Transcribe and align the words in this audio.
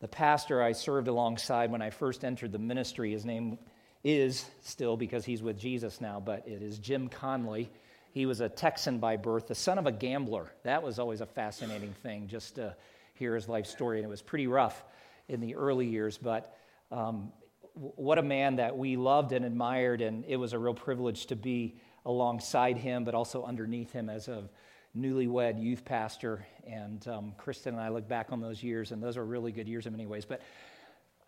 The 0.00 0.08
pastor 0.08 0.62
I 0.62 0.72
served 0.72 1.08
alongside 1.08 1.70
when 1.70 1.82
I 1.82 1.90
first 1.90 2.24
entered 2.24 2.52
the 2.52 2.58
ministry, 2.58 3.12
his 3.12 3.26
name 3.26 3.58
is 4.02 4.46
still 4.62 4.96
because 4.96 5.26
he's 5.26 5.42
with 5.42 5.58
Jesus 5.58 6.00
now, 6.00 6.18
but 6.18 6.48
it 6.48 6.62
is 6.62 6.78
Jim 6.78 7.08
Conley. 7.08 7.70
He 8.12 8.24
was 8.24 8.40
a 8.40 8.48
Texan 8.48 8.98
by 8.98 9.16
birth, 9.16 9.46
the 9.46 9.54
son 9.54 9.78
of 9.78 9.86
a 9.86 9.92
gambler. 9.92 10.50
That 10.62 10.82
was 10.82 10.98
always 10.98 11.20
a 11.20 11.26
fascinating 11.26 11.92
thing, 12.02 12.28
just 12.28 12.54
to 12.54 12.74
hear 13.14 13.34
his 13.34 13.46
life 13.46 13.66
story. 13.66 13.98
And 13.98 14.06
it 14.06 14.10
was 14.10 14.22
pretty 14.22 14.46
rough 14.46 14.84
in 15.28 15.40
the 15.40 15.54
early 15.54 15.86
years, 15.86 16.16
but 16.16 16.56
um, 16.90 17.30
what 17.74 18.18
a 18.18 18.22
man 18.22 18.56
that 18.56 18.76
we 18.76 18.96
loved 18.96 19.32
and 19.32 19.44
admired, 19.44 20.00
and 20.00 20.24
it 20.26 20.36
was 20.36 20.54
a 20.54 20.58
real 20.58 20.74
privilege 20.74 21.26
to 21.26 21.36
be 21.36 21.76
alongside 22.06 22.78
him, 22.78 23.04
but 23.04 23.14
also 23.14 23.44
underneath 23.44 23.92
him 23.92 24.08
as 24.08 24.28
a 24.28 24.48
newlywed 24.96 25.62
youth 25.62 25.84
pastor. 25.84 26.44
And 26.66 27.06
um, 27.08 27.32
Kristen 27.36 27.74
and 27.74 27.82
I 27.82 27.88
look 27.88 28.08
back 28.08 28.28
on 28.30 28.40
those 28.40 28.62
years, 28.62 28.92
and 28.92 29.02
those 29.02 29.16
are 29.16 29.24
really 29.24 29.52
good 29.52 29.68
years 29.68 29.86
in 29.86 29.92
many 29.92 30.06
ways. 30.06 30.24
But 30.24 30.40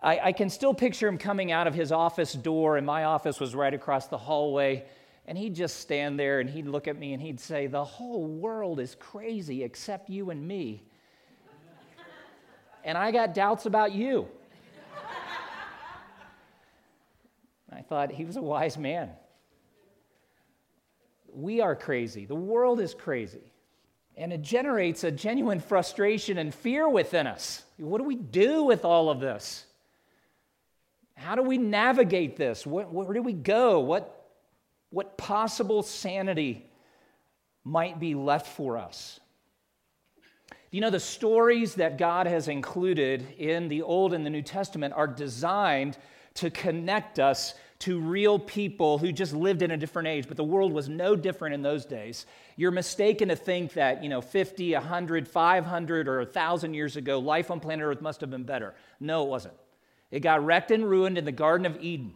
I, 0.02 0.20
I 0.24 0.32
can 0.32 0.50
still 0.50 0.74
picture 0.74 1.06
him 1.06 1.18
coming 1.18 1.52
out 1.52 1.66
of 1.66 1.74
his 1.74 1.92
office 1.92 2.32
door, 2.32 2.76
and 2.76 2.86
my 2.86 3.04
office 3.04 3.38
was 3.38 3.54
right 3.54 3.72
across 3.72 4.08
the 4.08 4.18
hallway. 4.18 4.84
And 5.26 5.38
he'd 5.38 5.54
just 5.54 5.78
stand 5.78 6.18
there 6.18 6.40
and 6.40 6.50
he'd 6.50 6.66
look 6.66 6.88
at 6.88 6.98
me 6.98 7.12
and 7.12 7.22
he'd 7.22 7.38
say, 7.38 7.68
The 7.68 7.84
whole 7.84 8.26
world 8.26 8.80
is 8.80 8.96
crazy 8.96 9.62
except 9.62 10.10
you 10.10 10.30
and 10.30 10.46
me. 10.46 10.82
and 12.84 12.98
I 12.98 13.12
got 13.12 13.32
doubts 13.32 13.66
about 13.66 13.92
you. 13.92 14.26
I 17.72 17.82
thought 17.82 18.10
he 18.10 18.24
was 18.24 18.34
a 18.34 18.42
wise 18.42 18.76
man. 18.76 19.10
We 21.32 21.60
are 21.60 21.76
crazy. 21.76 22.26
The 22.26 22.34
world 22.34 22.80
is 22.80 22.92
crazy. 22.92 23.51
And 24.16 24.32
it 24.32 24.42
generates 24.42 25.04
a 25.04 25.10
genuine 25.10 25.60
frustration 25.60 26.38
and 26.38 26.54
fear 26.54 26.88
within 26.88 27.26
us. 27.26 27.62
What 27.78 27.98
do 27.98 28.04
we 28.04 28.16
do 28.16 28.64
with 28.64 28.84
all 28.84 29.08
of 29.08 29.20
this? 29.20 29.64
How 31.14 31.34
do 31.34 31.42
we 31.42 31.58
navigate 31.58 32.36
this? 32.36 32.66
Where, 32.66 32.84
where 32.86 33.14
do 33.14 33.22
we 33.22 33.32
go? 33.32 33.80
What, 33.80 34.28
what 34.90 35.16
possible 35.16 35.82
sanity 35.82 36.68
might 37.64 38.00
be 38.00 38.14
left 38.14 38.48
for 38.48 38.76
us? 38.76 39.20
You 40.70 40.80
know, 40.80 40.90
the 40.90 41.00
stories 41.00 41.74
that 41.74 41.98
God 41.98 42.26
has 42.26 42.48
included 42.48 43.34
in 43.38 43.68
the 43.68 43.82
Old 43.82 44.14
and 44.14 44.24
the 44.24 44.30
New 44.30 44.42
Testament 44.42 44.94
are 44.94 45.06
designed 45.06 45.98
to 46.34 46.50
connect 46.50 47.18
us 47.18 47.54
to 47.82 47.98
real 47.98 48.38
people 48.38 48.98
who 48.98 49.10
just 49.10 49.32
lived 49.32 49.60
in 49.60 49.72
a 49.72 49.76
different 49.76 50.06
age, 50.06 50.28
but 50.28 50.36
the 50.36 50.44
world 50.44 50.72
was 50.72 50.88
no 50.88 51.16
different 51.16 51.52
in 51.52 51.62
those 51.62 51.84
days. 51.84 52.26
You're 52.56 52.70
mistaken 52.70 53.28
to 53.28 53.34
think 53.34 53.72
that, 53.72 54.04
you 54.04 54.08
know, 54.08 54.20
50, 54.20 54.74
100, 54.74 55.26
500, 55.26 56.06
or 56.06 56.18
1,000 56.18 56.74
years 56.74 56.96
ago, 56.96 57.18
life 57.18 57.50
on 57.50 57.58
planet 57.58 57.84
Earth 57.84 58.00
must 58.00 58.20
have 58.20 58.30
been 58.30 58.44
better. 58.44 58.76
No, 59.00 59.24
it 59.24 59.28
wasn't. 59.28 59.54
It 60.12 60.20
got 60.20 60.44
wrecked 60.44 60.70
and 60.70 60.88
ruined 60.88 61.18
in 61.18 61.24
the 61.24 61.32
Garden 61.32 61.66
of 61.66 61.82
Eden. 61.82 62.14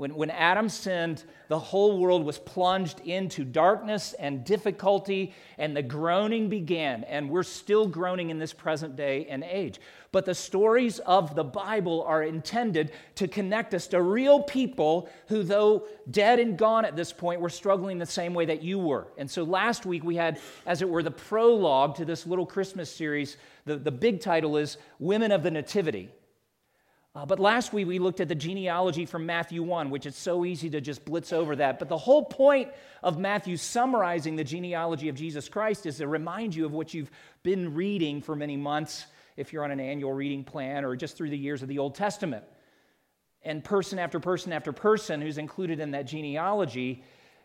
When, 0.00 0.14
when 0.14 0.30
Adam 0.30 0.70
sinned, 0.70 1.24
the 1.48 1.58
whole 1.58 1.98
world 1.98 2.24
was 2.24 2.38
plunged 2.38 3.00
into 3.00 3.44
darkness 3.44 4.14
and 4.14 4.42
difficulty, 4.46 5.34
and 5.58 5.76
the 5.76 5.82
groaning 5.82 6.48
began. 6.48 7.04
And 7.04 7.28
we're 7.28 7.42
still 7.42 7.86
groaning 7.86 8.30
in 8.30 8.38
this 8.38 8.54
present 8.54 8.96
day 8.96 9.26
and 9.26 9.44
age. 9.44 9.78
But 10.10 10.24
the 10.24 10.34
stories 10.34 11.00
of 11.00 11.34
the 11.34 11.44
Bible 11.44 12.02
are 12.04 12.22
intended 12.22 12.92
to 13.16 13.28
connect 13.28 13.74
us 13.74 13.88
to 13.88 14.00
real 14.00 14.42
people 14.42 15.10
who, 15.28 15.42
though 15.42 15.86
dead 16.10 16.38
and 16.38 16.56
gone 16.56 16.86
at 16.86 16.96
this 16.96 17.12
point, 17.12 17.42
were 17.42 17.50
struggling 17.50 17.98
the 17.98 18.06
same 18.06 18.32
way 18.32 18.46
that 18.46 18.62
you 18.62 18.78
were. 18.78 19.08
And 19.18 19.30
so 19.30 19.42
last 19.42 19.84
week 19.84 20.02
we 20.02 20.16
had, 20.16 20.40
as 20.64 20.80
it 20.80 20.88
were, 20.88 21.02
the 21.02 21.10
prologue 21.10 21.96
to 21.96 22.06
this 22.06 22.26
little 22.26 22.46
Christmas 22.46 22.90
series. 22.90 23.36
The, 23.66 23.76
the 23.76 23.92
big 23.92 24.22
title 24.22 24.56
is 24.56 24.78
Women 24.98 25.30
of 25.30 25.42
the 25.42 25.50
Nativity. 25.50 26.08
Uh, 27.12 27.26
but 27.26 27.40
last 27.40 27.72
week 27.72 27.88
we 27.88 27.98
looked 27.98 28.20
at 28.20 28.28
the 28.28 28.34
genealogy 28.34 29.04
from 29.04 29.26
Matthew 29.26 29.64
1, 29.64 29.90
which 29.90 30.06
is 30.06 30.14
so 30.14 30.44
easy 30.44 30.70
to 30.70 30.80
just 30.80 31.04
blitz 31.04 31.32
over 31.32 31.56
that. 31.56 31.80
But 31.80 31.88
the 31.88 31.98
whole 31.98 32.24
point 32.24 32.70
of 33.02 33.18
Matthew 33.18 33.56
summarizing 33.56 34.36
the 34.36 34.44
genealogy 34.44 35.08
of 35.08 35.16
Jesus 35.16 35.48
Christ 35.48 35.86
is 35.86 35.96
to 35.96 36.06
remind 36.06 36.54
you 36.54 36.64
of 36.66 36.72
what 36.72 36.94
you've 36.94 37.10
been 37.42 37.74
reading 37.74 38.22
for 38.22 38.36
many 38.36 38.56
months, 38.56 39.06
if 39.36 39.52
you're 39.52 39.64
on 39.64 39.72
an 39.72 39.80
annual 39.80 40.12
reading 40.12 40.44
plan 40.44 40.84
or 40.84 40.94
just 40.94 41.16
through 41.16 41.30
the 41.30 41.38
years 41.38 41.62
of 41.62 41.68
the 41.68 41.78
Old 41.78 41.96
Testament. 41.96 42.44
And 43.42 43.64
person 43.64 43.98
after 43.98 44.20
person 44.20 44.52
after 44.52 44.72
person 44.72 45.20
who's 45.20 45.38
included 45.38 45.80
in 45.80 45.92
that 45.92 46.06
genealogy 46.06 47.02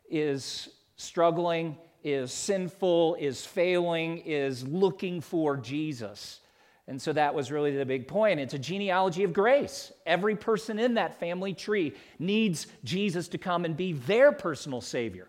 is 0.09 0.69
struggling, 0.95 1.78
is 2.03 2.31
sinful, 2.31 3.16
is 3.16 3.44
failing, 3.44 4.19
is 4.19 4.67
looking 4.67 5.22
for 5.22 5.57
Jesus. 5.57 6.41
And 6.88 7.01
so 7.01 7.13
that 7.13 7.34
was 7.34 7.51
really 7.51 7.75
the 7.75 7.85
big 7.85 8.07
point. 8.07 8.40
It's 8.40 8.53
a 8.53 8.59
genealogy 8.59 9.23
of 9.23 9.34
grace. 9.34 9.91
Every 10.06 10.35
person 10.35 10.78
in 10.78 10.96
that 10.96 11.19
family 11.19 11.53
tree 11.53 11.96
needs 12.19 12.68
Jesus 12.84 13.28
to 13.29 13.40
come 13.40 13.66
and 13.66 13.75
be 13.75 13.94
their 13.94 14.31
personal 14.31 14.81
Savior. 14.81 15.28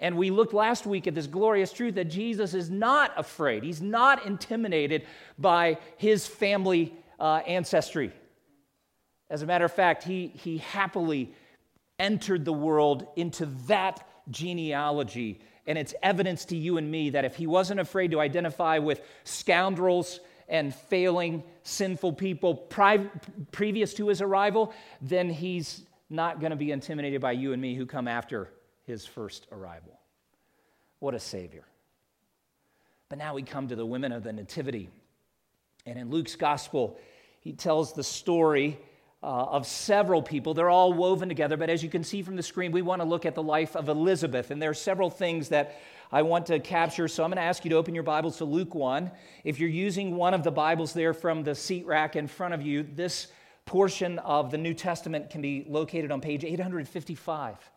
And 0.00 0.16
we 0.16 0.30
looked 0.30 0.52
last 0.52 0.86
week 0.86 1.06
at 1.06 1.14
this 1.14 1.26
glorious 1.26 1.72
truth 1.72 1.94
that 1.96 2.04
Jesus 2.04 2.54
is 2.54 2.70
not 2.70 3.12
afraid, 3.16 3.64
he's 3.64 3.82
not 3.82 4.26
intimidated 4.26 5.04
by 5.38 5.78
his 5.96 6.26
family 6.26 6.94
uh, 7.18 7.40
ancestry. 7.46 8.12
As 9.30 9.42
a 9.42 9.46
matter 9.46 9.64
of 9.64 9.72
fact, 9.72 10.04
he, 10.04 10.28
he 10.28 10.58
happily 10.58 11.34
entered 11.98 12.44
the 12.44 12.52
world 12.52 13.06
into 13.16 13.46
that 13.66 14.06
genealogy. 14.30 15.40
And 15.66 15.76
it's 15.76 15.94
evidence 16.02 16.46
to 16.46 16.56
you 16.56 16.78
and 16.78 16.90
me 16.90 17.10
that 17.10 17.24
if 17.24 17.36
he 17.36 17.46
wasn't 17.46 17.80
afraid 17.80 18.12
to 18.12 18.20
identify 18.20 18.78
with 18.78 19.02
scoundrels, 19.24 20.20
and 20.48 20.74
failing, 20.74 21.42
sinful 21.62 22.14
people 22.14 22.54
pri- 22.54 23.10
previous 23.52 23.94
to 23.94 24.08
his 24.08 24.22
arrival, 24.22 24.72
then 25.00 25.28
he's 25.28 25.82
not 26.10 26.40
going 26.40 26.50
to 26.50 26.56
be 26.56 26.72
intimidated 26.72 27.20
by 27.20 27.32
you 27.32 27.52
and 27.52 27.60
me 27.60 27.74
who 27.74 27.84
come 27.86 28.08
after 28.08 28.50
his 28.84 29.04
first 29.04 29.46
arrival. 29.52 29.98
What 31.00 31.14
a 31.14 31.20
Savior. 31.20 31.64
But 33.08 33.18
now 33.18 33.34
we 33.34 33.42
come 33.42 33.68
to 33.68 33.76
the 33.76 33.86
women 33.86 34.12
of 34.12 34.22
the 34.22 34.32
Nativity. 34.32 34.90
And 35.86 35.98
in 35.98 36.10
Luke's 36.10 36.36
gospel, 36.36 36.98
he 37.40 37.52
tells 37.52 37.92
the 37.92 38.02
story 38.02 38.78
uh, 39.22 39.26
of 39.26 39.66
several 39.66 40.22
people. 40.22 40.54
They're 40.54 40.70
all 40.70 40.92
woven 40.92 41.28
together, 41.28 41.56
but 41.56 41.70
as 41.70 41.82
you 41.82 41.88
can 41.88 42.04
see 42.04 42.22
from 42.22 42.36
the 42.36 42.42
screen, 42.42 42.70
we 42.70 42.82
want 42.82 43.02
to 43.02 43.08
look 43.08 43.26
at 43.26 43.34
the 43.34 43.42
life 43.42 43.74
of 43.74 43.88
Elizabeth. 43.88 44.50
And 44.50 44.62
there 44.62 44.70
are 44.70 44.74
several 44.74 45.10
things 45.10 45.48
that 45.48 45.80
I 46.12 46.22
want 46.22 46.46
to 46.46 46.60
capture. 46.60 47.08
So 47.08 47.24
I'm 47.24 47.30
going 47.30 47.36
to 47.36 47.42
ask 47.42 47.64
you 47.64 47.70
to 47.70 47.76
open 47.76 47.94
your 47.94 48.04
Bibles 48.04 48.38
to 48.38 48.44
Luke 48.44 48.74
1. 48.74 49.10
If 49.44 49.58
you're 49.58 49.68
using 49.68 50.16
one 50.16 50.34
of 50.34 50.44
the 50.44 50.52
Bibles 50.52 50.92
there 50.92 51.12
from 51.12 51.42
the 51.42 51.54
seat 51.54 51.84
rack 51.84 52.16
in 52.16 52.28
front 52.28 52.54
of 52.54 52.62
you, 52.62 52.82
this 52.94 53.28
portion 53.66 54.18
of 54.20 54.50
the 54.50 54.58
New 54.58 54.72
Testament 54.72 55.30
can 55.30 55.42
be 55.42 55.66
located 55.68 56.10
on 56.10 56.20
page 56.20 56.44
855. 56.44 57.70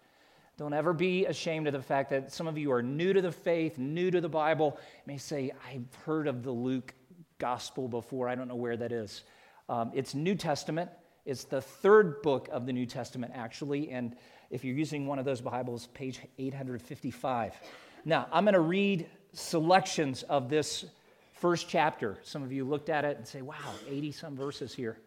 Don't 0.58 0.74
ever 0.74 0.94
be 0.94 1.26
ashamed 1.26 1.66
of 1.66 1.74
the 1.74 1.82
fact 1.82 2.12
that 2.12 2.32
some 2.32 2.48
of 2.48 2.58
you 2.58 2.72
are 2.72 2.84
new 2.84 3.14
to 3.14 3.22
the 3.22 3.32
faith, 3.32 3.80
new 3.80 4.12
to 4.12 4.22
the 4.22 4.30
Bible. 4.30 4.78
You 4.80 5.14
may 5.14 5.18
say, 5.18 5.52
I've 5.68 5.94
heard 6.06 6.28
of 6.28 6.44
the 6.44 6.52
Luke 6.52 6.94
gospel 7.40 7.88
before. 7.88 8.30
I 8.30 8.36
don't 8.36 8.48
know 8.48 8.56
where 8.56 8.78
that 8.78 8.92
is. 8.92 9.24
Um, 9.68 9.92
it's 9.96 10.14
New 10.14 10.36
Testament. 10.36 10.92
It's 11.26 11.44
the 11.44 11.62
third 11.62 12.22
book 12.24 12.50
of 12.52 12.66
the 12.66 12.74
New 12.74 12.88
Testament, 12.88 13.34
actually. 13.36 13.92
And 13.92 14.16
if 14.50 14.64
you're 14.64 14.76
using 14.76 15.06
one 15.06 15.20
of 15.20 15.26
those 15.26 15.40
Bibles, 15.40 15.88
page 15.94 16.20
855. 16.40 17.54
Now, 18.06 18.28
I'm 18.32 18.44
going 18.44 18.56
to 18.56 18.60
read 18.60 19.08
selections 19.34 20.24
of 20.24 20.50
this 20.50 20.86
first 21.34 21.70
chapter. 21.70 22.18
Some 22.24 22.42
of 22.42 22.52
you 22.52 22.66
looked 22.66 22.90
at 22.90 23.06
it 23.06 23.18
and 23.18 23.28
say, 23.28 23.44
wow, 23.44 23.56
80 23.88 24.12
some 24.12 24.36
verses 24.36 24.74
here. 24.74 24.98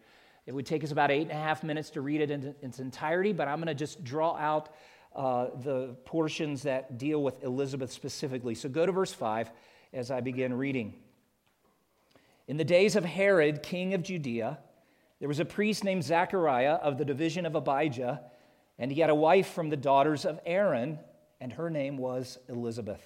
It 0.45 0.53
would 0.53 0.65
take 0.65 0.83
us 0.85 0.91
about 0.91 1.11
eight 1.11 1.23
and 1.23 1.31
a 1.31 1.35
half 1.35 1.63
minutes 1.63 1.89
to 1.91 2.01
read 2.01 2.21
it 2.21 2.31
in 2.31 2.55
its 2.61 2.79
entirety, 2.79 3.33
but 3.33 3.47
I'm 3.47 3.57
going 3.57 3.67
to 3.67 3.73
just 3.73 4.03
draw 4.03 4.37
out 4.37 4.69
uh, 5.15 5.47
the 5.63 5.95
portions 6.05 6.63
that 6.63 6.97
deal 6.97 7.21
with 7.21 7.43
Elizabeth 7.43 7.91
specifically. 7.91 8.55
So 8.55 8.69
go 8.69 8.85
to 8.85 8.91
verse 8.91 9.13
5 9.13 9.51
as 9.91 10.11
I 10.11 10.21
begin 10.21 10.53
reading. 10.53 10.93
In 12.47 12.55
the 12.57 12.63
days 12.63 12.95
of 12.95 13.03
Herod, 13.03 13.63
king 13.63 13.93
of 13.93 14.03
Judea, 14.03 14.59
there 15.19 15.27
was 15.27 15.39
a 15.39 15.45
priest 15.45 15.83
named 15.83 16.03
Zachariah 16.03 16.73
of 16.73 16.97
the 16.97 17.05
division 17.05 17.45
of 17.45 17.55
Abijah, 17.55 18.21
and 18.77 18.91
he 18.91 19.01
had 19.01 19.09
a 19.09 19.15
wife 19.15 19.47
from 19.47 19.69
the 19.69 19.77
daughters 19.77 20.25
of 20.25 20.39
Aaron 20.45 20.99
and 21.39 21.53
her 21.53 21.69
name 21.69 21.97
was 21.97 22.37
Elizabeth. 22.49 23.01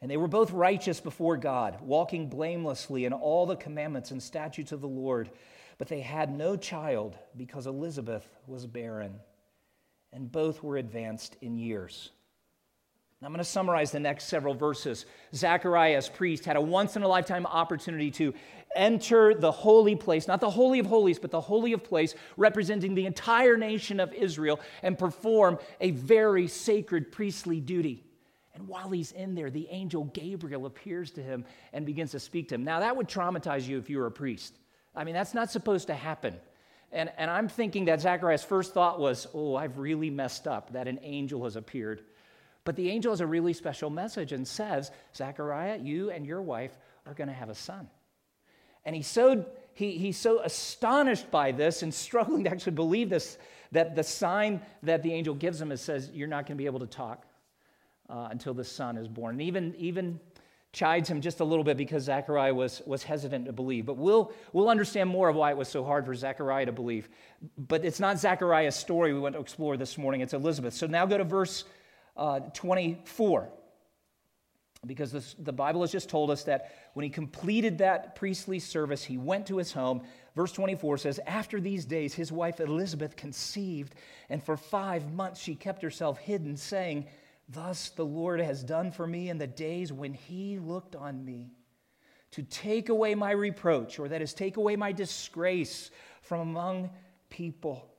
And 0.00 0.10
they 0.10 0.16
were 0.16 0.28
both 0.28 0.52
righteous 0.52 1.00
before 1.00 1.36
God, 1.36 1.80
walking 1.80 2.28
blamelessly 2.28 3.04
in 3.04 3.12
all 3.12 3.46
the 3.46 3.56
commandments 3.56 4.10
and 4.10 4.22
statutes 4.22 4.72
of 4.72 4.80
the 4.80 4.88
Lord. 4.88 5.30
But 5.76 5.88
they 5.88 6.00
had 6.00 6.36
no 6.36 6.56
child 6.56 7.16
because 7.36 7.66
Elizabeth 7.66 8.24
was 8.46 8.66
barren, 8.66 9.20
and 10.12 10.30
both 10.30 10.62
were 10.62 10.76
advanced 10.76 11.36
in 11.40 11.56
years. 11.56 12.10
I'm 13.20 13.32
going 13.32 13.38
to 13.38 13.44
summarize 13.44 13.90
the 13.90 13.98
next 13.98 14.24
several 14.24 14.54
verses. 14.54 15.04
Zacharias, 15.34 16.08
priest, 16.08 16.44
had 16.44 16.54
a 16.54 16.60
once 16.60 16.94
in 16.94 17.02
a 17.02 17.08
lifetime 17.08 17.46
opportunity 17.46 18.12
to 18.12 18.32
enter 18.76 19.34
the 19.34 19.50
holy 19.50 19.96
place, 19.96 20.28
not 20.28 20.40
the 20.40 20.50
Holy 20.50 20.78
of 20.78 20.86
Holies, 20.86 21.18
but 21.18 21.32
the 21.32 21.40
Holy 21.40 21.72
of 21.72 21.82
Place, 21.82 22.14
representing 22.36 22.94
the 22.94 23.06
entire 23.06 23.56
nation 23.56 23.98
of 23.98 24.12
Israel, 24.12 24.60
and 24.84 24.96
perform 24.96 25.58
a 25.80 25.90
very 25.90 26.46
sacred 26.46 27.10
priestly 27.10 27.60
duty. 27.60 28.04
And 28.54 28.68
while 28.68 28.90
he's 28.90 29.10
in 29.10 29.34
there, 29.34 29.50
the 29.50 29.66
angel 29.68 30.04
Gabriel 30.04 30.66
appears 30.66 31.10
to 31.12 31.22
him 31.22 31.44
and 31.72 31.84
begins 31.84 32.12
to 32.12 32.20
speak 32.20 32.48
to 32.50 32.54
him. 32.54 32.62
Now, 32.62 32.78
that 32.80 32.96
would 32.96 33.08
traumatize 33.08 33.66
you 33.66 33.78
if 33.78 33.90
you 33.90 33.98
were 33.98 34.06
a 34.06 34.12
priest. 34.12 34.54
I 34.94 35.02
mean, 35.02 35.14
that's 35.14 35.34
not 35.34 35.50
supposed 35.50 35.88
to 35.88 35.94
happen. 35.94 36.34
And, 36.92 37.10
and 37.18 37.30
I'm 37.30 37.48
thinking 37.48 37.86
that 37.86 38.00
Zachariah's 38.00 38.44
first 38.44 38.74
thought 38.74 39.00
was, 39.00 39.26
oh, 39.34 39.56
I've 39.56 39.78
really 39.78 40.10
messed 40.10 40.46
up 40.46 40.72
that 40.72 40.86
an 40.86 41.00
angel 41.02 41.44
has 41.44 41.56
appeared. 41.56 42.02
But 42.68 42.76
the 42.76 42.90
angel 42.90 43.12
has 43.12 43.22
a 43.22 43.26
really 43.26 43.54
special 43.54 43.88
message 43.88 44.32
and 44.32 44.46
says, 44.46 44.90
Zachariah, 45.16 45.78
you 45.78 46.10
and 46.10 46.26
your 46.26 46.42
wife 46.42 46.76
are 47.06 47.14
going 47.14 47.28
to 47.28 47.34
have 47.34 47.48
a 47.48 47.54
son. 47.54 47.88
And 48.84 48.94
he's 48.94 49.06
so, 49.06 49.46
he, 49.72 49.92
he's 49.92 50.18
so 50.18 50.40
astonished 50.40 51.30
by 51.30 51.50
this 51.50 51.82
and 51.82 51.94
struggling 52.04 52.44
to 52.44 52.50
actually 52.50 52.72
believe 52.72 53.08
this 53.08 53.38
that 53.72 53.96
the 53.96 54.02
sign 54.02 54.60
that 54.82 55.02
the 55.02 55.14
angel 55.14 55.34
gives 55.34 55.58
him 55.58 55.72
is 55.72 55.80
says, 55.80 56.10
You're 56.12 56.28
not 56.28 56.44
going 56.44 56.58
to 56.58 56.62
be 56.62 56.66
able 56.66 56.80
to 56.80 56.86
talk 56.86 57.24
uh, 58.10 58.28
until 58.30 58.52
the 58.52 58.64
son 58.64 58.98
is 58.98 59.08
born. 59.08 59.36
And 59.36 59.40
even, 59.40 59.74
even 59.78 60.20
chides 60.74 61.08
him 61.08 61.22
just 61.22 61.40
a 61.40 61.44
little 61.44 61.64
bit 61.64 61.78
because 61.78 62.02
Zechariah 62.02 62.54
was, 62.54 62.82
was 62.84 63.02
hesitant 63.02 63.46
to 63.46 63.52
believe. 63.52 63.86
But 63.86 63.96
we'll, 63.96 64.30
we'll 64.52 64.68
understand 64.68 65.08
more 65.08 65.30
of 65.30 65.36
why 65.36 65.52
it 65.52 65.56
was 65.56 65.68
so 65.68 65.84
hard 65.84 66.04
for 66.04 66.14
Zechariah 66.14 66.66
to 66.66 66.72
believe. 66.72 67.08
But 67.56 67.86
it's 67.86 67.98
not 67.98 68.18
Zechariah's 68.18 68.76
story 68.76 69.14
we 69.14 69.20
want 69.20 69.36
to 69.36 69.40
explore 69.40 69.78
this 69.78 69.96
morning, 69.96 70.20
it's 70.20 70.34
Elizabeth. 70.34 70.74
So 70.74 70.86
now 70.86 71.06
go 71.06 71.16
to 71.16 71.24
verse 71.24 71.64
uh, 72.18 72.40
24. 72.52 73.48
Because 74.86 75.10
this, 75.10 75.34
the 75.38 75.52
Bible 75.52 75.80
has 75.80 75.90
just 75.90 76.08
told 76.08 76.30
us 76.30 76.44
that 76.44 76.72
when 76.94 77.02
he 77.02 77.10
completed 77.10 77.78
that 77.78 78.14
priestly 78.14 78.60
service, 78.60 79.02
he 79.02 79.18
went 79.18 79.46
to 79.46 79.56
his 79.56 79.72
home. 79.72 80.02
Verse 80.36 80.52
24 80.52 80.98
says, 80.98 81.20
After 81.26 81.60
these 81.60 81.84
days, 81.84 82.14
his 82.14 82.30
wife 82.30 82.60
Elizabeth 82.60 83.16
conceived, 83.16 83.94
and 84.28 84.42
for 84.42 84.56
five 84.56 85.12
months 85.12 85.40
she 85.40 85.56
kept 85.56 85.82
herself 85.82 86.18
hidden, 86.18 86.56
saying, 86.56 87.06
Thus 87.48 87.88
the 87.90 88.04
Lord 88.04 88.40
has 88.40 88.62
done 88.62 88.92
for 88.92 89.06
me 89.06 89.30
in 89.30 89.38
the 89.38 89.46
days 89.46 89.92
when 89.92 90.14
he 90.14 90.58
looked 90.58 90.94
on 90.94 91.24
me 91.24 91.50
to 92.32 92.42
take 92.42 92.88
away 92.88 93.14
my 93.14 93.30
reproach, 93.30 93.98
or 93.98 94.08
that 94.08 94.22
is, 94.22 94.34
take 94.34 94.58
away 94.58 94.76
my 94.76 94.92
disgrace 94.92 95.90
from 96.22 96.40
among 96.40 96.90
people. 97.30 97.90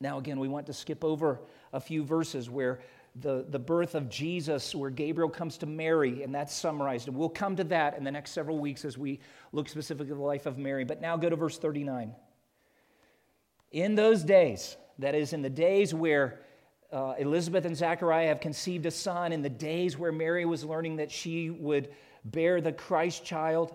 Now, 0.00 0.18
again, 0.18 0.38
we 0.38 0.48
want 0.48 0.66
to 0.66 0.72
skip 0.72 1.04
over 1.04 1.40
a 1.74 1.80
few 1.80 2.04
verses 2.04 2.48
where 2.48 2.80
the, 3.16 3.44
the 3.48 3.58
birth 3.58 3.94
of 3.94 4.08
Jesus, 4.08 4.74
where 4.74 4.90
Gabriel 4.90 5.28
comes 5.28 5.58
to 5.58 5.66
Mary, 5.66 6.22
and 6.22 6.34
that's 6.34 6.54
summarized. 6.54 7.08
And 7.08 7.16
we'll 7.16 7.28
come 7.28 7.56
to 7.56 7.64
that 7.64 7.96
in 7.96 8.04
the 8.04 8.10
next 8.10 8.30
several 8.30 8.58
weeks 8.58 8.84
as 8.84 8.96
we 8.96 9.20
look 9.52 9.68
specifically 9.68 10.12
at 10.12 10.16
the 10.16 10.24
life 10.24 10.46
of 10.46 10.56
Mary. 10.56 10.84
But 10.84 11.00
now 11.00 11.16
go 11.16 11.28
to 11.28 11.36
verse 11.36 11.58
39. 11.58 12.12
In 13.72 13.94
those 13.94 14.22
days, 14.22 14.76
that 14.98 15.14
is, 15.14 15.32
in 15.32 15.42
the 15.42 15.50
days 15.50 15.92
where 15.92 16.40
uh, 16.92 17.14
Elizabeth 17.18 17.64
and 17.64 17.76
Zachariah 17.76 18.28
have 18.28 18.40
conceived 18.40 18.86
a 18.86 18.90
son 18.90 19.32
in 19.32 19.42
the 19.42 19.50
days 19.50 19.98
where 19.98 20.12
Mary 20.12 20.44
was 20.44 20.64
learning 20.64 20.96
that 20.96 21.10
she 21.10 21.50
would 21.50 21.90
bear 22.24 22.60
the 22.60 22.72
Christ 22.72 23.24
child. 23.24 23.74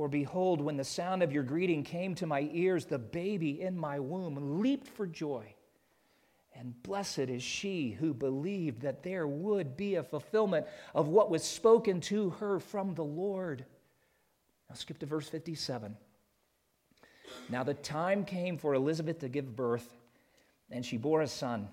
For 0.00 0.08
behold, 0.08 0.62
when 0.62 0.78
the 0.78 0.82
sound 0.84 1.22
of 1.22 1.30
your 1.30 1.42
greeting 1.42 1.84
came 1.84 2.14
to 2.14 2.26
my 2.26 2.48
ears, 2.54 2.86
the 2.86 2.98
baby 2.98 3.60
in 3.60 3.76
my 3.76 4.00
womb 4.00 4.62
leaped 4.62 4.88
for 4.88 5.06
joy. 5.06 5.54
And 6.54 6.82
blessed 6.82 7.18
is 7.18 7.42
she 7.42 7.90
who 7.90 8.14
believed 8.14 8.80
that 8.80 9.02
there 9.02 9.26
would 9.26 9.76
be 9.76 9.96
a 9.96 10.02
fulfillment 10.02 10.66
of 10.94 11.08
what 11.08 11.28
was 11.28 11.44
spoken 11.44 12.00
to 12.00 12.30
her 12.30 12.58
from 12.58 12.94
the 12.94 13.04
Lord. 13.04 13.66
Now 14.70 14.74
skip 14.74 14.96
to 15.00 15.04
verse 15.04 15.28
57. 15.28 15.94
Now 17.50 17.62
the 17.62 17.74
time 17.74 18.24
came 18.24 18.56
for 18.56 18.72
Elizabeth 18.72 19.18
to 19.18 19.28
give 19.28 19.54
birth, 19.54 19.98
and 20.70 20.82
she 20.82 20.96
bore 20.96 21.20
a 21.20 21.28
son. 21.28 21.68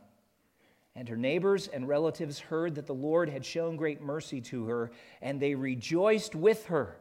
And 0.95 1.07
her 1.07 1.15
neighbors 1.15 1.69
and 1.69 1.87
relatives 1.87 2.39
heard 2.39 2.75
that 2.75 2.87
the 2.87 2.93
Lord 2.93 3.29
had 3.29 3.45
shown 3.45 3.77
great 3.77 4.01
mercy 4.01 4.41
to 4.41 4.65
her, 4.65 4.91
and 5.21 5.39
they 5.39 5.55
rejoiced 5.55 6.35
with 6.35 6.65
her. 6.65 6.97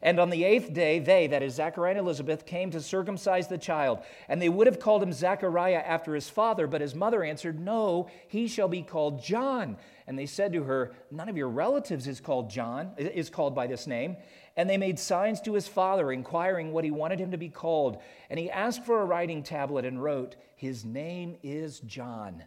And 0.00 0.20
on 0.20 0.30
the 0.30 0.44
eighth 0.44 0.72
day, 0.72 0.98
they, 0.98 1.26
that 1.26 1.42
is 1.42 1.54
Zachariah 1.54 1.92
and 1.92 2.00
Elizabeth, 2.00 2.46
came 2.46 2.70
to 2.70 2.80
circumcise 2.80 3.48
the 3.48 3.58
child. 3.58 4.00
And 4.28 4.40
they 4.40 4.48
would 4.48 4.66
have 4.66 4.78
called 4.78 5.02
him 5.02 5.12
Zachariah 5.12 5.82
after 5.84 6.14
his 6.14 6.28
father, 6.28 6.66
but 6.66 6.80
his 6.80 6.94
mother 6.94 7.24
answered, 7.24 7.58
No, 7.58 8.08
he 8.28 8.46
shall 8.48 8.68
be 8.68 8.82
called 8.82 9.22
John. 9.22 9.76
And 10.06 10.18
they 10.18 10.26
said 10.26 10.52
to 10.52 10.64
her, 10.64 10.92
None 11.10 11.28
of 11.28 11.36
your 11.36 11.48
relatives 11.48 12.06
is 12.06 12.20
called 12.20 12.50
John, 12.50 12.92
is 12.96 13.30
called 13.30 13.54
by 13.54 13.66
this 13.66 13.86
name. 13.86 14.16
And 14.56 14.68
they 14.68 14.76
made 14.76 14.98
signs 14.98 15.40
to 15.42 15.54
his 15.54 15.68
father, 15.68 16.12
inquiring 16.12 16.72
what 16.72 16.84
he 16.84 16.90
wanted 16.90 17.20
him 17.20 17.30
to 17.30 17.38
be 17.38 17.48
called. 17.48 17.98
And 18.30 18.38
he 18.38 18.50
asked 18.50 18.84
for 18.84 19.00
a 19.00 19.04
writing 19.04 19.42
tablet 19.42 19.84
and 19.84 20.02
wrote, 20.02 20.36
His 20.56 20.84
name 20.84 21.36
is 21.42 21.80
John 21.80 22.42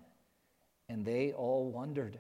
and 0.92 1.06
they 1.06 1.32
all 1.32 1.72
wondered. 1.72 2.20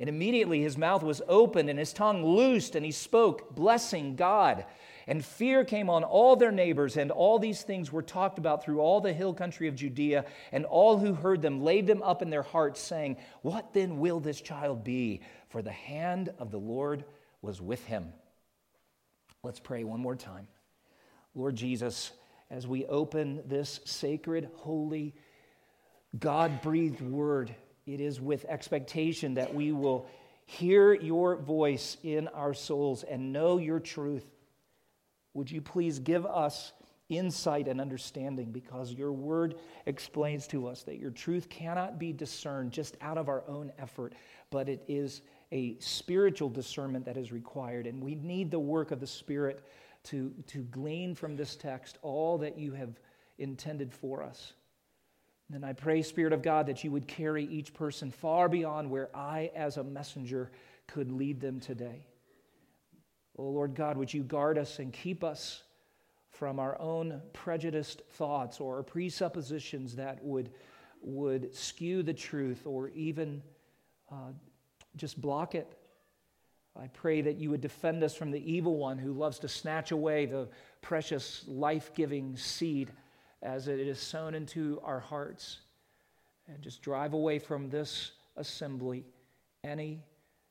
And 0.00 0.08
immediately 0.08 0.62
his 0.62 0.78
mouth 0.78 1.02
was 1.02 1.22
opened 1.26 1.68
and 1.68 1.78
his 1.78 1.92
tongue 1.92 2.24
loosed, 2.24 2.76
and 2.76 2.84
he 2.84 2.92
spoke, 2.92 3.54
blessing 3.54 4.14
God. 4.14 4.64
And 5.08 5.24
fear 5.24 5.64
came 5.64 5.90
on 5.90 6.04
all 6.04 6.36
their 6.36 6.52
neighbors, 6.52 6.96
and 6.96 7.10
all 7.10 7.38
these 7.38 7.62
things 7.62 7.90
were 7.90 8.02
talked 8.02 8.38
about 8.38 8.62
through 8.62 8.80
all 8.80 9.00
the 9.00 9.12
hill 9.12 9.34
country 9.34 9.66
of 9.66 9.74
Judea. 9.74 10.24
And 10.52 10.64
all 10.66 10.98
who 10.98 11.14
heard 11.14 11.42
them 11.42 11.64
laid 11.64 11.86
them 11.86 12.02
up 12.02 12.22
in 12.22 12.30
their 12.30 12.42
hearts, 12.42 12.80
saying, 12.80 13.16
What 13.42 13.72
then 13.72 13.98
will 13.98 14.20
this 14.20 14.40
child 14.40 14.84
be? 14.84 15.22
For 15.48 15.62
the 15.62 15.72
hand 15.72 16.32
of 16.38 16.50
the 16.50 16.60
Lord 16.60 17.04
was 17.42 17.60
with 17.60 17.84
him. 17.86 18.12
Let's 19.42 19.60
pray 19.60 19.82
one 19.82 20.00
more 20.00 20.16
time. 20.16 20.46
Lord 21.34 21.56
Jesus, 21.56 22.12
as 22.50 22.66
we 22.66 22.86
open 22.86 23.42
this 23.46 23.80
sacred, 23.84 24.50
holy, 24.56 25.14
God 26.18 26.60
breathed 26.60 27.00
word. 27.00 27.54
It 27.88 28.00
is 28.02 28.20
with 28.20 28.44
expectation 28.44 29.34
that 29.34 29.54
we 29.54 29.72
will 29.72 30.06
hear 30.44 30.92
your 30.92 31.36
voice 31.36 31.96
in 32.02 32.28
our 32.28 32.52
souls 32.52 33.02
and 33.02 33.32
know 33.32 33.56
your 33.56 33.80
truth. 33.80 34.26
Would 35.32 35.50
you 35.50 35.62
please 35.62 35.98
give 35.98 36.26
us 36.26 36.72
insight 37.08 37.66
and 37.66 37.80
understanding 37.80 38.52
because 38.52 38.92
your 38.92 39.12
word 39.12 39.54
explains 39.86 40.46
to 40.48 40.66
us 40.66 40.82
that 40.82 40.98
your 40.98 41.10
truth 41.10 41.48
cannot 41.48 41.98
be 41.98 42.12
discerned 42.12 42.72
just 42.72 42.98
out 43.00 43.16
of 43.16 43.30
our 43.30 43.42
own 43.48 43.72
effort, 43.78 44.14
but 44.50 44.68
it 44.68 44.84
is 44.86 45.22
a 45.50 45.78
spiritual 45.78 46.50
discernment 46.50 47.06
that 47.06 47.16
is 47.16 47.32
required. 47.32 47.86
And 47.86 48.04
we 48.04 48.16
need 48.16 48.50
the 48.50 48.58
work 48.58 48.90
of 48.90 49.00
the 49.00 49.06
Spirit 49.06 49.64
to, 50.04 50.34
to 50.48 50.58
glean 50.64 51.14
from 51.14 51.36
this 51.36 51.56
text 51.56 51.96
all 52.02 52.36
that 52.36 52.58
you 52.58 52.72
have 52.72 53.00
intended 53.38 53.94
for 53.94 54.22
us. 54.22 54.52
And 55.52 55.64
I 55.64 55.72
pray, 55.72 56.02
Spirit 56.02 56.32
of 56.32 56.42
God, 56.42 56.66
that 56.66 56.84
you 56.84 56.90
would 56.90 57.08
carry 57.08 57.44
each 57.44 57.72
person 57.72 58.10
far 58.10 58.48
beyond 58.48 58.90
where 58.90 59.08
I, 59.16 59.50
as 59.54 59.78
a 59.78 59.84
messenger, 59.84 60.50
could 60.86 61.10
lead 61.10 61.40
them 61.40 61.58
today. 61.58 62.04
Oh, 63.38 63.48
Lord 63.48 63.74
God, 63.74 63.96
would 63.96 64.12
you 64.12 64.22
guard 64.22 64.58
us 64.58 64.78
and 64.78 64.92
keep 64.92 65.24
us 65.24 65.62
from 66.30 66.58
our 66.58 66.78
own 66.80 67.22
prejudiced 67.32 68.02
thoughts 68.10 68.60
or 68.60 68.82
presuppositions 68.82 69.96
that 69.96 70.22
would, 70.22 70.50
would 71.02 71.54
skew 71.54 72.02
the 72.02 72.14
truth 72.14 72.66
or 72.66 72.90
even 72.90 73.42
uh, 74.10 74.32
just 74.96 75.20
block 75.20 75.54
it. 75.54 75.72
I 76.78 76.86
pray 76.88 77.22
that 77.22 77.36
you 77.36 77.50
would 77.50 77.60
defend 77.60 78.04
us 78.04 78.14
from 78.14 78.30
the 78.30 78.52
evil 78.52 78.76
one 78.76 78.98
who 78.98 79.12
loves 79.12 79.40
to 79.40 79.48
snatch 79.48 79.90
away 79.90 80.26
the 80.26 80.48
precious 80.80 81.44
life 81.48 81.92
giving 81.94 82.36
seed 82.36 82.92
as 83.42 83.68
it 83.68 83.80
is 83.80 83.98
sown 83.98 84.34
into 84.34 84.80
our 84.84 85.00
hearts. 85.00 85.58
And 86.48 86.62
just 86.62 86.82
drive 86.82 87.12
away 87.12 87.38
from 87.38 87.68
this 87.68 88.12
assembly 88.36 89.04
any 89.62 90.02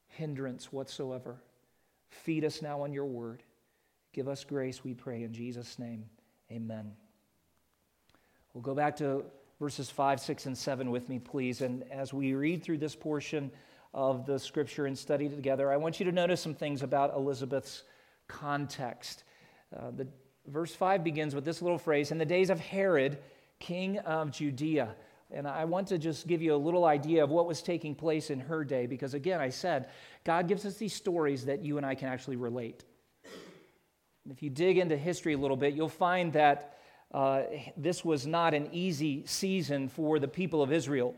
hindrance 0.08 0.72
whatsoever. 0.72 1.42
Feed 2.10 2.46
us 2.46 2.62
now 2.62 2.82
on 2.82 2.94
your 2.94 3.06
word. 3.06 3.44
Give 4.14 4.28
us 4.28 4.44
grace, 4.44 4.84
we 4.84 4.94
pray, 4.94 5.24
in 5.24 5.34
Jesus' 5.34 5.78
name. 5.80 6.06
Amen. 6.52 6.94
We'll 8.54 8.64
go 8.64 8.74
back 8.74 8.96
to 8.98 9.26
verses 9.60 9.90
5, 9.90 10.20
6, 10.20 10.46
and 10.46 10.58
7 10.58 10.92
with 10.92 11.10
me, 11.10 11.20
please. 11.20 11.62
And 11.62 11.84
as 11.92 12.14
we 12.14 12.34
read 12.34 12.64
through 12.64 12.78
this 12.78 12.96
portion 12.96 13.52
of 13.94 14.26
the 14.26 14.40
scripture 14.40 14.86
and 14.86 14.98
study 14.98 15.30
together, 15.30 15.72
I 15.72 15.78
want 15.78 16.00
you 16.00 16.06
to 16.06 16.12
notice 16.12 16.42
some 16.42 16.56
things 16.56 16.84
about 16.84 17.16
Elizabeth's 17.16 17.84
context. 18.28 19.24
Uh, 19.76 19.92
the 19.92 20.08
verse 20.48 20.74
5 20.74 21.04
begins 21.04 21.36
with 21.36 21.46
this 21.46 21.62
little 21.62 21.78
phrase 21.78 22.12
In 22.12 22.18
the 22.18 22.26
days 22.26 22.50
of 22.50 22.60
Herod, 22.60 23.20
king 23.60 24.00
of 24.00 24.32
Judea. 24.32 24.96
And 25.30 25.46
I 25.46 25.66
want 25.66 25.88
to 25.88 25.98
just 25.98 26.26
give 26.26 26.42
you 26.42 26.56
a 26.56 26.58
little 26.58 26.86
idea 26.86 27.24
of 27.24 27.30
what 27.30 27.48
was 27.48 27.62
taking 27.62 27.94
place 27.94 28.30
in 28.30 28.40
her 28.40 28.64
day, 28.64 28.86
because 28.86 29.14
again, 29.14 29.42
I 29.42 29.50
said, 29.50 29.90
God 30.24 30.48
gives 30.48 30.66
us 30.66 30.78
these 30.78 30.94
stories 30.94 31.46
that 31.46 31.64
you 31.64 31.76
and 31.76 31.86
I 31.86 31.96
can 31.96 32.08
actually 32.08 32.38
relate. 32.38 32.86
And 34.24 34.32
If 34.32 34.42
you 34.42 34.50
dig 34.50 34.78
into 34.78 34.96
history 34.96 35.34
a 35.34 35.38
little 35.38 35.58
bit, 35.58 35.74
you'll 35.74 35.90
find 35.90 36.32
that 36.34 36.78
uh, 37.14 37.44
this 37.76 38.06
was 38.06 38.26
not 38.26 38.54
an 38.54 38.70
easy 38.72 39.26
season 39.26 39.90
for 39.90 40.18
the 40.20 40.28
people 40.28 40.62
of 40.62 40.72
Israel. 40.72 41.14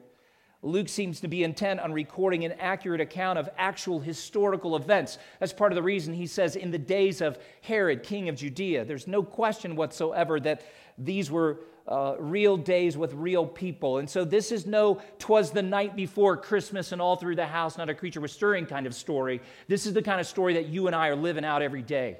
Luke 0.62 0.90
seems 0.90 1.22
to 1.22 1.30
be 1.30 1.44
intent 1.44 1.80
on 1.80 1.94
recording 1.94 2.44
an 2.44 2.52
accurate 2.60 3.00
account 3.00 3.40
of 3.40 3.50
actual 3.58 4.00
historical 4.02 4.76
events. 4.76 5.18
That's 5.40 5.54
part 5.54 5.72
of 5.72 5.78
the 5.78 5.84
reason 5.84 6.14
he 6.14 6.28
says, 6.28 6.58
in 6.58 6.72
the 6.72 6.78
days 6.78 7.22
of 7.22 7.40
Herod, 7.62 8.04
king 8.04 8.28
of 8.28 8.36
Judea. 8.36 8.84
There's 8.84 9.08
no 9.08 9.24
question 9.24 9.78
whatsoever 9.78 10.38
that 10.42 10.64
these 10.98 11.32
were 11.32 11.62
uh, 11.88 12.16
real 12.20 12.58
days 12.58 12.98
with 12.98 13.14
real 13.14 13.48
people. 13.48 14.00
And 14.00 14.10
so 14.10 14.26
this 14.26 14.52
is 14.52 14.66
no, 14.66 15.02
twas 15.18 15.52
the 15.52 15.64
night 15.64 15.96
before 15.96 16.36
Christmas 16.36 16.92
and 16.92 17.02
all 17.02 17.16
through 17.16 17.38
the 17.38 17.48
house, 17.48 17.78
not 17.78 17.90
a 17.90 17.96
creature 17.96 18.20
was 18.20 18.34
stirring 18.34 18.66
kind 18.66 18.86
of 18.86 18.94
story. 18.94 19.42
This 19.70 19.86
is 19.86 19.94
the 19.94 20.02
kind 20.02 20.20
of 20.20 20.28
story 20.28 20.56
that 20.56 20.68
you 20.68 20.88
and 20.88 20.96
I 20.96 21.08
are 21.08 21.16
living 21.16 21.46
out 21.46 21.62
every 21.62 21.82
day. 21.82 22.18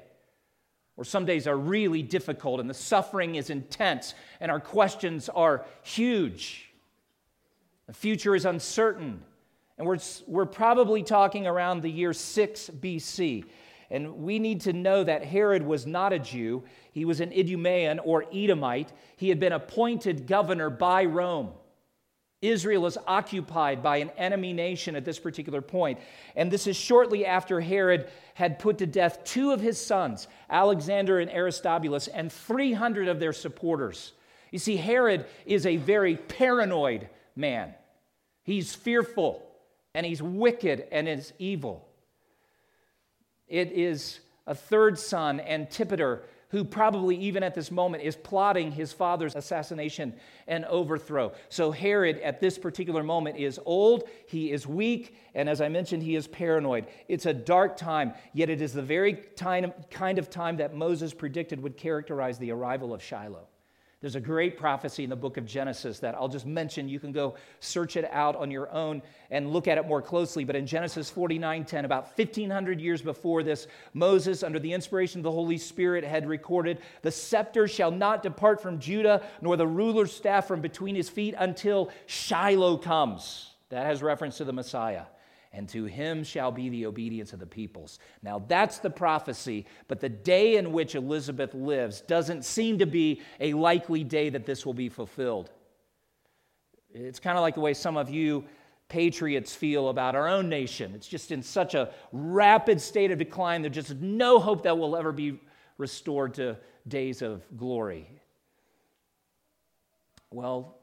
Or 0.96 1.04
some 1.04 1.26
days 1.26 1.46
are 1.46 1.56
really 1.56 2.02
difficult 2.02 2.58
and 2.58 2.68
the 2.68 2.74
suffering 2.74 3.34
is 3.34 3.50
intense 3.50 4.14
and 4.40 4.50
our 4.50 4.60
questions 4.60 5.28
are 5.28 5.64
huge. 5.82 6.69
The 7.90 7.94
future 7.94 8.36
is 8.36 8.44
uncertain. 8.44 9.20
And 9.76 9.84
we're, 9.84 9.98
we're 10.28 10.46
probably 10.46 11.02
talking 11.02 11.48
around 11.48 11.82
the 11.82 11.90
year 11.90 12.12
6 12.12 12.70
BC. 12.78 13.46
And 13.90 14.18
we 14.18 14.38
need 14.38 14.60
to 14.60 14.72
know 14.72 15.02
that 15.02 15.24
Herod 15.24 15.64
was 15.64 15.88
not 15.88 16.12
a 16.12 16.20
Jew. 16.20 16.62
He 16.92 17.04
was 17.04 17.18
an 17.18 17.32
Idumean 17.32 17.98
or 17.98 18.26
Edomite. 18.32 18.92
He 19.16 19.28
had 19.28 19.40
been 19.40 19.50
appointed 19.50 20.28
governor 20.28 20.70
by 20.70 21.04
Rome. 21.04 21.50
Israel 22.40 22.86
is 22.86 22.96
occupied 23.08 23.82
by 23.82 23.96
an 23.96 24.10
enemy 24.10 24.52
nation 24.52 24.94
at 24.94 25.04
this 25.04 25.18
particular 25.18 25.60
point. 25.60 25.98
And 26.36 26.48
this 26.48 26.68
is 26.68 26.76
shortly 26.76 27.26
after 27.26 27.60
Herod 27.60 28.08
had 28.34 28.60
put 28.60 28.78
to 28.78 28.86
death 28.86 29.24
two 29.24 29.50
of 29.50 29.60
his 29.60 29.84
sons, 29.84 30.28
Alexander 30.48 31.18
and 31.18 31.28
Aristobulus, 31.28 32.06
and 32.06 32.30
300 32.30 33.08
of 33.08 33.18
their 33.18 33.32
supporters. 33.32 34.12
You 34.52 34.60
see, 34.60 34.76
Herod 34.76 35.26
is 35.44 35.66
a 35.66 35.76
very 35.76 36.14
paranoid 36.14 37.08
man. 37.34 37.74
He's 38.50 38.74
fearful 38.74 39.46
and 39.94 40.04
he's 40.04 40.20
wicked 40.20 40.84
and 40.90 41.08
is 41.08 41.32
evil. 41.38 41.86
It 43.46 43.70
is 43.70 44.18
a 44.44 44.56
third 44.56 44.98
son, 44.98 45.38
Antipater, 45.38 46.22
who 46.48 46.64
probably 46.64 47.14
even 47.14 47.44
at 47.44 47.54
this 47.54 47.70
moment 47.70 48.02
is 48.02 48.16
plotting 48.16 48.72
his 48.72 48.92
father's 48.92 49.36
assassination 49.36 50.14
and 50.48 50.64
overthrow. 50.64 51.30
So 51.48 51.70
Herod 51.70 52.18
at 52.22 52.40
this 52.40 52.58
particular 52.58 53.04
moment 53.04 53.36
is 53.36 53.60
old, 53.64 54.08
he 54.26 54.50
is 54.50 54.66
weak, 54.66 55.14
and 55.32 55.48
as 55.48 55.60
I 55.60 55.68
mentioned, 55.68 56.02
he 56.02 56.16
is 56.16 56.26
paranoid. 56.26 56.88
It's 57.06 57.26
a 57.26 57.32
dark 57.32 57.76
time, 57.76 58.14
yet 58.32 58.50
it 58.50 58.60
is 58.60 58.72
the 58.72 58.82
very 58.82 59.12
kind 59.12 60.18
of 60.18 60.28
time 60.28 60.56
that 60.56 60.74
Moses 60.74 61.14
predicted 61.14 61.62
would 61.62 61.76
characterize 61.76 62.36
the 62.36 62.50
arrival 62.50 62.92
of 62.92 63.00
Shiloh. 63.00 63.46
There's 64.00 64.16
a 64.16 64.20
great 64.20 64.56
prophecy 64.56 65.04
in 65.04 65.10
the 65.10 65.16
book 65.16 65.36
of 65.36 65.44
Genesis 65.44 65.98
that 65.98 66.14
I'll 66.14 66.28
just 66.28 66.46
mention. 66.46 66.88
You 66.88 66.98
can 66.98 67.12
go 67.12 67.34
search 67.60 67.96
it 67.96 68.08
out 68.10 68.34
on 68.34 68.50
your 68.50 68.72
own 68.72 69.02
and 69.30 69.52
look 69.52 69.68
at 69.68 69.76
it 69.76 69.86
more 69.86 70.00
closely. 70.00 70.42
But 70.44 70.56
in 70.56 70.66
Genesis 70.66 71.10
49:10, 71.10 71.84
about 71.84 72.16
1500 72.16 72.80
years 72.80 73.02
before 73.02 73.42
this, 73.42 73.66
Moses, 73.92 74.42
under 74.42 74.58
the 74.58 74.72
inspiration 74.72 75.20
of 75.20 75.24
the 75.24 75.30
Holy 75.30 75.58
Spirit, 75.58 76.02
had 76.02 76.26
recorded, 76.26 76.78
"The 77.02 77.10
scepter 77.10 77.68
shall 77.68 77.90
not 77.90 78.22
depart 78.22 78.62
from 78.62 78.78
Judah, 78.78 79.22
nor 79.42 79.58
the 79.58 79.66
ruler's 79.66 80.12
staff 80.12 80.46
from 80.46 80.62
between 80.62 80.94
his 80.94 81.10
feet 81.10 81.34
until 81.36 81.90
Shiloh 82.06 82.78
comes." 82.78 83.50
That 83.68 83.84
has 83.84 84.02
reference 84.02 84.38
to 84.38 84.44
the 84.44 84.52
Messiah 84.54 85.02
and 85.52 85.68
to 85.70 85.84
him 85.84 86.22
shall 86.22 86.52
be 86.52 86.68
the 86.68 86.86
obedience 86.86 87.32
of 87.32 87.40
the 87.40 87.46
peoples. 87.46 87.98
Now, 88.22 88.42
that's 88.46 88.78
the 88.78 88.90
prophecy, 88.90 89.66
but 89.88 90.00
the 90.00 90.08
day 90.08 90.56
in 90.56 90.72
which 90.72 90.94
Elizabeth 90.94 91.54
lives 91.54 92.00
doesn't 92.02 92.44
seem 92.44 92.78
to 92.78 92.86
be 92.86 93.20
a 93.40 93.54
likely 93.54 94.04
day 94.04 94.28
that 94.30 94.46
this 94.46 94.64
will 94.64 94.74
be 94.74 94.88
fulfilled. 94.88 95.50
It's 96.92 97.20
kind 97.20 97.36
of 97.36 97.42
like 97.42 97.54
the 97.54 97.60
way 97.60 97.74
some 97.74 97.96
of 97.96 98.10
you 98.10 98.44
patriots 98.88 99.54
feel 99.54 99.88
about 99.88 100.14
our 100.14 100.28
own 100.28 100.48
nation. 100.48 100.92
It's 100.94 101.06
just 101.06 101.30
in 101.30 101.42
such 101.42 101.74
a 101.74 101.90
rapid 102.12 102.80
state 102.80 103.10
of 103.10 103.18
decline, 103.18 103.62
there's 103.62 103.74
just 103.74 103.94
no 103.96 104.38
hope 104.38 104.64
that 104.64 104.76
we'll 104.76 104.96
ever 104.96 105.12
be 105.12 105.40
restored 105.78 106.34
to 106.34 106.58
days 106.86 107.22
of 107.22 107.42
glory. 107.56 108.08
Well, 110.30 110.78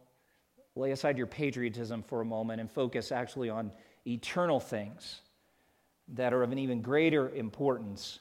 lay 0.75 0.91
aside 0.91 1.17
your 1.17 1.27
patriotism 1.27 2.03
for 2.03 2.21
a 2.21 2.25
moment 2.25 2.61
and 2.61 2.71
focus 2.71 3.11
actually 3.11 3.49
on 3.49 3.71
eternal 4.07 4.59
things 4.59 5.21
that 6.09 6.33
are 6.33 6.43
of 6.43 6.51
an 6.51 6.57
even 6.57 6.81
greater 6.81 7.29
importance. 7.29 8.19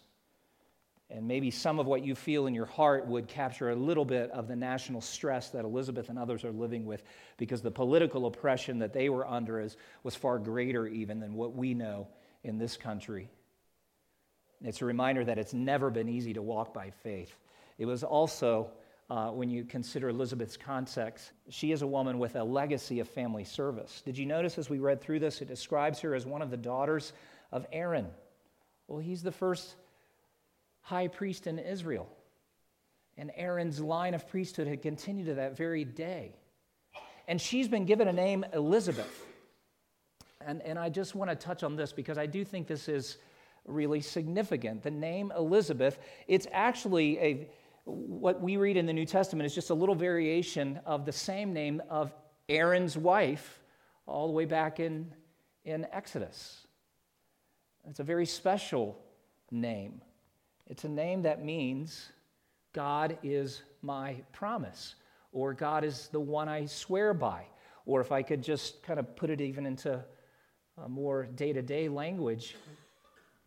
And 1.09 1.29
maybe 1.29 1.53
some 1.53 1.79
of 1.79 1.87
what 1.87 2.05
you 2.05 2.17
feel 2.17 2.47
in 2.47 2.55
your 2.55 2.67
heart 2.67 3.07
would 3.07 3.29
capture 3.29 3.71
a 3.71 3.77
little 3.77 4.05
bit 4.05 4.31
of 4.33 4.49
the 4.49 4.57
national 4.57 5.01
stress 5.01 5.51
that 5.51 5.65
Elizabeth 5.65 6.09
and 6.09 6.19
others 6.19 6.45
are 6.45 6.51
living 6.51 6.85
with 6.85 7.05
because 7.37 7.63
the 7.63 7.71
political 7.71 8.27
oppression 8.27 8.81
that 8.81 8.93
they 8.93 9.09
were 9.09 9.27
under 9.27 9.61
is, 9.61 9.77
was 10.03 10.17
far 10.17 10.39
greater 10.39 10.87
even 10.87 11.21
than 11.21 11.35
what 11.35 11.55
we 11.55 11.75
know 11.75 12.09
in 12.43 12.59
this 12.59 12.77
country. 12.77 13.31
It's 14.65 14.83
a 14.83 14.85
reminder 14.85 15.25
that 15.25 15.39
it's 15.39 15.55
never 15.55 15.91
been 15.91 16.09
easy 16.09 16.33
to 16.35 16.43
walk 16.43 16.75
by 16.75 16.91
faith. 16.91 17.33
It 17.79 17.87
was 17.87 18.03
also 18.03 18.71
uh, 19.09 19.29
when 19.29 19.49
you 19.49 19.65
consider 19.65 20.09
Elizabeth's 20.09 20.57
context. 20.57 21.33
She 21.49 21.73
is 21.73 21.83
a 21.83 21.87
woman 21.87 22.19
with 22.19 22.37
a 22.37 22.43
legacy 22.43 23.01
of 23.01 23.09
family 23.09 23.45
service. 23.45 24.03
Did 24.05 24.19
you 24.19 24.27
notice 24.27 24.59
as 24.59 24.69
we 24.69 24.79
read 24.79 25.01
through 25.01 25.21
this, 25.21 25.41
it 25.41 25.49
describes 25.49 26.01
her 26.01 26.15
as 26.15 26.27
one 26.27 26.43
of 26.43 26.51
the 26.51 26.57
daughters 26.57 27.13
of 27.53 27.67
Aaron? 27.73 28.09
Well, 28.89 28.99
he's 28.99 29.23
the 29.23 29.33
first 29.33 29.77
high 30.81 31.09
priest 31.09 31.47
in 31.47 31.59
Israel. 31.59 32.09
And 33.17 33.31
Aaron's 33.35 33.81
line 33.81 34.15
of 34.15 34.29
priesthood 34.29 34.67
had 34.67 34.83
continued 34.83 35.27
to 35.27 35.35
that 35.35 35.57
very 35.57 35.85
day. 35.85 36.35
And 37.29 37.41
she's 37.41 37.69
been 37.69 37.87
given 37.87 38.09
a 38.09 38.13
name 38.13 38.45
Elizabeth. 38.53 39.25
And, 40.41 40.63
and 40.63 40.79
I 40.79 40.91
just 40.91 41.15
want 41.15 41.31
to 41.31 41.37
touch 41.37 41.63
on 41.63 41.77
this 41.77 41.93
because 41.93 42.19
I 42.19 42.27
do 42.27 42.45
think 42.45 42.67
this 42.67 42.89
is 42.89 43.19
really 43.67 44.01
significant. 44.01 44.83
The 44.83 44.91
name 44.91 45.33
Elizabeth, 45.37 45.99
it's 46.29 46.47
actually 46.53 47.19
a 47.19 47.49
what 47.87 48.43
we 48.43 48.57
read 48.57 48.77
in 48.77 48.85
the 48.85 48.93
New 48.93 49.07
Testament 49.07 49.47
is 49.47 49.55
just 49.55 49.71
a 49.71 49.75
little 49.75 49.95
variation 49.95 50.81
of 50.85 51.07
the 51.07 51.13
same 51.13 51.53
name 51.53 51.81
of 51.89 52.13
Aaron's 52.49 52.97
wife 52.97 53.61
all 54.07 54.27
the 54.27 54.33
way 54.33 54.45
back 54.45 54.81
in, 54.81 55.13
in 55.65 55.87
Exodus. 55.93 56.67
It's 57.89 58.01
a 58.01 58.05
very 58.05 58.27
special 58.27 58.99
name. 59.53 60.01
It's 60.67 60.83
a 60.83 60.89
name 60.89 61.23
that 61.23 61.45
means 61.45 62.11
God 62.73 63.19
is 63.23 63.63
my 63.83 64.17
promise, 64.33 64.97
or 65.31 65.55
God 65.55 65.85
is 65.85 66.09
the 66.09 66.21
one 66.21 66.49
I 66.49 66.67
swear 66.67 67.15
by. 67.15 67.45
Or 67.85 68.01
if 68.01 68.11
I 68.11 68.23
could 68.23 68.43
just 68.43 68.83
kind 68.83 68.99
of 68.99 69.15
put 69.15 69.31
it 69.31 69.41
even 69.41 69.65
into 69.65 70.05
a 70.85 70.89
more 70.89 71.27
day 71.27 71.53
to 71.53 71.63
day 71.63 71.89
language, 71.89 72.57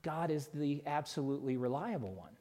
God 0.02 0.32
is 0.32 0.48
the 0.54 0.82
absolutely 0.86 1.58
reliable 1.58 2.14
one. 2.14 2.32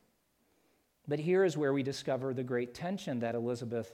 But 1.09 1.19
here 1.19 1.43
is 1.45 1.57
where 1.57 1.73
we 1.73 1.83
discover 1.83 2.35
the 2.35 2.45
great 2.45 2.75
tension 2.75 3.21
that 3.21 3.35
Elizabeth 3.35 3.93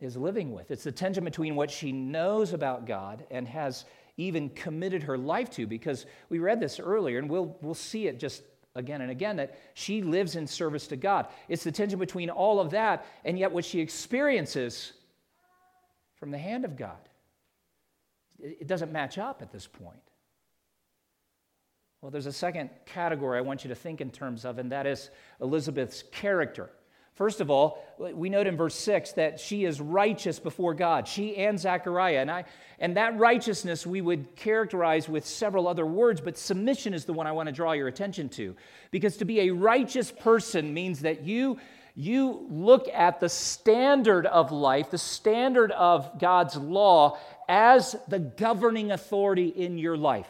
is 0.00 0.16
living 0.16 0.52
with. 0.52 0.70
It's 0.70 0.84
the 0.84 0.92
tension 0.92 1.24
between 1.24 1.54
what 1.54 1.70
she 1.70 1.92
knows 1.92 2.54
about 2.54 2.86
God 2.86 3.24
and 3.30 3.46
has 3.46 3.84
even 4.16 4.48
committed 4.50 5.02
her 5.02 5.18
life 5.18 5.50
to, 5.50 5.66
because 5.66 6.06
we 6.30 6.38
read 6.38 6.58
this 6.58 6.80
earlier, 6.80 7.18
and 7.18 7.28
we'll, 7.28 7.56
we'll 7.60 7.74
see 7.74 8.06
it 8.06 8.18
just 8.18 8.42
again 8.74 9.02
and 9.02 9.10
again 9.10 9.36
that 9.36 9.58
she 9.74 10.02
lives 10.02 10.36
in 10.36 10.46
service 10.46 10.86
to 10.88 10.96
God. 10.96 11.26
It's 11.48 11.64
the 11.64 11.72
tension 11.72 11.98
between 11.98 12.30
all 12.30 12.60
of 12.60 12.70
that 12.70 13.06
and 13.24 13.38
yet 13.38 13.52
what 13.52 13.64
she 13.64 13.80
experiences 13.80 14.92
from 16.16 16.30
the 16.30 16.38
hand 16.38 16.64
of 16.64 16.76
God. 16.76 16.96
It 18.38 18.66
doesn't 18.66 18.92
match 18.92 19.18
up 19.18 19.40
at 19.42 19.50
this 19.50 19.66
point. 19.66 20.05
Well, 22.00 22.10
there's 22.10 22.26
a 22.26 22.32
second 22.32 22.70
category 22.84 23.38
I 23.38 23.40
want 23.40 23.64
you 23.64 23.68
to 23.68 23.74
think 23.74 24.00
in 24.00 24.10
terms 24.10 24.44
of, 24.44 24.58
and 24.58 24.70
that 24.70 24.86
is 24.86 25.10
Elizabeth's 25.40 26.04
character. 26.12 26.70
First 27.14 27.40
of 27.40 27.50
all, 27.50 27.82
we 27.98 28.28
note 28.28 28.46
in 28.46 28.58
verse 28.58 28.74
6 28.74 29.12
that 29.12 29.40
she 29.40 29.64
is 29.64 29.80
righteous 29.80 30.38
before 30.38 30.74
God, 30.74 31.08
she 31.08 31.34
and 31.36 31.58
Zechariah. 31.58 32.18
And, 32.18 32.30
I, 32.30 32.44
and 32.78 32.98
that 32.98 33.18
righteousness 33.18 33.86
we 33.86 34.02
would 34.02 34.36
characterize 34.36 35.08
with 35.08 35.24
several 35.24 35.66
other 35.66 35.86
words, 35.86 36.20
but 36.20 36.36
submission 36.36 36.92
is 36.92 37.06
the 37.06 37.14
one 37.14 37.26
I 37.26 37.32
want 37.32 37.46
to 37.46 37.54
draw 37.54 37.72
your 37.72 37.88
attention 37.88 38.28
to. 38.30 38.54
Because 38.90 39.16
to 39.16 39.24
be 39.24 39.40
a 39.40 39.50
righteous 39.50 40.12
person 40.12 40.74
means 40.74 41.00
that 41.00 41.22
you, 41.22 41.56
you 41.94 42.46
look 42.50 42.86
at 42.88 43.18
the 43.18 43.30
standard 43.30 44.26
of 44.26 44.52
life, 44.52 44.90
the 44.90 44.98
standard 44.98 45.72
of 45.72 46.18
God's 46.18 46.56
law, 46.56 47.18
as 47.48 47.96
the 48.08 48.18
governing 48.18 48.90
authority 48.90 49.48
in 49.48 49.78
your 49.78 49.96
life. 49.96 50.28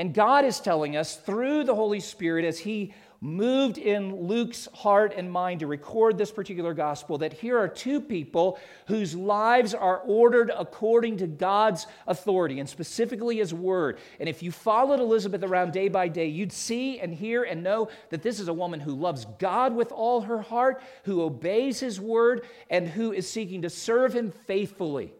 And 0.00 0.14
God 0.14 0.46
is 0.46 0.60
telling 0.60 0.96
us 0.96 1.14
through 1.14 1.64
the 1.64 1.74
Holy 1.74 2.00
Spirit 2.00 2.46
as 2.46 2.58
He 2.58 2.94
moved 3.20 3.76
in 3.76 4.26
Luke's 4.26 4.66
heart 4.72 5.12
and 5.14 5.30
mind 5.30 5.60
to 5.60 5.66
record 5.66 6.16
this 6.16 6.30
particular 6.30 6.72
gospel 6.72 7.18
that 7.18 7.34
here 7.34 7.58
are 7.58 7.68
two 7.68 8.00
people 8.00 8.58
whose 8.86 9.14
lives 9.14 9.74
are 9.74 9.98
ordered 9.98 10.50
according 10.56 11.18
to 11.18 11.26
God's 11.26 11.86
authority 12.06 12.60
and 12.60 12.66
specifically 12.66 13.36
His 13.36 13.52
word. 13.52 13.98
And 14.18 14.26
if 14.26 14.42
you 14.42 14.50
followed 14.50 15.00
Elizabeth 15.00 15.42
around 15.42 15.74
day 15.74 15.88
by 15.88 16.08
day, 16.08 16.28
you'd 16.28 16.50
see 16.50 16.98
and 16.98 17.12
hear 17.12 17.42
and 17.42 17.62
know 17.62 17.90
that 18.08 18.22
this 18.22 18.40
is 18.40 18.48
a 18.48 18.54
woman 18.54 18.80
who 18.80 18.94
loves 18.94 19.26
God 19.38 19.76
with 19.76 19.92
all 19.92 20.22
her 20.22 20.40
heart, 20.40 20.82
who 21.04 21.20
obeys 21.20 21.78
His 21.78 22.00
word, 22.00 22.46
and 22.70 22.88
who 22.88 23.12
is 23.12 23.30
seeking 23.30 23.60
to 23.60 23.68
serve 23.68 24.14
Him 24.14 24.32
faithfully. 24.46 25.12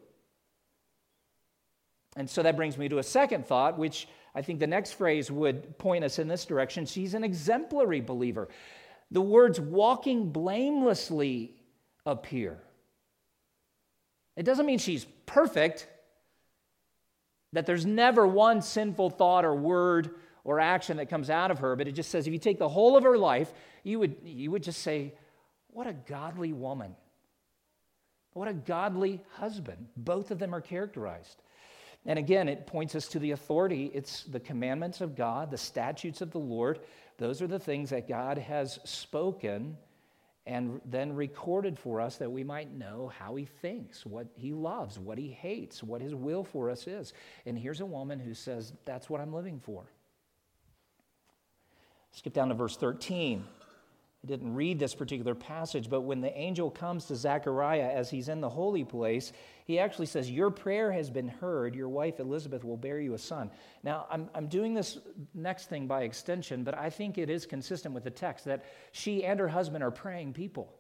And 2.17 2.31
so 2.31 2.43
that 2.43 2.57
brings 2.57 2.79
me 2.79 2.89
to 2.89 2.99
a 2.99 3.03
second 3.03 3.47
thought, 3.47 3.79
which 3.79 4.09
I 4.35 4.43
think 4.43 4.61
the 4.61 4.67
next 4.67 4.93
phrase 4.93 5.31
would 5.31 5.79
point 5.79 6.05
us 6.05 6.19
in 6.19 6.29
this 6.29 6.45
direction. 6.45 6.87
She's 6.87 7.15
an 7.15 7.25
exemplary 7.25 8.01
believer. 8.01 8.49
The 9.11 9.21
words 9.21 9.61
walking 9.61 10.31
blamelessly 10.31 11.55
appear. 12.07 12.59
It 14.37 14.45
doesn't 14.45 14.67
mean 14.67 14.79
she's 14.79 15.05
perfect, 15.27 15.89
that 17.53 17.67
there's 17.67 17.85
never 17.85 18.27
one 18.27 18.63
sinful 18.63 19.11
thought 19.11 19.45
or 19.45 19.55
word 19.55 20.15
or 20.45 20.61
action 20.61 20.97
that 20.99 21.11
comes 21.11 21.29
out 21.29 21.51
of 21.51 21.59
her, 21.59 21.77
but 21.77 21.89
it 21.89 21.93
just 21.93 22.11
says 22.11 22.27
if 22.27 22.33
you 22.33 22.39
take 22.39 22.59
the 22.59 22.69
whole 22.69 22.97
of 22.97 23.03
her 23.03 23.19
life, 23.19 23.53
you 23.83 23.99
would, 23.99 24.17
you 24.25 24.51
would 24.51 24.63
just 24.63 24.83
say, 24.83 25.15
What 25.69 25.87
a 25.87 25.93
godly 25.93 26.53
woman. 26.53 26.95
What 28.33 28.49
a 28.49 28.53
godly 28.53 29.21
husband. 29.33 29.89
Both 29.97 30.31
of 30.31 30.39
them 30.39 30.55
are 30.55 30.61
characterized. 30.61 31.43
And 32.07 32.19
again, 32.19 32.49
it 32.49 32.67
points 32.67 32.95
us 32.95 33.09
to 33.09 33.19
the 33.19 33.33
authority. 33.33 33.91
It's 33.93 34.25
the 34.25 34.41
commandments 34.41 35.01
of 35.01 35.15
God, 35.15 35.51
the 35.51 35.59
statutes 35.59 36.23
of 36.23 36.31
the 36.31 36.39
Lord. 36.39 36.81
Those 37.19 37.43
are 37.43 37.47
the 37.47 37.59
things 37.59 37.91
that 37.91 38.09
God 38.09 38.39
has 38.39 38.79
spoken 38.85 39.77
and 40.47 40.81
then 40.87 41.15
recorded 41.15 41.79
for 41.79 42.01
us 42.01 42.17
that 42.17 42.33
we 42.33 42.43
might 42.43 42.73
know 42.73 43.13
how 43.19 43.37
he 43.37 43.45
thinks, 43.45 44.07
what 44.07 44.27
he 44.35 44.53
loves, 44.53 44.99
what 44.99 45.19
he 45.19 45.29
hates, 45.29 45.83
what 45.83 46.01
his 46.01 46.15
will 46.15 46.43
for 46.43 46.71
us 46.71 46.87
is. 46.87 47.13
And 47.45 47.59
here's 47.59 47.81
a 47.81 47.87
woman 47.87 48.19
who 48.19 48.33
says, 48.33 48.73
That's 48.87 49.11
what 49.11 49.21
I'm 49.21 49.35
living 49.35 49.61
for. 49.61 49.85
Skip 52.13 52.33
down 52.33 52.49
to 52.49 52.55
verse 52.55 52.77
13. 52.77 53.45
I 54.23 54.27
didn't 54.27 54.55
read 54.55 54.79
this 54.79 54.95
particular 54.95 55.35
passage, 55.35 55.89
but 55.89 56.03
when 56.03 56.21
the 56.21 56.37
angel 56.37 56.71
comes 56.71 57.07
to 57.07 57.17
Zechariah 57.17 57.91
as 57.91 58.11
he's 58.11 58.29
in 58.29 58.43
the 58.43 58.51
holy 58.51 58.85
place, 58.85 59.33
he 59.65 59.79
actually 59.79 60.07
says, 60.07 60.31
Your 60.31 60.51
prayer 60.51 60.93
has 60.93 61.09
been 61.09 61.29
heard. 61.29 61.75
Your 61.75 61.89
wife 61.89 62.21
Elizabeth 62.21 62.63
will 62.63 62.77
bear 62.77 63.01
you 63.01 63.15
a 63.15 63.19
son. 63.19 63.51
Now, 63.83 64.07
I'm, 64.11 64.29
I'm 64.35 64.47
doing 64.47 64.75
this 64.75 64.99
next 65.33 65.71
thing 65.71 65.87
by 65.87 66.03
extension, 66.03 66.65
but 66.65 66.77
I 66.77 66.91
think 66.91 67.17
it 67.17 67.31
is 67.31 67.47
consistent 67.47 67.95
with 67.95 68.05
the 68.05 68.11
text 68.11 68.45
that 68.45 68.67
she 68.93 69.25
and 69.25 69.41
her 69.41 69.49
husband 69.49 69.83
are 69.83 69.91
praying 69.91 70.35
people. 70.35 70.71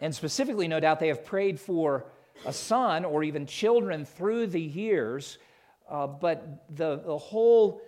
And 0.00 0.14
specifically, 0.14 0.68
no 0.68 0.78
doubt, 0.78 1.00
they 1.00 1.08
have 1.08 1.24
prayed 1.24 1.58
for 1.58 2.06
a 2.46 2.52
son 2.52 3.04
or 3.04 3.24
even 3.24 3.46
children 3.46 4.04
through 4.04 4.46
the 4.48 4.60
years, 4.60 5.38
uh, 5.88 6.06
but 6.06 6.66
the, 6.76 7.00
the 7.04 7.18
whole 7.18 7.80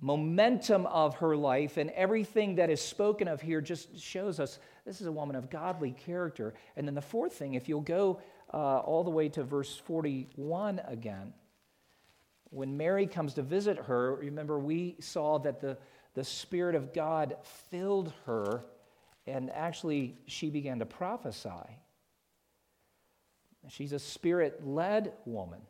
momentum 0.00 0.86
of 0.86 1.16
her 1.16 1.36
life 1.36 1.76
and 1.76 1.90
everything 1.90 2.56
that 2.56 2.70
is 2.70 2.80
spoken 2.80 3.26
of 3.26 3.40
here 3.40 3.60
just 3.60 3.98
shows 4.00 4.38
us 4.38 4.58
this 4.84 5.00
is 5.00 5.06
a 5.06 5.12
woman 5.12 5.36
of 5.36 5.50
godly 5.50 5.90
character. 5.90 6.54
And 6.76 6.86
then 6.86 6.94
the 6.94 7.02
fourth 7.02 7.34
thing, 7.34 7.54
if 7.54 7.68
you'll 7.68 7.80
go 7.80 8.20
uh, 8.52 8.78
all 8.78 9.04
the 9.04 9.10
way 9.10 9.28
to 9.30 9.42
verse 9.42 9.76
41 9.76 10.80
again, 10.86 11.32
when 12.50 12.76
Mary 12.76 13.06
comes 13.06 13.34
to 13.34 13.42
visit 13.42 13.76
her, 13.76 14.14
remember 14.14 14.58
we 14.58 14.96
saw 15.00 15.38
that 15.40 15.60
the, 15.60 15.76
the 16.14 16.24
Spirit 16.24 16.74
of 16.74 16.94
God 16.94 17.36
filled 17.70 18.12
her, 18.24 18.64
and 19.26 19.50
actually 19.50 20.16
she 20.26 20.48
began 20.48 20.78
to 20.78 20.86
prophesy. 20.86 21.50
She's 23.68 23.92
a 23.92 23.98
spirit 23.98 24.66
led 24.66 25.12
woman. 25.26 25.60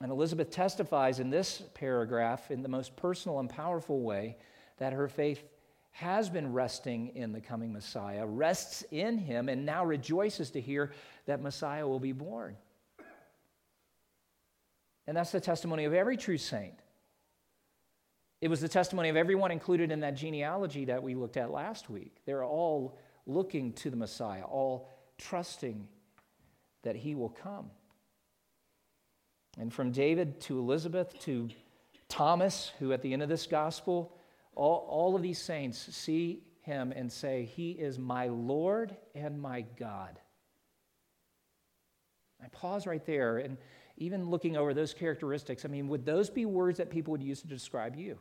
And 0.00 0.10
Elizabeth 0.10 0.50
testifies 0.50 1.20
in 1.20 1.30
this 1.30 1.62
paragraph 1.74 2.50
in 2.50 2.62
the 2.62 2.68
most 2.68 2.96
personal 2.96 3.38
and 3.38 3.48
powerful 3.48 4.00
way 4.00 4.36
that 4.78 4.92
her 4.92 5.08
faith 5.08 5.42
has 5.92 6.28
been 6.28 6.52
resting 6.52 7.14
in 7.14 7.32
the 7.32 7.40
coming 7.40 7.72
Messiah, 7.72 8.26
rests 8.26 8.84
in 8.90 9.16
him, 9.16 9.48
and 9.48 9.64
now 9.64 9.84
rejoices 9.84 10.50
to 10.50 10.60
hear 10.60 10.92
that 11.26 11.40
Messiah 11.40 11.86
will 11.86 12.00
be 12.00 12.12
born. 12.12 12.56
And 15.06 15.16
that's 15.16 15.30
the 15.30 15.40
testimony 15.40 15.84
of 15.84 15.94
every 15.94 16.16
true 16.16 16.38
saint. 16.38 16.80
It 18.40 18.48
was 18.48 18.60
the 18.60 18.68
testimony 18.68 19.08
of 19.08 19.16
everyone 19.16 19.52
included 19.52 19.92
in 19.92 20.00
that 20.00 20.16
genealogy 20.16 20.86
that 20.86 21.02
we 21.02 21.14
looked 21.14 21.36
at 21.36 21.50
last 21.50 21.88
week. 21.88 22.16
They're 22.26 22.44
all 22.44 22.98
looking 23.26 23.72
to 23.74 23.90
the 23.90 23.96
Messiah, 23.96 24.42
all 24.42 24.90
trusting 25.16 25.86
that 26.82 26.96
he 26.96 27.14
will 27.14 27.30
come. 27.30 27.70
And 29.58 29.72
from 29.72 29.92
David 29.92 30.40
to 30.42 30.58
Elizabeth 30.58 31.18
to 31.20 31.48
Thomas, 32.08 32.72
who 32.78 32.92
at 32.92 33.02
the 33.02 33.12
end 33.12 33.22
of 33.22 33.28
this 33.28 33.46
gospel, 33.46 34.16
all, 34.54 34.86
all 34.88 35.16
of 35.16 35.22
these 35.22 35.38
saints 35.38 35.78
see 35.78 36.42
him 36.62 36.92
and 36.92 37.10
say, 37.10 37.44
He 37.44 37.72
is 37.72 37.98
my 37.98 38.28
Lord 38.28 38.96
and 39.14 39.40
my 39.40 39.62
God. 39.78 40.18
I 42.42 42.48
pause 42.48 42.86
right 42.86 43.04
there 43.06 43.38
and 43.38 43.56
even 43.96 44.28
looking 44.28 44.56
over 44.56 44.74
those 44.74 44.92
characteristics, 44.92 45.64
I 45.64 45.68
mean, 45.68 45.88
would 45.88 46.04
those 46.04 46.28
be 46.28 46.46
words 46.46 46.78
that 46.78 46.90
people 46.90 47.12
would 47.12 47.22
use 47.22 47.40
to 47.42 47.46
describe 47.46 47.96
you? 47.96 48.18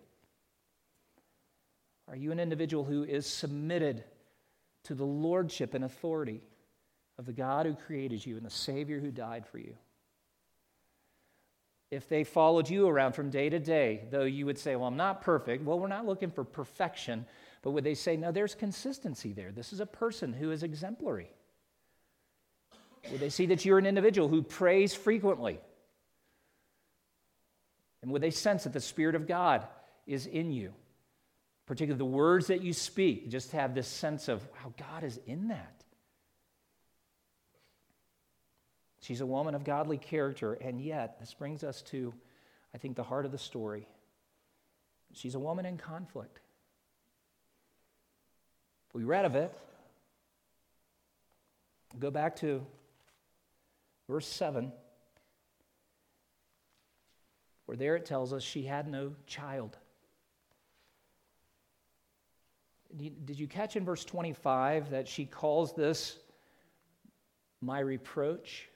Are 2.08 2.16
you 2.16 2.32
an 2.32 2.40
individual 2.40 2.84
who 2.84 3.04
is 3.04 3.26
submitted 3.26 4.04
to 4.84 4.94
the 4.94 5.06
lordship 5.06 5.74
and 5.74 5.84
authority 5.84 6.42
of 7.18 7.26
the 7.26 7.34
God 7.34 7.66
who 7.66 7.74
created 7.74 8.26
you 8.26 8.38
and 8.38 8.46
the 8.46 8.52
Savior 8.52 9.00
who 9.00 9.10
died 9.10 9.48
for 9.48 9.58
you? 9.58 9.76
If 11.94 12.10
they 12.10 12.24
followed 12.24 12.70
you 12.70 12.88
around 12.88 13.14
from 13.14 13.30
day 13.30 13.50
to 13.50 13.60
day, 13.60 14.06
though 14.10 14.24
you 14.24 14.46
would 14.46 14.58
say, 14.58 14.76
Well, 14.76 14.88
I'm 14.88 14.98
not 14.98 15.22
perfect. 15.22 15.64
Well, 15.64 15.80
we're 15.80 15.88
not 15.88 16.06
looking 16.06 16.32
for 16.32 16.44
perfection, 16.44 17.26
but 17.62 17.72
would 17.72 17.84
they 17.84 17.94
say, 17.94 18.18
No, 18.18 18.32
there's 18.32 18.56
consistency 18.56 19.34
there? 19.34 19.52
This 19.52 19.72
is 19.72 19.80
a 19.80 19.86
person 19.86 20.34
who 20.34 20.52
is 20.52 20.64
exemplary. 20.64 21.30
Would 23.12 23.20
they 23.20 23.30
see 23.30 23.46
that 23.48 23.66
you're 23.66 23.78
an 23.78 23.86
individual 23.86 24.28
who 24.28 24.42
prays 24.42 24.94
frequently? 24.94 25.60
And 28.02 28.12
would 28.12 28.22
they 28.22 28.32
sense 28.32 28.64
that 28.64 28.74
the 28.74 28.80
Spirit 28.80 29.16
of 29.16 29.28
God 29.28 29.68
is 30.08 30.26
in 30.26 30.52
you? 30.52 30.74
Particularly 31.66 31.98
the 31.98 32.06
words 32.06 32.48
that 32.48 32.62
you 32.62 32.74
speak, 32.74 33.30
just 33.30 33.52
have 33.52 33.74
this 33.74 33.88
sense 33.88 34.28
of 34.28 34.46
how 34.54 34.74
God 34.78 35.04
is 35.04 35.20
in 35.26 35.50
that. 35.50 35.83
She's 39.04 39.20
a 39.20 39.26
woman 39.26 39.54
of 39.54 39.66
godly 39.66 39.98
character, 39.98 40.54
and 40.54 40.80
yet, 40.80 41.20
this 41.20 41.34
brings 41.34 41.62
us 41.62 41.82
to, 41.84 42.14
I 42.74 42.78
think, 42.78 42.96
the 42.96 43.04
heart 43.04 43.26
of 43.26 43.34
the 43.34 43.38
story. 43.38 43.86
She's 45.12 45.36
a 45.36 45.40
woman 45.40 45.66
in 45.66 45.78
conflict. 45.78 46.40
We 48.94 49.04
read 49.04 49.26
of 49.26 49.36
it. 49.36 49.54
Go 52.00 52.12
back 52.12 52.38
to 52.38 52.66
verse 54.08 54.26
7, 54.26 54.72
where 57.66 57.76
there 57.76 57.98
it 57.98 58.06
tells 58.06 58.32
us 58.32 58.42
she 58.42 58.64
had 58.64 58.88
no 58.88 59.12
child. 59.28 59.76
Did 62.96 63.38
you 63.38 63.48
catch 63.48 63.76
in 63.76 63.84
verse 63.84 64.06
25 64.06 64.92
that 64.92 65.10
she 65.10 65.26
calls 65.26 65.74
this 65.74 66.18
my 67.60 67.82
reproach? 67.82 68.70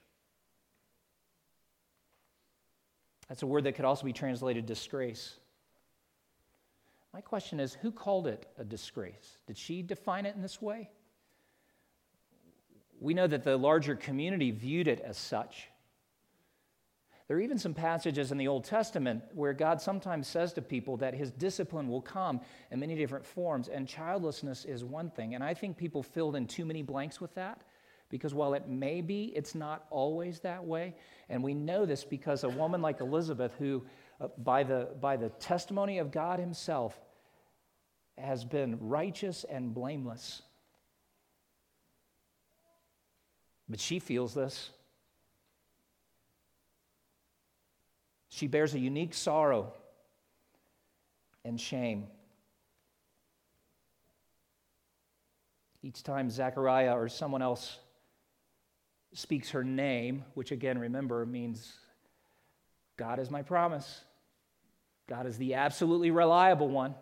That's 3.29 3.43
a 3.43 3.47
word 3.47 3.65
that 3.65 3.73
could 3.75 3.85
also 3.85 4.05
be 4.05 4.13
translated 4.13 4.65
disgrace. 4.65 5.35
My 7.13 7.21
question 7.21 7.59
is 7.59 7.73
who 7.73 7.91
called 7.91 8.27
it 8.27 8.45
a 8.57 8.63
disgrace? 8.63 9.37
Did 9.47 9.57
she 9.57 9.81
define 9.81 10.25
it 10.25 10.35
in 10.35 10.41
this 10.41 10.61
way? 10.61 10.89
We 12.99 13.13
know 13.13 13.27
that 13.27 13.43
the 13.43 13.57
larger 13.57 13.95
community 13.95 14.51
viewed 14.51 14.87
it 14.87 14.99
as 14.99 15.17
such. 15.17 15.67
There 17.27 17.35
are 17.35 17.41
even 17.41 17.59
some 17.59 17.73
passages 17.73 18.31
in 18.31 18.37
the 18.37 18.47
Old 18.47 18.63
Testament 18.63 19.21
where 19.33 19.53
God 19.53 19.81
sometimes 19.81 20.27
says 20.27 20.53
to 20.53 20.61
people 20.61 20.95
that 20.97 21.13
his 21.13 21.31
discipline 21.31 21.89
will 21.89 22.01
come 22.01 22.39
in 22.71 22.79
many 22.79 22.95
different 22.95 23.25
forms, 23.25 23.67
and 23.67 23.85
childlessness 23.87 24.63
is 24.63 24.85
one 24.85 25.09
thing. 25.09 25.35
And 25.35 25.43
I 25.43 25.53
think 25.53 25.75
people 25.75 26.01
filled 26.01 26.37
in 26.37 26.47
too 26.47 26.63
many 26.63 26.83
blanks 26.83 27.19
with 27.19 27.35
that 27.35 27.61
because 28.09 28.33
while 28.33 28.53
it 28.53 28.67
may 28.67 29.01
be, 29.01 29.33
it's 29.35 29.53
not 29.55 29.85
always 29.89 30.39
that 30.41 30.63
way. 30.63 30.95
And 31.29 31.43
we 31.43 31.53
know 31.53 31.85
this 31.85 32.03
because 32.03 32.43
a 32.43 32.49
woman 32.49 32.81
like 32.81 33.01
Elizabeth, 33.01 33.53
who, 33.59 33.83
uh, 34.21 34.27
by, 34.37 34.63
the, 34.63 34.89
by 35.01 35.17
the 35.17 35.29
testimony 35.29 35.97
of 35.99 36.11
God 36.11 36.39
Himself, 36.39 36.97
has 38.17 38.45
been 38.45 38.77
righteous 38.79 39.43
and 39.43 39.73
blameless. 39.73 40.41
But 43.69 43.79
she 43.79 43.99
feels 43.99 44.33
this. 44.33 44.69
She 48.29 48.47
bears 48.47 48.73
a 48.73 48.79
unique 48.79 49.13
sorrow. 49.13 49.73
and 51.43 51.59
shame. 51.59 52.07
Each 55.81 56.03
time 56.03 56.29
Zechariah 56.29 56.93
or 56.97 57.07
someone 57.07 57.41
else 57.41 57.79
speaks 59.13 59.51
her 59.51 59.63
name, 59.63 60.23
which 60.33 60.51
again, 60.51 60.77
remember, 60.77 61.25
means 61.25 61.73
God 62.97 63.19
is 63.19 63.29
my 63.29 63.41
promise. 63.41 64.01
God 65.07 65.25
is 65.25 65.37
the 65.37 65.53
absolutely 65.53 66.11
reliable 66.11 66.69
one. 66.69 66.93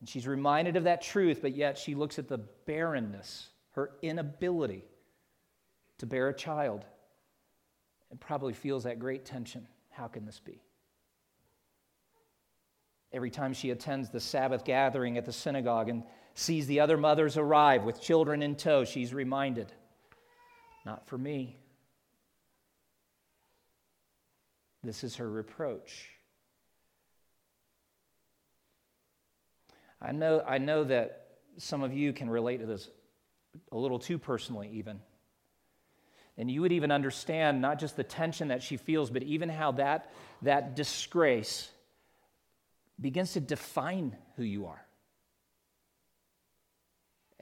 And 0.00 0.08
she's 0.08 0.26
reminded 0.26 0.76
of 0.76 0.84
that 0.84 1.00
truth, 1.00 1.40
but 1.40 1.54
yet 1.54 1.78
she 1.78 1.94
looks 1.94 2.18
at 2.18 2.26
the 2.26 2.38
barrenness, 2.66 3.48
her 3.72 3.92
inability 4.02 4.84
to 5.98 6.06
bear 6.06 6.28
a 6.28 6.34
child, 6.34 6.84
and 8.10 8.18
probably 8.18 8.52
feels 8.52 8.82
that 8.82 8.98
great 8.98 9.24
tension. 9.24 9.68
How 9.90 10.08
can 10.08 10.26
this 10.26 10.40
be? 10.40 10.60
Every 13.12 13.30
time 13.30 13.52
she 13.52 13.70
attends 13.70 14.10
the 14.10 14.18
Sabbath 14.18 14.64
gathering 14.64 15.18
at 15.18 15.24
the 15.24 15.32
synagogue 15.32 15.88
and 15.88 16.02
sees 16.34 16.66
the 16.66 16.80
other 16.80 16.96
mothers 16.96 17.36
arrive 17.36 17.84
with 17.84 18.00
children 18.00 18.42
in 18.42 18.56
tow, 18.56 18.84
she's 18.84 19.12
reminded, 19.12 19.72
not 20.84 21.06
for 21.06 21.18
me. 21.18 21.56
This 24.82 25.04
is 25.04 25.16
her 25.16 25.30
reproach. 25.30 26.08
I 30.00 30.12
know, 30.12 30.42
I 30.46 30.58
know 30.58 30.82
that 30.84 31.28
some 31.58 31.82
of 31.82 31.92
you 31.92 32.12
can 32.12 32.28
relate 32.28 32.58
to 32.58 32.66
this 32.66 32.88
a 33.70 33.76
little 33.76 33.98
too 33.98 34.18
personally, 34.18 34.70
even. 34.72 35.00
And 36.36 36.50
you 36.50 36.62
would 36.62 36.72
even 36.72 36.90
understand 36.90 37.60
not 37.60 37.78
just 37.78 37.96
the 37.96 38.02
tension 38.02 38.48
that 38.48 38.62
she 38.62 38.76
feels, 38.76 39.10
but 39.10 39.22
even 39.22 39.48
how 39.48 39.72
that, 39.72 40.10
that 40.40 40.74
disgrace 40.74 41.70
begins 43.00 43.34
to 43.34 43.40
define 43.40 44.16
who 44.36 44.42
you 44.42 44.66
are. 44.66 44.84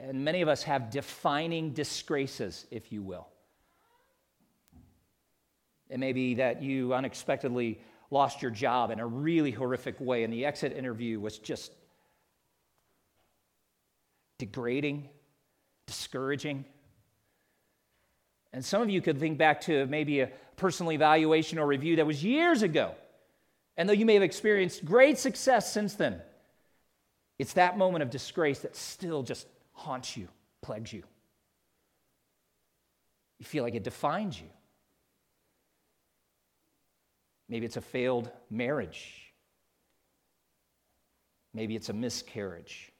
And 0.01 0.25
many 0.25 0.41
of 0.41 0.47
us 0.47 0.63
have 0.63 0.89
defining 0.89 1.73
disgraces, 1.73 2.65
if 2.71 2.91
you 2.91 3.03
will. 3.03 3.27
It 5.89 5.99
may 5.99 6.11
be 6.11 6.35
that 6.35 6.61
you 6.63 6.93
unexpectedly 6.93 7.79
lost 8.09 8.41
your 8.41 8.51
job 8.51 8.91
in 8.91 8.99
a 8.99 9.05
really 9.05 9.51
horrific 9.51 9.99
way, 9.99 10.23
and 10.23 10.33
the 10.33 10.45
exit 10.45 10.75
interview 10.75 11.19
was 11.19 11.37
just 11.37 11.71
degrading, 14.39 15.07
discouraging. 15.85 16.65
And 18.53 18.65
some 18.65 18.81
of 18.81 18.89
you 18.89 19.01
could 19.01 19.19
think 19.19 19.37
back 19.37 19.61
to 19.61 19.85
maybe 19.85 20.21
a 20.21 20.31
personal 20.55 20.91
evaluation 20.93 21.59
or 21.59 21.67
review 21.67 21.97
that 21.97 22.07
was 22.07 22.23
years 22.23 22.63
ago. 22.63 22.95
And 23.77 23.87
though 23.87 23.93
you 23.93 24.05
may 24.05 24.15
have 24.15 24.23
experienced 24.23 24.83
great 24.83 25.19
success 25.19 25.71
since 25.71 25.93
then, 25.93 26.21
it's 27.37 27.53
that 27.53 27.77
moment 27.77 28.01
of 28.01 28.09
disgrace 28.09 28.59
that 28.59 28.75
still 28.75 29.23
just 29.23 29.47
haunts 29.81 30.15
you, 30.15 30.27
plagues 30.61 30.93
you. 30.93 31.03
You 33.39 33.45
feel 33.45 33.63
like 33.63 33.75
it 33.75 33.83
defines 33.83 34.39
you. 34.39 34.47
Maybe 37.49 37.65
it's 37.65 37.77
a 37.77 37.81
failed 37.81 38.29
marriage. 38.49 39.33
Maybe 41.53 41.75
it's 41.75 41.89
a 41.89 41.93
miscarriage. 41.93 42.91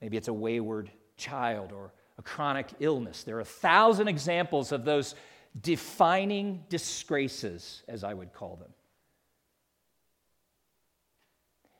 Maybe 0.00 0.16
it's 0.16 0.28
a 0.28 0.32
wayward 0.32 0.90
child 1.16 1.72
or 1.72 1.92
a 2.18 2.22
chronic 2.22 2.68
illness. 2.80 3.22
There 3.22 3.36
are 3.36 3.40
a 3.40 3.44
thousand 3.44 4.08
examples 4.08 4.72
of 4.72 4.84
those 4.84 5.14
defining 5.60 6.64
disgraces, 6.68 7.82
as 7.86 8.02
I 8.02 8.14
would 8.14 8.32
call 8.32 8.56
them. 8.56 8.72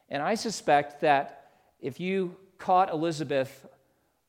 And 0.08 0.22
I 0.22 0.34
suspect 0.34 1.00
that 1.00 1.50
if 1.80 1.98
you 1.98 2.36
caught 2.58 2.92
Elizabeth 2.92 3.66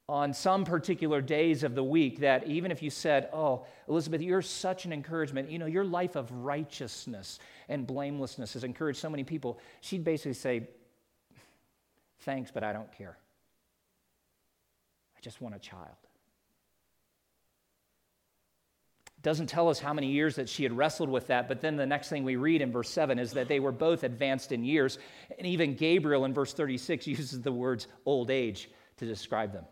on 0.09 0.33
some 0.33 0.63
particular 0.63 1.21
days 1.21 1.63
of 1.63 1.75
the 1.75 1.83
week, 1.83 2.19
that 2.19 2.47
even 2.47 2.71
if 2.71 2.81
you 2.81 2.89
said, 2.89 3.29
Oh, 3.33 3.65
Elizabeth, 3.87 4.21
you're 4.21 4.41
such 4.41 4.85
an 4.85 4.93
encouragement, 4.93 5.51
you 5.51 5.59
know, 5.59 5.65
your 5.65 5.83
life 5.83 6.15
of 6.15 6.31
righteousness 6.31 7.39
and 7.67 7.85
blamelessness 7.85 8.53
has 8.53 8.63
encouraged 8.63 8.99
so 8.99 9.09
many 9.09 9.23
people, 9.23 9.59
she'd 9.81 10.03
basically 10.03 10.33
say, 10.33 10.67
Thanks, 12.21 12.51
but 12.51 12.63
I 12.63 12.73
don't 12.73 12.91
care. 12.97 13.17
I 15.17 15.21
just 15.21 15.41
want 15.41 15.55
a 15.55 15.59
child. 15.59 15.95
doesn't 19.27 19.47
tell 19.47 19.67
us 19.67 19.77
how 19.77 19.93
many 19.93 20.07
years 20.07 20.35
that 20.35 20.47
she 20.47 20.63
had 20.63 20.71
wrestled 20.71 21.09
with 21.09 21.27
that, 21.27 21.49
but 21.49 21.59
then 21.59 21.75
the 21.75 21.85
next 21.85 22.07
thing 22.07 22.23
we 22.23 22.37
read 22.37 22.61
in 22.61 22.71
verse 22.71 22.89
7 22.89 23.19
is 23.19 23.33
that 23.33 23.49
they 23.49 23.59
were 23.59 23.73
both 23.73 24.03
advanced 24.03 24.53
in 24.53 24.63
years. 24.63 24.99
And 25.37 25.45
even 25.45 25.75
Gabriel 25.75 26.23
in 26.23 26.33
verse 26.33 26.53
36 26.53 27.07
uses 27.07 27.41
the 27.41 27.51
words 27.51 27.87
old 28.05 28.31
age 28.31 28.69
to 28.95 29.05
describe 29.05 29.51
them. 29.51 29.65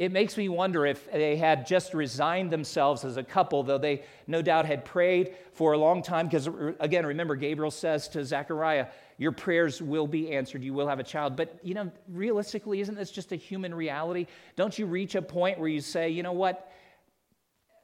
It 0.00 0.12
makes 0.12 0.36
me 0.38 0.48
wonder 0.48 0.86
if 0.86 1.12
they 1.12 1.36
had 1.36 1.66
just 1.66 1.92
resigned 1.92 2.50
themselves 2.50 3.04
as 3.04 3.18
a 3.18 3.22
couple, 3.22 3.62
though 3.62 3.76
they 3.76 4.02
no 4.26 4.40
doubt 4.40 4.64
had 4.64 4.84
prayed 4.84 5.34
for 5.52 5.72
a 5.72 5.78
long 5.78 6.02
time. 6.02 6.26
Because 6.26 6.48
again, 6.80 7.04
remember, 7.04 7.36
Gabriel 7.36 7.70
says 7.70 8.08
to 8.08 8.24
Zechariah, 8.24 8.86
Your 9.18 9.32
prayers 9.32 9.82
will 9.82 10.06
be 10.06 10.32
answered, 10.32 10.64
you 10.64 10.72
will 10.72 10.88
have 10.88 11.00
a 11.00 11.04
child. 11.04 11.36
But, 11.36 11.58
you 11.62 11.74
know, 11.74 11.92
realistically, 12.08 12.80
isn't 12.80 12.94
this 12.94 13.10
just 13.10 13.32
a 13.32 13.36
human 13.36 13.74
reality? 13.74 14.26
Don't 14.56 14.78
you 14.78 14.86
reach 14.86 15.16
a 15.16 15.22
point 15.22 15.58
where 15.58 15.68
you 15.68 15.82
say, 15.82 16.08
You 16.08 16.22
know 16.22 16.32
what? 16.32 16.70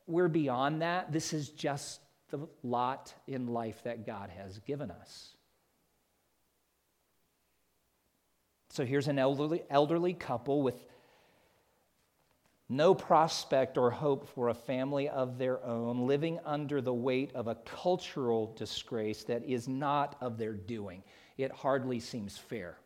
we're 0.06 0.28
beyond 0.28 0.82
that. 0.82 1.12
This 1.12 1.32
is 1.32 1.50
just 1.50 2.00
the 2.30 2.46
lot 2.62 3.12
in 3.26 3.48
life 3.48 3.82
that 3.84 4.06
God 4.06 4.30
has 4.30 4.58
given 4.60 4.90
us. 4.90 5.34
So 8.70 8.84
here's 8.84 9.08
an 9.08 9.18
elderly, 9.18 9.62
elderly 9.70 10.12
couple 10.12 10.62
with 10.62 10.84
no 12.68 12.94
prospect 12.94 13.78
or 13.78 13.90
hope 13.90 14.28
for 14.28 14.48
a 14.48 14.54
family 14.54 15.08
of 15.08 15.38
their 15.38 15.64
own, 15.64 16.06
living 16.06 16.40
under 16.44 16.80
the 16.80 16.94
weight 16.94 17.30
of 17.34 17.46
a 17.46 17.54
cultural 17.54 18.54
disgrace 18.56 19.22
that 19.24 19.44
is 19.44 19.68
not 19.68 20.16
of 20.20 20.36
their 20.36 20.52
doing. 20.52 21.02
It 21.38 21.52
hardly 21.52 22.00
seems 22.00 22.36
fair, 22.36 22.76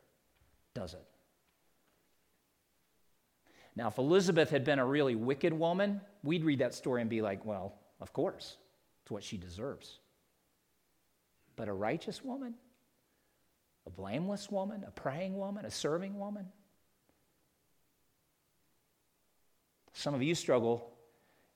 does 0.75 0.95
it? 0.95 1.05
Now, 3.75 3.89
if 3.89 3.97
Elizabeth 3.97 4.51
had 4.51 4.65
been 4.65 4.79
a 4.79 4.85
really 4.85 5.15
wicked 5.15 5.53
woman, 5.53 6.03
we'd 6.23 6.45
read 6.45 6.59
that 6.59 6.75
story 6.75 7.01
and 7.01 7.09
be 7.09 7.23
like, 7.23 7.47
well, 7.47 7.79
of 8.01 8.13
course, 8.13 8.57
it's 9.03 9.11
what 9.11 9.25
she 9.25 9.39
deserves. 9.39 9.99
But 11.57 11.69
a 11.69 11.73
righteous 11.73 12.23
woman, 12.23 12.55
a 13.87 13.91
blameless 13.91 14.51
woman, 14.51 14.85
a 14.87 14.91
praying 14.91 15.39
woman, 15.39 15.65
a 15.65 15.71
serving 15.71 16.19
woman. 16.19 16.47
Some 19.93 20.15
of 20.15 20.23
you 20.23 20.35
struggle 20.35 20.91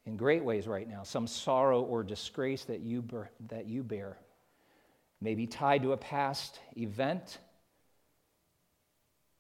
in 0.07 0.17
great 0.17 0.45
ways 0.45 0.67
right 0.67 0.89
now. 0.89 1.03
Some 1.03 1.27
sorrow 1.27 1.83
or 1.83 2.03
disgrace 2.03 2.65
that 2.65 2.81
you, 2.81 3.03
bear, 3.03 3.31
that 3.49 3.67
you 3.67 3.83
bear 3.83 4.19
may 5.21 5.35
be 5.35 5.47
tied 5.47 5.83
to 5.83 5.93
a 5.93 5.97
past 5.97 6.61
event 6.77 7.39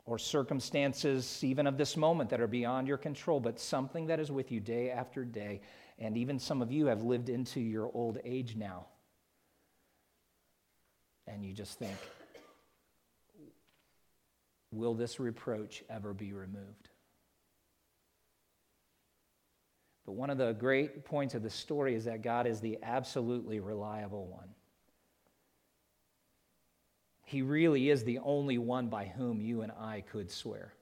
or 0.07 0.18
circumstances, 0.18 1.42
even 1.42 1.66
of 1.66 1.78
this 1.78 1.96
moment, 1.96 2.30
that 2.30 2.40
are 2.40 2.46
beyond 2.46 2.87
your 2.87 2.98
control, 2.98 3.40
but 3.40 3.59
something 3.59 4.07
that 4.07 4.20
is 4.20 4.30
with 4.30 4.52
you 4.52 4.61
day 4.61 4.90
after 4.90 5.24
day. 5.24 5.61
And 5.98 6.16
even 6.16 6.38
some 6.38 6.61
of 6.61 6.70
you 6.70 6.87
have 6.87 7.02
lived 7.02 7.28
into 7.28 7.61
your 7.61 7.90
old 7.94 8.18
age 8.24 8.54
now. 8.57 8.87
And 11.26 11.44
you 11.44 11.54
just 11.54 11.78
think, 11.78 11.96
will 14.70 14.94
this 14.94 15.18
reproach 15.18 15.83
ever 15.88 16.12
be 16.12 16.33
removed? 16.33 16.90
But 20.04 20.12
one 20.12 20.30
of 20.30 20.38
the 20.38 20.52
great 20.52 21.04
points 21.04 21.34
of 21.34 21.42
the 21.42 21.50
story 21.50 21.94
is 21.94 22.04
that 22.04 22.22
God 22.22 22.46
is 22.46 22.60
the 22.60 22.78
absolutely 22.82 23.60
reliable 23.60 24.26
one. 24.26 24.48
He 27.24 27.42
really 27.42 27.88
is 27.88 28.04
the 28.04 28.18
only 28.18 28.58
one 28.58 28.88
by 28.88 29.06
whom 29.06 29.40
you 29.40 29.62
and 29.62 29.72
I 29.72 30.02
could 30.02 30.30
swear. 30.30 30.72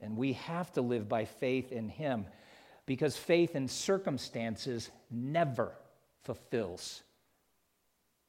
And 0.00 0.16
we 0.16 0.34
have 0.34 0.72
to 0.72 0.82
live 0.82 1.08
by 1.08 1.24
faith 1.24 1.72
in 1.72 1.88
Him 1.88 2.26
because 2.84 3.16
faith 3.16 3.54
in 3.54 3.68
circumstances 3.68 4.90
never 5.10 5.72
fulfills 6.24 7.02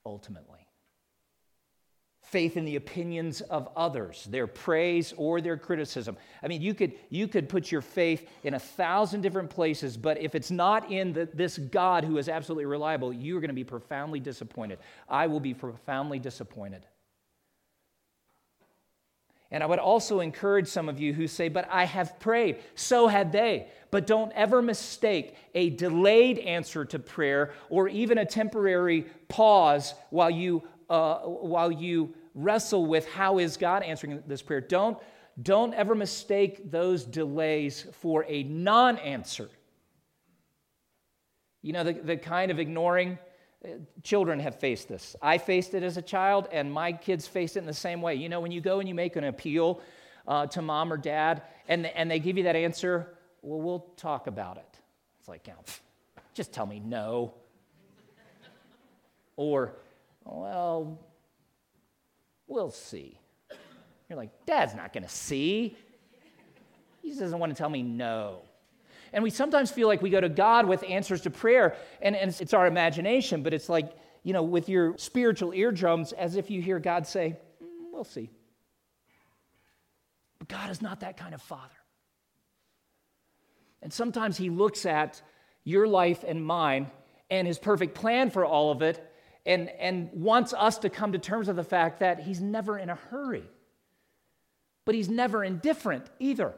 ultimately 0.06 0.65
faith 2.26 2.58
in 2.58 2.66
the 2.66 2.76
opinions 2.76 3.42
of 3.42 3.70
others, 3.76 4.28
their 4.30 4.48
praise 4.48 5.14
or 5.18 5.42
their 5.42 5.58
criticism. 5.58 6.18
I 6.42 6.48
mean, 6.48 6.62
you 6.62 6.74
could, 6.74 6.94
you 7.10 7.28
could 7.28 7.48
put 7.48 7.72
your 7.72 7.82
faith 7.82 8.28
in 8.44 8.54
a 8.56 8.60
thousand 8.60 9.22
different 9.22 9.50
places, 9.50 9.96
but 9.96 10.20
if 10.20 10.36
it's 10.36 10.52
not 10.52 10.92
in 10.92 11.14
the, 11.14 11.30
this 11.34 11.58
God 11.58 12.04
who 12.04 12.18
is 12.18 12.28
absolutely 12.28 12.66
reliable, 12.66 13.14
you're 13.14 13.40
going 13.40 13.50
to 13.50 13.54
be 13.56 13.64
profoundly 13.64 14.20
disappointed. 14.20 14.80
I 15.08 15.28
will 15.28 15.40
be 15.40 15.54
profoundly 15.54 16.20
disappointed. 16.20 16.86
And 19.52 19.64
I 19.64 19.68
would 19.68 19.80
also 19.80 20.20
encourage 20.20 20.68
some 20.68 20.90
of 20.90 21.00
you 21.00 21.14
who 21.14 21.28
say, 21.28 21.50
But 21.50 21.70
I 21.72 21.86
have 21.86 22.20
prayed. 22.20 22.58
So 22.74 23.08
had 23.08 23.32
they. 23.32 23.68
But 23.92 24.08
don't 24.08 24.32
ever 24.34 24.62
mistake 24.62 25.36
a 25.54 25.70
delayed 25.70 26.40
answer 26.40 26.84
to 26.86 27.00
prayer 27.00 27.54
or 27.70 27.88
even 27.88 28.18
a 28.18 28.26
temporary 28.26 29.06
pause 29.30 29.94
while 30.10 30.30
you, 30.30 30.64
uh, 30.90 31.20
while 31.20 31.72
you 31.72 32.14
wrestle 32.34 32.86
with 32.86 33.08
how 33.10 33.38
is 33.38 33.58
God 33.58 33.84
answering 33.84 34.24
this 34.28 34.42
prayer. 34.42 34.62
Don't, 34.62 34.98
don't 35.42 35.74
ever 35.74 35.96
mistake 35.96 36.72
those 36.72 37.04
delays 37.04 37.86
for 38.02 38.26
a 38.28 38.44
non 38.44 38.98
answer. 38.98 39.50
You 41.62 41.74
know, 41.74 41.84
the, 41.84 41.94
the 41.94 42.18
kind 42.18 42.52
of 42.52 42.60
ignoring 42.60 43.18
Children 44.04 44.40
have 44.40 44.60
faced 44.60 44.88
this. 44.88 45.16
I 45.22 45.38
faced 45.38 45.74
it 45.74 45.82
as 45.82 45.98
a 45.98 46.02
child, 46.02 46.48
and 46.52 46.72
my 46.72 46.94
kids 46.94 47.28
face 47.28 47.56
it 47.56 47.60
in 47.60 47.66
the 47.66 47.74
same 47.74 48.02
way. 48.02 48.16
You 48.16 48.30
know, 48.30 48.40
when 48.40 48.52
you 48.52 48.62
go 48.62 48.80
and 48.80 48.88
you 48.88 48.94
make 48.94 49.16
an 49.16 49.24
appeal 49.24 49.82
uh, 50.28 50.46
to 50.48 50.62
mom 50.62 50.94
or 50.94 50.98
dad, 50.98 51.42
and, 51.68 51.86
and 51.88 52.10
they 52.10 52.20
give 52.20 52.38
you 52.38 52.44
that 52.44 52.56
answer, 52.56 53.18
well, 53.42 53.60
we'll 53.60 53.88
talk 53.98 54.28
about 54.28 54.58
it. 54.58 54.80
It's 55.20 55.28
like, 55.28 55.48
you 55.48 55.54
know, 55.54 55.60
just 56.34 56.54
tell 56.54 56.66
me 56.66 56.80
no. 56.80 57.34
or, 59.36 59.74
well, 60.26 61.00
we'll 62.48 62.72
see. 62.72 63.20
You're 64.10 64.18
like, 64.18 64.46
Dad's 64.46 64.76
not 64.76 64.94
going 64.94 65.04
to 65.04 65.10
see. 65.10 65.78
He 67.02 67.10
just 67.10 67.20
doesn't 67.20 67.40
want 67.40 67.52
to 67.52 67.58
tell 67.58 67.70
me 67.70 67.84
no. 67.84 68.42
And 69.14 69.24
we 69.24 69.30
sometimes 69.30 69.72
feel 69.72 69.88
like 69.88 70.02
we 70.02 70.10
go 70.10 70.20
to 70.20 70.30
God 70.30 70.66
with 70.66 70.84
answers 70.84 71.22
to 71.22 71.30
prayer, 71.30 71.76
and, 72.02 72.16
and 72.16 72.36
it's 72.40 72.54
our 72.54 72.68
imagination, 72.68 73.44
but 73.44 73.54
it's 73.54 73.70
like, 73.70 73.96
you 74.24 74.34
know, 74.34 74.44
with 74.44 74.68
your 74.68 74.98
spiritual 74.98 75.54
eardrums, 75.54 76.12
as 76.12 76.36
if 76.36 76.50
you 76.50 76.62
hear 76.62 76.80
God 76.80 77.08
say, 77.08 77.38
mm, 77.64 77.68
We'll 77.94 78.04
see. 78.04 78.30
But 80.40 80.50
God 80.50 80.70
is 80.70 80.82
not 80.82 81.00
that 81.00 81.16
kind 81.16 81.34
of 81.34 81.42
father. 81.42 81.72
And 83.82 83.94
sometimes 83.94 84.36
He 84.36 84.50
looks 84.50 84.86
at 84.86 85.22
your 85.64 85.88
life 85.88 86.26
and 86.28 86.44
mine 86.44 86.92
and 87.30 87.48
His 87.48 87.58
perfect 87.58 87.96
plan 87.96 88.32
for 88.32 88.46
all 88.46 88.72
of 88.72 88.82
it 88.82 89.12
and, 89.46 89.70
and 89.70 90.10
wants 90.14 90.54
us 90.54 90.80
to 90.80 90.90
come 90.90 91.12
to 91.12 91.20
terms 91.20 91.48
with 91.48 91.56
the 91.56 91.64
fact 91.64 92.00
that 92.00 92.20
He's 92.20 92.42
never 92.42 92.78
in 92.78 92.90
a 92.90 92.96
hurry, 92.96 93.44
but 94.86 94.96
He's 94.96 95.10
never 95.10 95.44
indifferent 95.44 96.06
either. 96.20 96.54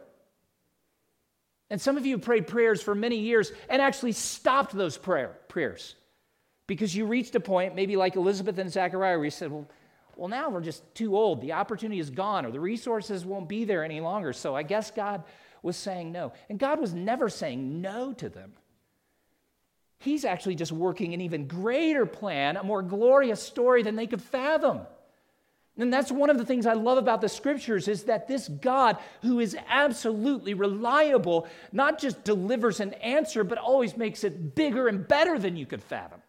And 1.70 1.82
some 1.82 1.98
of 1.98 2.06
you 2.06 2.18
prayed 2.18 2.48
prayers 2.48 2.82
for 2.82 2.96
many 2.96 3.18
years 3.18 3.52
and 3.68 3.82
actually 3.82 4.14
stopped 4.14 4.74
those 4.74 4.98
prayer, 4.98 5.38
prayers 5.50 5.96
because 6.66 6.96
you 6.96 7.06
reached 7.06 7.36
a 7.36 7.40
point, 7.40 7.76
maybe 7.76 7.96
like 7.96 8.16
Elizabeth 8.16 8.58
and 8.58 8.72
Zachariah, 8.72 9.18
where 9.18 9.26
you 9.26 9.32
said, 9.32 9.52
well, 9.52 9.68
well, 10.18 10.28
now 10.28 10.50
we're 10.50 10.62
just 10.62 10.84
too 10.96 11.16
old. 11.16 11.42
The 11.42 11.54
opportunity 11.54 12.00
is 12.00 12.10
gone, 12.10 12.46
or 12.46 12.52
the 12.52 12.60
resources 12.60 13.24
won't 13.24 13.48
be 13.48 13.66
there 13.66 13.84
any 13.84 14.02
longer. 14.02 14.34
So 14.34 14.56
I 14.56 14.64
guess 14.64 14.90
God 14.90 15.24
was 15.62 15.78
saying 15.78 16.12
no. 16.12 16.34
And 16.50 16.58
God 16.58 16.80
was 16.80 16.94
never 16.94 17.30
saying 17.30 17.82
no 17.82 18.14
to 18.14 18.28
them. 18.28 18.54
He's 20.00 20.26
actually 20.26 20.56
just 20.56 20.72
working 20.72 21.14
an 21.14 21.22
even 21.22 21.48
greater 21.48 22.06
plan, 22.06 22.56
a 22.58 22.64
more 22.64 22.82
glorious 22.82 23.42
story 23.42 23.84
than 23.84 23.96
they 23.96 24.08
could 24.08 24.22
fathom. 24.22 24.82
And 25.80 25.94
that's 25.94 26.12
one 26.12 26.30
of 26.30 26.38
the 26.38 26.46
things 26.46 26.66
I 26.66 26.74
love 26.74 26.98
about 26.98 27.22
the 27.22 27.30
scriptures 27.30 27.88
is 27.88 28.06
that 28.06 28.28
this 28.28 28.48
God 28.48 28.98
who 29.22 29.40
is 29.40 29.56
absolutely 29.68 30.56
reliable 30.56 31.48
not 31.72 32.00
just 32.00 32.24
delivers 32.24 32.80
an 32.80 32.94
answer 32.94 33.44
but 33.44 33.60
always 33.60 33.96
makes 33.96 34.24
it 34.24 34.56
bigger 34.56 34.88
and 34.88 35.08
better 35.08 35.38
than 35.38 35.56
you 35.56 35.68
could 35.68 35.84
fathom. 35.84 36.22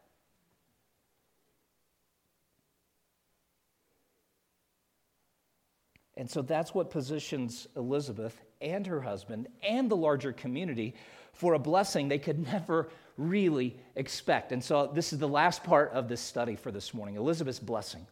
And 6.18 6.28
so 6.28 6.42
that's 6.42 6.74
what 6.74 6.90
positions 6.90 7.68
Elizabeth 7.76 8.38
and 8.60 8.86
her 8.88 9.00
husband 9.00 9.46
and 9.62 9.88
the 9.88 9.96
larger 9.96 10.32
community 10.32 10.94
for 11.32 11.54
a 11.54 11.58
blessing 11.58 12.08
they 12.08 12.18
could 12.18 12.44
never 12.52 12.90
really 13.18 13.76
expect. 13.96 14.52
And 14.52 14.64
so 14.64 14.86
this 14.86 15.12
is 15.12 15.18
the 15.18 15.28
last 15.28 15.64
part 15.64 15.92
of 15.92 16.08
this 16.08 16.20
study 16.20 16.56
for 16.56 16.70
this 16.70 16.94
morning 16.94 17.16
Elizabeth's 17.16 17.58
blessing. 17.58 18.06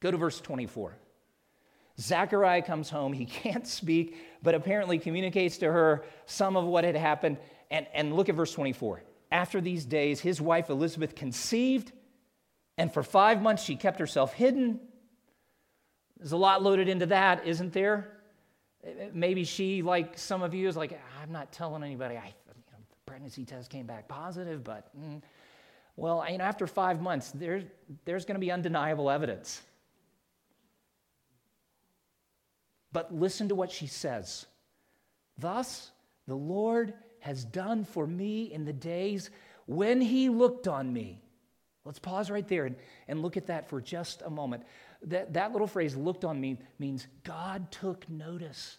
Go 0.00 0.10
to 0.10 0.16
verse 0.16 0.40
24. 0.40 0.96
Zechariah 1.98 2.62
comes 2.62 2.88
home. 2.88 3.12
He 3.12 3.26
can't 3.26 3.66
speak, 3.66 4.16
but 4.42 4.54
apparently 4.54 4.98
communicates 4.98 5.58
to 5.58 5.70
her 5.70 6.04
some 6.26 6.56
of 6.56 6.64
what 6.64 6.84
had 6.84 6.96
happened. 6.96 7.38
And, 7.70 7.86
and 7.92 8.14
look 8.14 8.28
at 8.28 8.36
verse 8.36 8.52
24. 8.52 9.02
After 9.32 9.60
these 9.60 9.84
days, 9.84 10.20
his 10.20 10.40
wife 10.40 10.70
Elizabeth 10.70 11.16
conceived, 11.16 11.90
and 12.78 12.92
for 12.92 13.02
five 13.02 13.42
months 13.42 13.64
she 13.64 13.74
kept 13.74 13.98
herself 13.98 14.32
hidden. 14.32 14.78
There's 16.18 16.32
a 16.32 16.36
lot 16.36 16.62
loaded 16.62 16.88
into 16.88 17.06
that, 17.06 17.44
isn't 17.46 17.72
there? 17.72 18.12
Maybe 19.12 19.42
she, 19.42 19.82
like 19.82 20.16
some 20.16 20.42
of 20.42 20.54
you, 20.54 20.68
is 20.68 20.76
like, 20.76 20.98
I'm 21.20 21.32
not 21.32 21.50
telling 21.50 21.82
anybody. 21.82 22.16
I, 22.16 22.32
pregnancy 23.16 23.46
test 23.46 23.70
came 23.70 23.86
back 23.86 24.06
positive, 24.08 24.62
but 24.62 24.90
mm. 24.94 25.22
well, 25.96 26.22
you 26.30 26.36
know, 26.36 26.44
after 26.44 26.66
five 26.66 27.00
months, 27.00 27.30
there's, 27.34 27.64
there's 28.04 28.26
going 28.26 28.34
to 28.34 28.40
be 28.40 28.52
undeniable 28.52 29.10
evidence 29.10 29.62
But 32.92 33.14
listen 33.14 33.48
to 33.48 33.54
what 33.54 33.70
she 33.70 33.86
says. 33.86 34.46
Thus, 35.38 35.90
the 36.26 36.34
Lord 36.34 36.94
has 37.20 37.44
done 37.44 37.84
for 37.84 38.06
me 38.06 38.52
in 38.52 38.64
the 38.64 38.72
days 38.72 39.30
when 39.66 40.00
he 40.00 40.28
looked 40.28 40.68
on 40.68 40.92
me. 40.92 41.22
Let's 41.84 41.98
pause 41.98 42.30
right 42.30 42.46
there 42.46 42.66
and, 42.66 42.76
and 43.08 43.20
look 43.22 43.36
at 43.36 43.46
that 43.48 43.68
for 43.68 43.80
just 43.80 44.22
a 44.22 44.30
moment. 44.30 44.62
That, 45.02 45.32
that 45.34 45.52
little 45.52 45.66
phrase, 45.66 45.94
looked 45.94 46.24
on 46.24 46.40
me, 46.40 46.58
means 46.78 47.06
God 47.24 47.70
took 47.70 48.08
notice. 48.08 48.78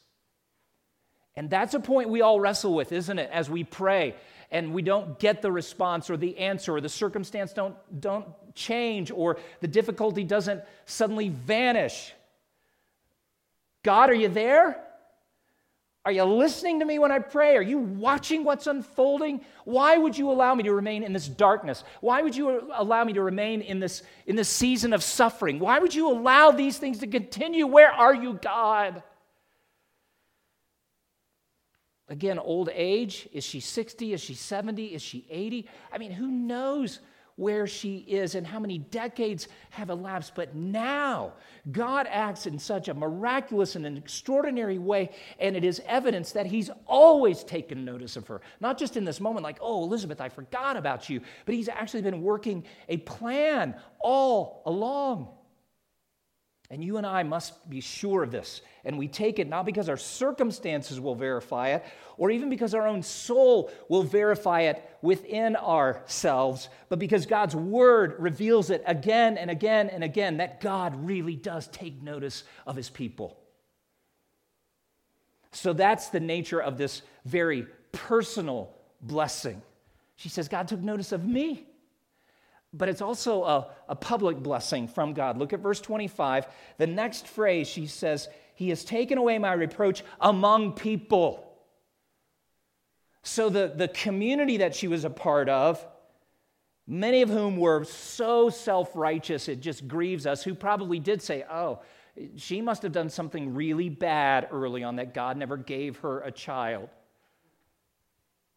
And 1.37 1.51
that's 1.51 1.75
a 1.75 1.79
point 1.79 2.09
we 2.09 2.21
all 2.21 2.39
wrestle 2.39 2.73
with, 2.73 2.91
isn't 2.91 3.19
it? 3.19 3.29
As 3.31 3.47
we 3.47 3.63
pray 3.63 4.15
and 4.49 4.73
we 4.73 4.81
don't 4.81 5.19
get 5.19 5.43
the 5.43 5.51
response 5.51 6.09
or 6.09 6.17
the 6.17 6.35
answer 6.39 6.75
or 6.75 6.81
the 6.81 6.89
circumstance 6.89 7.53
don't, 7.53 7.75
don't 8.01 8.25
change 8.55 9.11
or 9.11 9.37
the 9.61 9.67
difficulty 9.67 10.23
doesn't 10.23 10.63
suddenly 10.85 11.29
vanish. 11.29 12.11
God, 13.83 14.09
are 14.09 14.15
you 14.15 14.29
there? 14.29 14.83
Are 16.05 16.11
you 16.11 16.23
listening 16.23 16.79
to 16.79 16.85
me 16.85 16.97
when 16.97 17.11
I 17.11 17.19
pray? 17.19 17.55
Are 17.55 17.61
you 17.61 17.77
watching 17.77 18.43
what's 18.43 18.65
unfolding? 18.65 19.41
Why 19.65 19.95
would 19.97 20.17
you 20.17 20.31
allow 20.31 20.55
me 20.55 20.63
to 20.63 20.73
remain 20.73 21.03
in 21.03 21.13
this 21.13 21.27
darkness? 21.27 21.83
Why 22.01 22.23
would 22.23 22.35
you 22.35 22.71
allow 22.73 23.03
me 23.03 23.13
to 23.13 23.21
remain 23.21 23.61
in 23.61 23.79
this, 23.79 24.01
in 24.25 24.35
this 24.35 24.49
season 24.49 24.91
of 24.91 25.03
suffering? 25.03 25.59
Why 25.59 25.77
would 25.77 25.93
you 25.93 26.09
allow 26.09 26.49
these 26.49 26.79
things 26.79 26.99
to 26.99 27.07
continue? 27.07 27.67
Where 27.67 27.91
are 27.91 28.15
you, 28.15 28.39
God? 28.41 29.03
Again, 32.09 32.39
old 32.39 32.69
age. 32.73 33.27
Is 33.33 33.43
she 33.43 33.59
60? 33.59 34.13
Is 34.13 34.21
she 34.21 34.33
70? 34.33 34.85
Is 34.87 35.01
she 35.01 35.25
80? 35.29 35.67
I 35.91 35.97
mean, 35.97 36.11
who 36.11 36.27
knows 36.27 36.99
where 37.37 37.67
she 37.67 37.97
is 37.97 38.33
and 38.33 38.45
how 38.45 38.59
many 38.59 38.79
decades 38.79 39.47
have 39.69 39.89
elapsed. 39.89 40.33
But 40.33 40.55
now, 40.55 41.33
God 41.71 42.07
acts 42.09 42.47
in 42.47 42.57
such 42.57 42.87
a 42.87 42.93
miraculous 42.93 43.75
and 43.75 43.85
an 43.85 43.95
extraordinary 43.95 44.79
way, 44.79 45.11
and 45.39 45.55
it 45.55 45.63
is 45.63 45.81
evidence 45.85 46.31
that 46.31 46.47
He's 46.47 46.71
always 46.87 47.43
taken 47.43 47.85
notice 47.85 48.15
of 48.15 48.27
her. 48.27 48.41
Not 48.59 48.79
just 48.79 48.97
in 48.97 49.05
this 49.05 49.21
moment, 49.21 49.43
like, 49.43 49.59
oh, 49.61 49.83
Elizabeth, 49.83 50.19
I 50.19 50.29
forgot 50.29 50.77
about 50.77 51.09
you, 51.09 51.21
but 51.45 51.53
He's 51.53 51.69
actually 51.69 52.01
been 52.01 52.23
working 52.23 52.65
a 52.89 52.97
plan 52.97 53.75
all 53.99 54.63
along. 54.65 55.29
And 56.69 56.83
you 56.83 56.97
and 56.97 57.05
I 57.05 57.23
must 57.23 57.69
be 57.69 57.79
sure 57.79 58.23
of 58.23 58.31
this. 58.31 58.61
And 58.83 58.97
we 58.97 59.07
take 59.07 59.39
it 59.39 59.47
not 59.47 59.65
because 59.65 59.87
our 59.87 59.97
circumstances 59.97 60.99
will 60.99 61.15
verify 61.15 61.69
it, 61.69 61.85
or 62.17 62.29
even 62.29 62.49
because 62.49 62.73
our 62.73 62.85
own 62.85 63.01
soul 63.03 63.71
will 63.87 64.03
verify 64.03 64.61
it 64.61 64.83
within 65.01 65.55
ourselves, 65.55 66.67
but 66.89 66.99
because 66.99 67.25
God's 67.25 67.55
word 67.55 68.15
reveals 68.19 68.69
it 68.69 68.83
again 68.85 69.37
and 69.37 69.49
again 69.49 69.89
and 69.89 70.03
again 70.03 70.37
that 70.37 70.59
God 70.59 71.05
really 71.05 71.35
does 71.37 71.67
take 71.67 72.01
notice 72.01 72.43
of 72.65 72.75
his 72.75 72.89
people. 72.89 73.37
So 75.51 75.71
that's 75.71 76.09
the 76.09 76.19
nature 76.19 76.61
of 76.61 76.77
this 76.77 77.01
very 77.23 77.65
personal 77.93 78.75
blessing. 79.01 79.61
She 80.17 80.27
says, 80.27 80.49
God 80.49 80.67
took 80.67 80.81
notice 80.81 81.13
of 81.13 81.25
me 81.25 81.65
but 82.77 82.89
it's 82.89 83.01
also 83.01 83.43
a, 83.43 83.67
a 83.89 83.95
public 83.95 84.37
blessing 84.37 84.87
from 84.87 85.13
God. 85.13 85.37
Look 85.37 85.53
at 85.53 85.59
verse 85.59 85.81
25. 85.81 86.47
The 86.77 86.87
next 86.87 87.27
phrase, 87.27 87.67
she 87.67 87.87
says, 87.87 88.27
He 88.55 88.69
has 88.69 88.83
taken 88.83 89.17
away 89.17 89.37
my 89.39 89.53
reproach 89.53 90.03
among 90.21 90.73
people. 90.73 91.43
So 93.23 93.49
the, 93.49 93.73
the 93.75 93.87
community 93.87 94.57
that 94.57 94.75
she 94.75 94.87
was 94.87 95.03
a 95.03 95.09
part 95.09 95.49
of, 95.49 95.85
many 96.85 97.21
of 97.21 97.29
whom 97.29 97.57
were 97.57 97.83
so 97.83 98.49
self 98.49 98.95
righteous, 98.95 99.47
it 99.47 99.59
just 99.59 99.87
grieves 99.87 100.25
us, 100.25 100.43
who 100.43 100.53
probably 100.53 100.99
did 100.99 101.21
say, 101.21 101.43
Oh, 101.49 101.81
she 102.35 102.61
must 102.61 102.83
have 102.83 102.91
done 102.91 103.09
something 103.09 103.53
really 103.53 103.89
bad 103.89 104.47
early 104.51 104.83
on 104.83 104.95
that 104.97 105.13
God 105.13 105.37
never 105.37 105.57
gave 105.57 105.97
her 105.97 106.21
a 106.21 106.31
child. 106.31 106.89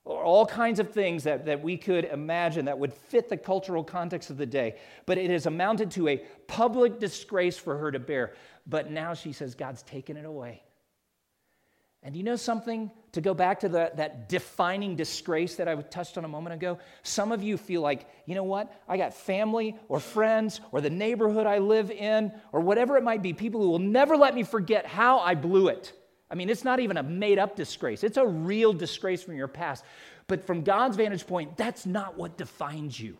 Or 0.04 0.22
all 0.22 0.46
kinds 0.46 0.80
of 0.80 0.90
things 0.90 1.24
that, 1.24 1.46
that 1.46 1.62
we 1.62 1.76
could 1.76 2.04
imagine 2.06 2.64
that 2.64 2.78
would 2.78 2.92
fit 2.92 3.28
the 3.28 3.36
cultural 3.36 3.84
context 3.84 4.30
of 4.30 4.38
the 4.38 4.46
day. 4.46 4.76
But 5.06 5.18
it 5.18 5.30
has 5.30 5.46
amounted 5.46 5.90
to 5.92 6.08
a 6.08 6.18
public 6.46 6.98
disgrace 6.98 7.58
for 7.58 7.76
her 7.76 7.92
to 7.92 7.98
bear. 7.98 8.34
But 8.66 8.90
now 8.90 9.14
she 9.14 9.32
says, 9.32 9.54
God's 9.54 9.82
taken 9.82 10.16
it 10.16 10.24
away. 10.24 10.62
And 12.02 12.16
you 12.16 12.22
know 12.22 12.36
something? 12.36 12.90
To 13.12 13.20
go 13.20 13.34
back 13.34 13.60
to 13.60 13.68
the, 13.68 13.90
that 13.96 14.28
defining 14.28 14.96
disgrace 14.96 15.56
that 15.56 15.68
I 15.68 15.74
touched 15.74 16.16
on 16.16 16.24
a 16.24 16.28
moment 16.28 16.54
ago, 16.54 16.78
some 17.02 17.30
of 17.32 17.42
you 17.42 17.58
feel 17.58 17.82
like, 17.82 18.06
you 18.24 18.34
know 18.34 18.44
what? 18.44 18.72
I 18.88 18.96
got 18.96 19.12
family 19.12 19.76
or 19.88 20.00
friends 20.00 20.60
or 20.72 20.80
the 20.80 20.90
neighborhood 20.90 21.46
I 21.46 21.58
live 21.58 21.90
in 21.90 22.32
or 22.52 22.60
whatever 22.60 22.96
it 22.96 23.02
might 23.02 23.20
be, 23.20 23.32
people 23.32 23.60
who 23.60 23.68
will 23.68 23.80
never 23.80 24.16
let 24.16 24.34
me 24.34 24.44
forget 24.44 24.86
how 24.86 25.18
I 25.18 25.34
blew 25.34 25.68
it. 25.68 25.92
I 26.30 26.34
mean, 26.36 26.48
it's 26.48 26.64
not 26.64 26.78
even 26.80 26.96
a 26.96 27.02
made 27.02 27.38
up 27.38 27.56
disgrace, 27.56 28.04
it's 28.04 28.16
a 28.16 28.26
real 28.26 28.72
disgrace 28.72 29.22
from 29.22 29.36
your 29.36 29.48
past. 29.48 29.84
But 30.26 30.46
from 30.46 30.62
God's 30.62 30.96
vantage 30.96 31.26
point, 31.26 31.56
that's 31.56 31.86
not 31.86 32.16
what 32.16 32.36
defines 32.36 33.00
you. 33.00 33.16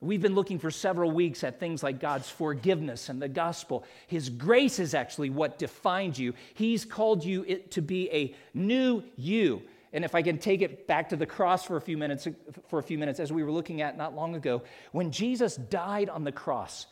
We've 0.00 0.22
been 0.22 0.34
looking 0.34 0.58
for 0.58 0.70
several 0.70 1.12
weeks 1.12 1.44
at 1.44 1.60
things 1.60 1.82
like 1.82 2.00
God's 2.00 2.28
forgiveness 2.28 3.08
and 3.08 3.22
the 3.22 3.28
gospel. 3.28 3.84
His 4.08 4.28
grace 4.28 4.80
is 4.80 4.94
actually 4.94 5.30
what 5.30 5.58
defines 5.58 6.18
you. 6.18 6.34
He's 6.54 6.84
called 6.84 7.24
you 7.24 7.44
to 7.70 7.82
be 7.82 8.10
a 8.10 8.34
new 8.52 9.04
you. 9.16 9.62
And 9.92 10.04
if 10.04 10.14
I 10.14 10.22
can 10.22 10.38
take 10.38 10.62
it 10.62 10.88
back 10.88 11.10
to 11.10 11.16
the 11.16 11.26
cross 11.26 11.64
for 11.64 11.76
a 11.76 11.80
few 11.80 11.96
minutes, 11.96 12.26
for 12.68 12.78
a 12.80 12.82
few 12.82 12.98
minutes, 12.98 13.20
as 13.20 13.32
we 13.32 13.44
were 13.44 13.52
looking 13.52 13.80
at 13.80 13.96
not 13.96 14.14
long 14.14 14.34
ago, 14.34 14.62
when 14.90 15.12
Jesus 15.12 15.56
died 15.56 16.08
on 16.08 16.24
the 16.24 16.32
cross, 16.32 16.86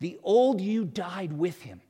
the 0.00 0.18
old 0.22 0.60
you 0.60 0.84
died 0.84 1.32
with 1.32 1.60
him. 1.62 1.82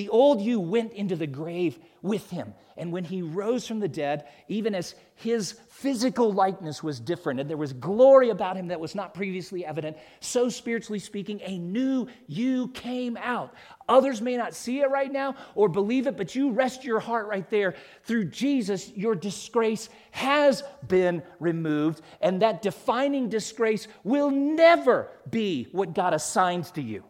The 0.00 0.08
old 0.08 0.40
you 0.40 0.60
went 0.60 0.94
into 0.94 1.14
the 1.14 1.26
grave 1.26 1.78
with 2.00 2.30
him. 2.30 2.54
And 2.78 2.90
when 2.90 3.04
he 3.04 3.20
rose 3.20 3.66
from 3.66 3.80
the 3.80 3.86
dead, 3.86 4.24
even 4.48 4.74
as 4.74 4.94
his 5.14 5.56
physical 5.68 6.32
likeness 6.32 6.82
was 6.82 6.98
different 6.98 7.38
and 7.38 7.50
there 7.50 7.58
was 7.58 7.74
glory 7.74 8.30
about 8.30 8.56
him 8.56 8.68
that 8.68 8.80
was 8.80 8.94
not 8.94 9.12
previously 9.12 9.66
evident, 9.66 9.98
so 10.20 10.48
spiritually 10.48 11.00
speaking, 11.00 11.42
a 11.44 11.58
new 11.58 12.06
you 12.28 12.68
came 12.68 13.18
out. 13.18 13.52
Others 13.90 14.22
may 14.22 14.38
not 14.38 14.54
see 14.54 14.80
it 14.80 14.88
right 14.88 15.12
now 15.12 15.34
or 15.54 15.68
believe 15.68 16.06
it, 16.06 16.16
but 16.16 16.34
you 16.34 16.50
rest 16.50 16.82
your 16.82 16.98
heart 16.98 17.26
right 17.26 17.50
there. 17.50 17.74
Through 18.04 18.30
Jesus, 18.30 18.90
your 18.96 19.14
disgrace 19.14 19.90
has 20.12 20.64
been 20.88 21.22
removed, 21.40 22.00
and 22.22 22.40
that 22.40 22.62
defining 22.62 23.28
disgrace 23.28 23.86
will 24.02 24.30
never 24.30 25.10
be 25.28 25.68
what 25.72 25.94
God 25.94 26.14
assigns 26.14 26.70
to 26.70 26.80
you. 26.80 27.04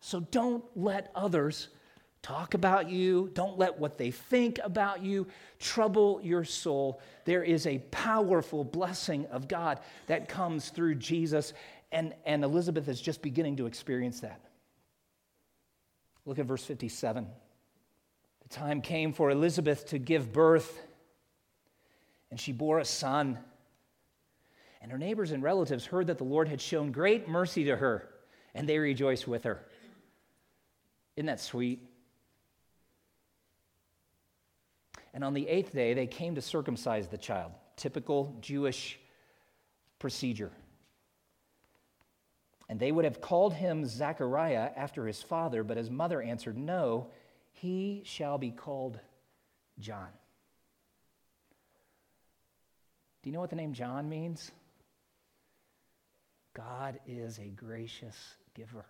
So 0.00 0.20
don't 0.20 0.64
let 0.76 1.10
others 1.14 1.68
talk 2.22 2.54
about 2.54 2.90
you. 2.90 3.30
Don't 3.32 3.58
let 3.58 3.78
what 3.78 3.98
they 3.98 4.10
think 4.10 4.58
about 4.62 5.02
you 5.02 5.26
trouble 5.58 6.20
your 6.22 6.44
soul. 6.44 7.00
There 7.24 7.42
is 7.42 7.66
a 7.66 7.78
powerful 7.90 8.64
blessing 8.64 9.26
of 9.26 9.48
God 9.48 9.80
that 10.06 10.28
comes 10.28 10.70
through 10.70 10.96
Jesus, 10.96 11.52
and, 11.92 12.14
and 12.24 12.44
Elizabeth 12.44 12.88
is 12.88 13.00
just 13.00 13.22
beginning 13.22 13.56
to 13.56 13.66
experience 13.66 14.20
that. 14.20 14.40
Look 16.26 16.38
at 16.38 16.46
verse 16.46 16.64
57. 16.64 17.26
The 18.42 18.48
time 18.48 18.82
came 18.82 19.12
for 19.12 19.30
Elizabeth 19.30 19.86
to 19.86 19.98
give 19.98 20.32
birth, 20.32 20.78
and 22.30 22.38
she 22.38 22.52
bore 22.52 22.78
a 22.78 22.84
son. 22.84 23.38
And 24.80 24.92
her 24.92 24.98
neighbors 24.98 25.32
and 25.32 25.42
relatives 25.42 25.86
heard 25.86 26.06
that 26.08 26.18
the 26.18 26.24
Lord 26.24 26.48
had 26.48 26.60
shown 26.60 26.92
great 26.92 27.28
mercy 27.28 27.64
to 27.64 27.76
her, 27.76 28.08
and 28.54 28.68
they 28.68 28.78
rejoiced 28.78 29.26
with 29.26 29.44
her. 29.44 29.64
Isn't 31.18 31.26
that 31.26 31.40
sweet? 31.40 31.80
And 35.12 35.24
on 35.24 35.34
the 35.34 35.48
eighth 35.48 35.72
day, 35.72 35.92
they 35.92 36.06
came 36.06 36.36
to 36.36 36.40
circumcise 36.40 37.08
the 37.08 37.18
child. 37.18 37.50
Typical 37.74 38.36
Jewish 38.40 39.00
procedure. 39.98 40.52
And 42.68 42.78
they 42.78 42.92
would 42.92 43.04
have 43.04 43.20
called 43.20 43.52
him 43.52 43.84
Zechariah 43.84 44.70
after 44.76 45.08
his 45.08 45.20
father, 45.20 45.64
but 45.64 45.76
his 45.76 45.90
mother 45.90 46.22
answered, 46.22 46.56
No, 46.56 47.08
he 47.50 48.02
shall 48.04 48.38
be 48.38 48.52
called 48.52 49.00
John. 49.80 50.10
Do 53.24 53.30
you 53.30 53.34
know 53.34 53.40
what 53.40 53.50
the 53.50 53.56
name 53.56 53.72
John 53.72 54.08
means? 54.08 54.52
God 56.54 57.00
is 57.08 57.40
a 57.40 57.48
gracious 57.48 58.36
giver. 58.54 58.84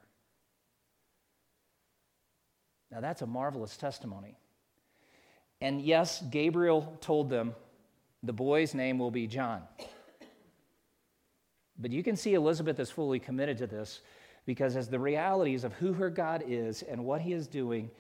Now, 2.91 3.01
that's 3.01 3.23
a 3.23 3.27
marvelous 3.27 3.77
testimony. 3.77 4.37
And 5.61 5.81
yes, 5.81 6.23
Gabriel 6.31 6.97
told 7.01 7.29
them 7.31 7.55
the 8.23 8.33
boy's 8.33 8.75
name 8.75 8.99
will 8.99 9.11
be 9.11 9.27
John. 9.27 9.63
But 11.79 11.93
you 11.93 12.03
can 12.03 12.17
see 12.17 12.35
Elizabeth 12.35 12.81
is 12.81 12.91
fully 12.91 13.19
committed 13.19 13.59
to 13.59 13.67
this 13.67 14.01
because 14.47 14.77
as 14.77 14.89
the 14.89 14.99
realities 14.99 15.65
of 15.65 15.73
who 15.75 15.93
her 15.93 16.11
God 16.11 16.43
is 16.47 16.83
and 16.83 17.05
what 17.05 17.21
he 17.21 17.33
is 17.33 17.47
doing 17.47 17.91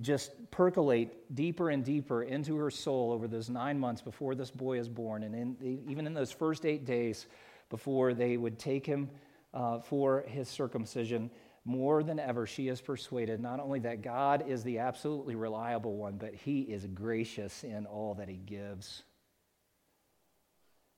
just 0.00 0.30
percolate 0.50 1.34
deeper 1.34 1.70
and 1.70 1.84
deeper 1.84 2.22
into 2.22 2.56
her 2.56 2.70
soul 2.70 3.12
over 3.12 3.26
those 3.26 3.50
nine 3.50 3.78
months 3.78 4.00
before 4.00 4.34
this 4.34 4.50
boy 4.50 4.78
is 4.78 4.88
born, 4.88 5.24
and 5.24 5.34
in, 5.34 5.82
even 5.88 6.06
in 6.06 6.14
those 6.14 6.30
first 6.30 6.64
eight 6.64 6.84
days 6.84 7.26
before 7.68 8.14
they 8.14 8.36
would 8.36 8.58
take 8.58 8.86
him 8.86 9.10
uh, 9.52 9.80
for 9.80 10.24
his 10.28 10.48
circumcision, 10.48 11.30
more 11.68 12.02
than 12.02 12.18
ever, 12.18 12.46
she 12.46 12.68
is 12.68 12.80
persuaded 12.80 13.40
not 13.40 13.60
only 13.60 13.80
that 13.80 14.00
God 14.00 14.48
is 14.48 14.64
the 14.64 14.78
absolutely 14.78 15.34
reliable 15.34 15.96
one, 15.96 16.16
but 16.16 16.34
he 16.34 16.62
is 16.62 16.86
gracious 16.86 17.62
in 17.62 17.84
all 17.84 18.14
that 18.14 18.26
he 18.26 18.36
gives. 18.36 19.02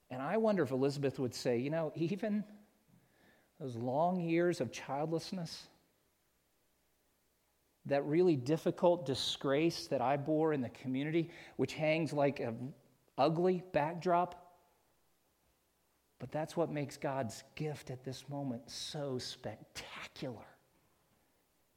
And 0.09 0.21
I 0.21 0.37
wonder 0.37 0.63
if 0.63 0.71
Elizabeth 0.71 1.19
would 1.19 1.35
say, 1.35 1.57
you 1.57 1.69
know, 1.69 1.91
even 1.95 2.45
those 3.59 3.75
long 3.75 4.21
years 4.21 4.61
of 4.61 4.71
childlessness, 4.71 5.67
that 7.87 8.05
really 8.05 8.37
difficult 8.37 9.05
disgrace 9.05 9.87
that 9.87 9.99
I 9.99 10.15
bore 10.15 10.53
in 10.53 10.61
the 10.61 10.69
community, 10.69 11.31
which 11.57 11.73
hangs 11.73 12.13
like 12.13 12.39
an 12.39 12.73
ugly 13.17 13.61
backdrop, 13.73 14.53
but 16.17 16.31
that's 16.31 16.55
what 16.55 16.71
makes 16.71 16.95
God's 16.95 17.43
gift 17.55 17.89
at 17.89 18.05
this 18.05 18.29
moment 18.29 18.69
so 18.69 19.17
spectacular. 19.17 20.45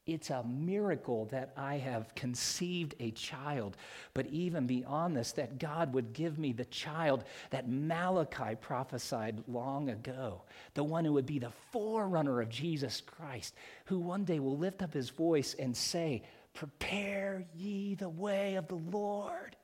It's 0.06 0.28
a 0.28 0.44
miracle 0.44 1.24
that 1.26 1.54
I 1.56 1.78
have 1.78 2.14
conceived 2.14 2.94
a 3.00 3.10
child. 3.12 3.78
But 4.12 4.26
even 4.26 4.66
beyond 4.66 5.16
this, 5.16 5.32
that 5.32 5.58
God 5.58 5.94
would 5.94 6.12
give 6.12 6.38
me 6.38 6.52
the 6.52 6.66
child 6.66 7.24
that 7.50 7.70
Malachi 7.70 8.54
prophesied 8.60 9.42
long 9.48 9.88
ago, 9.88 10.42
the 10.74 10.84
one 10.84 11.06
who 11.06 11.14
would 11.14 11.24
be 11.24 11.38
the 11.38 11.52
forerunner 11.72 12.42
of 12.42 12.50
Jesus 12.50 13.00
Christ, 13.00 13.54
who 13.86 13.98
one 13.98 14.24
day 14.24 14.40
will 14.40 14.58
lift 14.58 14.82
up 14.82 14.92
his 14.92 15.08
voice 15.08 15.54
and 15.54 15.74
say, 15.74 16.22
Prepare 16.52 17.46
ye 17.54 17.94
the 17.94 18.08
way 18.08 18.56
of 18.56 18.68
the 18.68 18.74
Lord. 18.74 19.56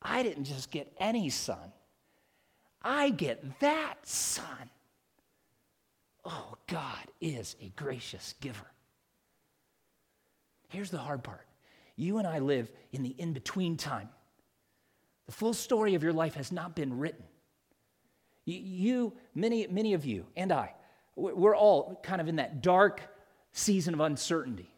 I 0.00 0.22
didn't 0.22 0.44
just 0.44 0.70
get 0.70 0.92
any 0.98 1.28
son, 1.28 1.72
I 2.80 3.10
get 3.10 3.60
that 3.60 3.96
son. 4.04 4.70
Oh, 6.24 6.54
God 6.66 7.10
is 7.20 7.56
a 7.60 7.68
gracious 7.70 8.34
giver. 8.40 8.72
Here's 10.72 10.90
the 10.90 10.98
hard 10.98 11.22
part 11.22 11.46
you 11.96 12.18
and 12.18 12.26
I 12.26 12.38
live 12.38 12.72
in 12.92 13.02
the 13.02 13.10
in 13.10 13.32
between 13.32 13.76
time. 13.76 14.08
The 15.26 15.32
full 15.32 15.54
story 15.54 15.94
of 15.94 16.02
your 16.02 16.12
life 16.12 16.34
has 16.34 16.50
not 16.50 16.74
been 16.74 16.98
written. 16.98 17.22
You, 18.44 19.12
many, 19.36 19.68
many 19.68 19.94
of 19.94 20.04
you, 20.04 20.26
and 20.36 20.50
I, 20.50 20.74
we're 21.14 21.54
all 21.54 22.00
kind 22.02 22.20
of 22.20 22.26
in 22.26 22.36
that 22.36 22.60
dark 22.60 23.00
season 23.52 23.94
of 23.94 24.00
uncertainty. 24.00 24.74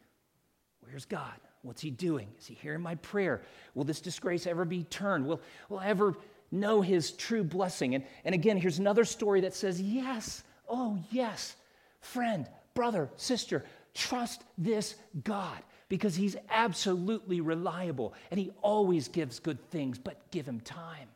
Where's 0.81 1.07
God? 1.07 1.33
What's 1.63 1.81
He 1.81 1.91
doing? 1.91 2.29
Is 2.39 2.47
He 2.47 2.55
hearing 2.55 2.83
my 2.83 2.97
prayer? 2.97 3.41
Will 3.75 3.85
this 3.85 4.03
disgrace 4.03 4.47
ever 4.47 4.67
be 4.67 4.83
turned? 4.85 5.27
Will, 5.27 5.41
will 5.71 5.79
I 5.79 5.87
ever 5.87 6.15
know 6.51 6.83
His 6.83 7.13
true 7.13 7.43
blessing? 7.43 7.95
And, 7.95 8.05
and 8.27 8.35
again, 8.35 8.59
here's 8.59 8.79
another 8.79 9.07
story 9.07 9.41
that 9.43 9.55
says, 9.55 9.81
yes, 9.81 10.43
oh, 10.69 10.99
yes, 11.11 11.57
friend, 12.01 12.47
brother, 12.75 13.09
sister, 13.17 13.65
trust 13.95 14.45
this 14.59 14.97
God 15.23 15.63
because 15.89 16.15
he's 16.15 16.37
absolutely 16.51 17.41
reliable 17.41 18.15
and 18.31 18.41
he 18.41 18.51
always 18.63 19.09
gives 19.09 19.39
good 19.39 19.61
things, 19.71 19.99
but 19.99 20.31
give 20.31 20.47
him 20.47 20.61
time. 20.61 21.09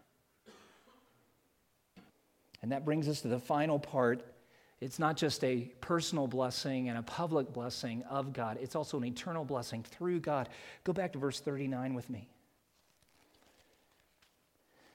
And 2.62 2.72
that 2.72 2.84
brings 2.84 3.08
us 3.08 3.20
to 3.22 3.28
the 3.28 3.38
final 3.38 3.78
part. 3.78 4.22
It's 4.80 4.98
not 4.98 5.16
just 5.16 5.42
a 5.42 5.72
personal 5.80 6.26
blessing 6.26 6.88
and 6.88 6.98
a 6.98 7.02
public 7.02 7.52
blessing 7.52 8.02
of 8.04 8.32
God, 8.32 8.58
it's 8.60 8.76
also 8.76 8.96
an 8.98 9.04
eternal 9.04 9.44
blessing 9.44 9.82
through 9.82 10.20
God. 10.20 10.48
Go 10.84 10.92
back 10.92 11.12
to 11.12 11.18
verse 11.18 11.40
39 11.40 11.94
with 11.94 12.08
me. 12.10 12.28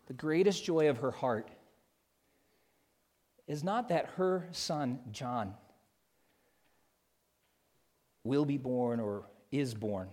The 0.08 0.14
greatest 0.14 0.64
joy 0.64 0.90
of 0.90 0.98
her 0.98 1.12
heart 1.12 1.48
is 3.48 3.64
not 3.64 3.90
that 3.90 4.06
her 4.18 4.48
son, 4.52 5.00
John, 5.12 5.54
will 8.24 8.46
be 8.46 8.58
born 8.58 9.00
or 9.00 9.24
is 9.54 9.74
born, 9.74 10.10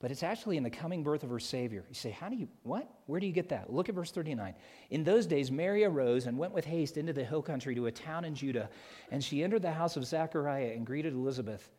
but 0.00 0.10
it's 0.10 0.22
actually 0.22 0.56
in 0.56 0.62
the 0.62 0.70
coming 0.70 1.02
birth 1.02 1.22
of 1.22 1.30
her 1.30 1.40
Savior. 1.40 1.84
You 1.88 1.94
say, 1.94 2.10
How 2.10 2.28
do 2.28 2.36
you, 2.36 2.48
what? 2.62 2.88
Where 3.06 3.18
do 3.18 3.26
you 3.26 3.32
get 3.32 3.48
that? 3.48 3.72
Look 3.72 3.88
at 3.88 3.94
verse 3.94 4.10
39. 4.10 4.54
In 4.90 5.04
those 5.04 5.26
days, 5.26 5.50
Mary 5.50 5.84
arose 5.84 6.26
and 6.26 6.36
went 6.36 6.52
with 6.52 6.64
haste 6.64 6.96
into 6.96 7.12
the 7.12 7.24
hill 7.24 7.42
country 7.42 7.74
to 7.74 7.86
a 7.86 7.92
town 7.92 8.24
in 8.24 8.34
Judah, 8.34 8.68
and 9.10 9.24
she 9.24 9.42
entered 9.42 9.62
the 9.62 9.72
house 9.72 9.96
of 9.96 10.04
Zechariah 10.04 10.72
and 10.74 10.84
greeted 10.86 11.14
Elizabeth. 11.14 11.70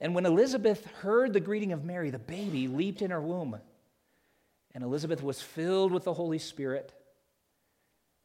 And 0.00 0.14
when 0.14 0.26
Elizabeth 0.26 0.84
heard 1.02 1.32
the 1.32 1.40
greeting 1.40 1.72
of 1.72 1.84
Mary, 1.84 2.10
the 2.10 2.18
baby 2.18 2.66
leaped 2.66 3.02
in 3.02 3.10
her 3.10 3.20
womb. 3.20 3.60
And 4.74 4.82
Elizabeth 4.82 5.22
was 5.22 5.42
filled 5.42 5.92
with 5.92 6.04
the 6.04 6.14
Holy 6.14 6.38
Spirit, 6.38 6.92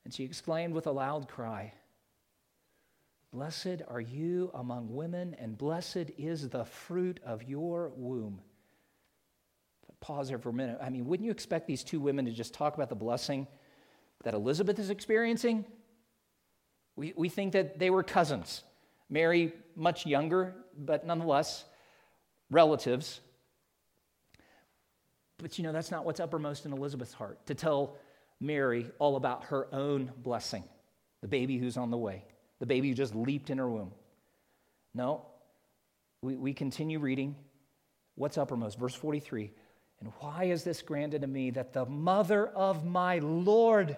and 0.03 0.13
she 0.13 0.23
exclaimed 0.23 0.73
with 0.73 0.87
a 0.87 0.91
loud 0.91 1.27
cry, 1.27 1.73
Blessed 3.31 3.81
are 3.87 4.01
you 4.01 4.51
among 4.53 4.93
women, 4.93 5.35
and 5.39 5.57
blessed 5.57 6.11
is 6.17 6.49
the 6.49 6.65
fruit 6.65 7.19
of 7.25 7.43
your 7.43 7.91
womb 7.95 8.41
pause 10.05 10.29
there 10.29 10.37
for 10.37 10.49
a 10.49 10.53
minute. 10.53 10.77
I 10.81 10.89
mean, 10.89 11.05
wouldn't 11.05 11.25
you 11.25 11.31
expect 11.31 11.65
these 11.65 11.83
two 11.83 11.99
women 11.99 12.25
to 12.25 12.31
just 12.31 12.53
talk 12.53 12.75
about 12.75 12.89
the 12.89 12.95
blessing 12.95 13.47
that 14.23 14.35
Elizabeth 14.35 14.77
is 14.77 14.91
experiencing? 14.91 15.65
We, 16.95 17.13
we 17.17 17.27
think 17.27 17.53
that 17.53 17.79
they 17.79 17.89
were 17.89 18.03
cousins. 18.03 18.63
Mary, 19.09 19.53
much 19.75 20.05
younger, 20.05 20.53
but 20.77 21.07
nonetheless, 21.07 21.65
relatives. 22.51 23.19
But 25.39 25.57
you 25.57 25.63
know, 25.63 25.71
that's 25.71 25.89
not 25.89 26.05
what's 26.05 26.19
uppermost 26.19 26.65
in 26.65 26.73
Elizabeth's 26.73 27.13
heart 27.13 27.43
to 27.47 27.55
tell 27.55 27.97
Mary 28.39 28.91
all 28.99 29.15
about 29.15 29.45
her 29.45 29.67
own 29.73 30.11
blessing, 30.17 30.63
the 31.21 31.27
baby 31.27 31.57
who's 31.57 31.77
on 31.77 31.89
the 31.89 31.97
way, 31.97 32.25
the 32.59 32.65
baby 32.65 32.89
who 32.89 32.93
just 32.93 33.15
leaped 33.15 33.49
in 33.49 33.57
her 33.57 33.69
womb. 33.69 33.91
No, 34.93 35.25
we, 36.21 36.35
we 36.35 36.53
continue 36.53 36.99
reading. 36.99 37.35
What's 38.15 38.37
uppermost? 38.37 38.79
Verse 38.79 38.95
43 38.95 39.51
and 40.01 40.11
why 40.19 40.45
is 40.45 40.63
this 40.63 40.81
granted 40.81 41.21
to 41.21 41.27
me 41.27 41.51
that 41.51 41.73
the 41.73 41.85
mother 41.85 42.47
of 42.47 42.85
my 42.85 43.19
Lord 43.19 43.97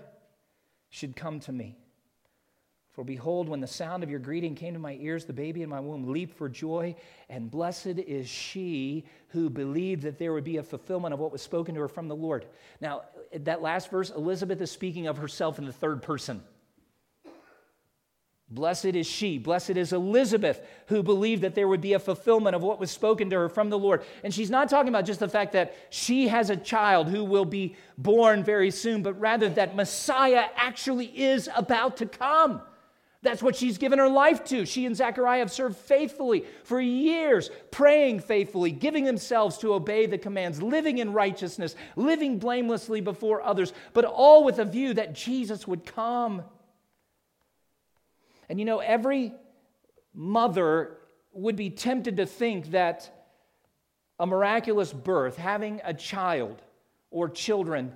should 0.89 1.15
come 1.15 1.39
to 1.41 1.51
me? 1.51 1.75
For 2.91 3.03
behold, 3.03 3.47
when 3.47 3.59
the 3.59 3.67
sound 3.67 4.03
of 4.03 4.09
your 4.09 4.19
greeting 4.19 4.55
came 4.55 4.73
to 4.73 4.79
my 4.79 4.97
ears, 4.99 5.25
the 5.25 5.33
baby 5.33 5.61
in 5.61 5.69
my 5.69 5.79
womb 5.79 6.11
leaped 6.11 6.35
for 6.35 6.49
joy, 6.49 6.95
and 7.29 7.51
blessed 7.51 7.99
is 8.07 8.27
she 8.27 9.05
who 9.29 9.51
believed 9.51 10.01
that 10.03 10.17
there 10.17 10.33
would 10.33 10.43
be 10.43 10.57
a 10.57 10.63
fulfillment 10.63 11.13
of 11.13 11.19
what 11.19 11.31
was 11.31 11.43
spoken 11.43 11.75
to 11.75 11.81
her 11.81 11.87
from 11.87 12.07
the 12.07 12.15
Lord. 12.15 12.47
Now, 12.81 13.03
that 13.33 13.61
last 13.61 13.91
verse, 13.91 14.09
Elizabeth 14.09 14.59
is 14.61 14.71
speaking 14.71 15.05
of 15.05 15.17
herself 15.17 15.59
in 15.59 15.65
the 15.65 15.73
third 15.73 16.01
person. 16.01 16.41
Blessed 18.49 18.85
is 18.85 19.05
she, 19.05 19.37
blessed 19.37 19.71
is 19.71 19.91
Elizabeth, 19.91 20.65
who 20.87 21.03
believed 21.03 21.41
that 21.41 21.53
there 21.53 21.67
would 21.67 21.81
be 21.81 21.93
a 21.93 21.99
fulfillment 21.99 22.55
of 22.55 22.63
what 22.63 22.79
was 22.79 22.89
spoken 22.89 23.29
to 23.29 23.35
her 23.35 23.49
from 23.49 23.69
the 23.69 23.77
Lord. 23.77 24.03
And 24.23 24.33
she's 24.33 24.49
not 24.49 24.69
talking 24.69 24.87
about 24.87 25.05
just 25.05 25.19
the 25.19 25.27
fact 25.27 25.51
that 25.51 25.75
she 25.89 26.29
has 26.29 26.49
a 26.49 26.55
child 26.55 27.09
who 27.09 27.25
will 27.25 27.43
be 27.43 27.75
born 27.97 28.45
very 28.45 28.71
soon, 28.71 29.03
but 29.03 29.19
rather 29.19 29.49
that 29.49 29.75
Messiah 29.75 30.45
actually 30.55 31.07
is 31.07 31.49
about 31.57 31.97
to 31.97 32.05
come. 32.05 32.61
That's 33.21 33.43
what 33.43 33.57
she's 33.57 33.77
given 33.77 33.99
her 33.99 34.07
life 34.07 34.45
to. 34.45 34.65
She 34.65 34.85
and 34.85 34.95
Zechariah 34.95 35.39
have 35.39 35.51
served 35.51 35.75
faithfully 35.75 36.45
for 36.63 36.79
years, 36.79 37.49
praying 37.71 38.21
faithfully, 38.21 38.71
giving 38.71 39.03
themselves 39.03 39.57
to 39.57 39.73
obey 39.73 40.05
the 40.05 40.17
commands, 40.17 40.61
living 40.61 40.99
in 40.99 41.11
righteousness, 41.11 41.75
living 41.97 42.39
blamelessly 42.39 43.01
before 43.01 43.41
others, 43.41 43.73
but 43.91 44.05
all 44.05 44.45
with 44.45 44.59
a 44.59 44.65
view 44.65 44.93
that 44.93 45.13
Jesus 45.13 45.67
would 45.67 45.85
come. 45.85 46.43
And 48.49 48.59
you 48.59 48.65
know, 48.65 48.79
every 48.79 49.33
mother 50.13 50.97
would 51.33 51.55
be 51.55 51.69
tempted 51.69 52.17
to 52.17 52.25
think 52.25 52.71
that 52.71 53.09
a 54.19 54.25
miraculous 54.25 54.91
birth, 54.91 55.37
having 55.37 55.81
a 55.83 55.93
child 55.93 56.61
or 57.11 57.29
children, 57.29 57.93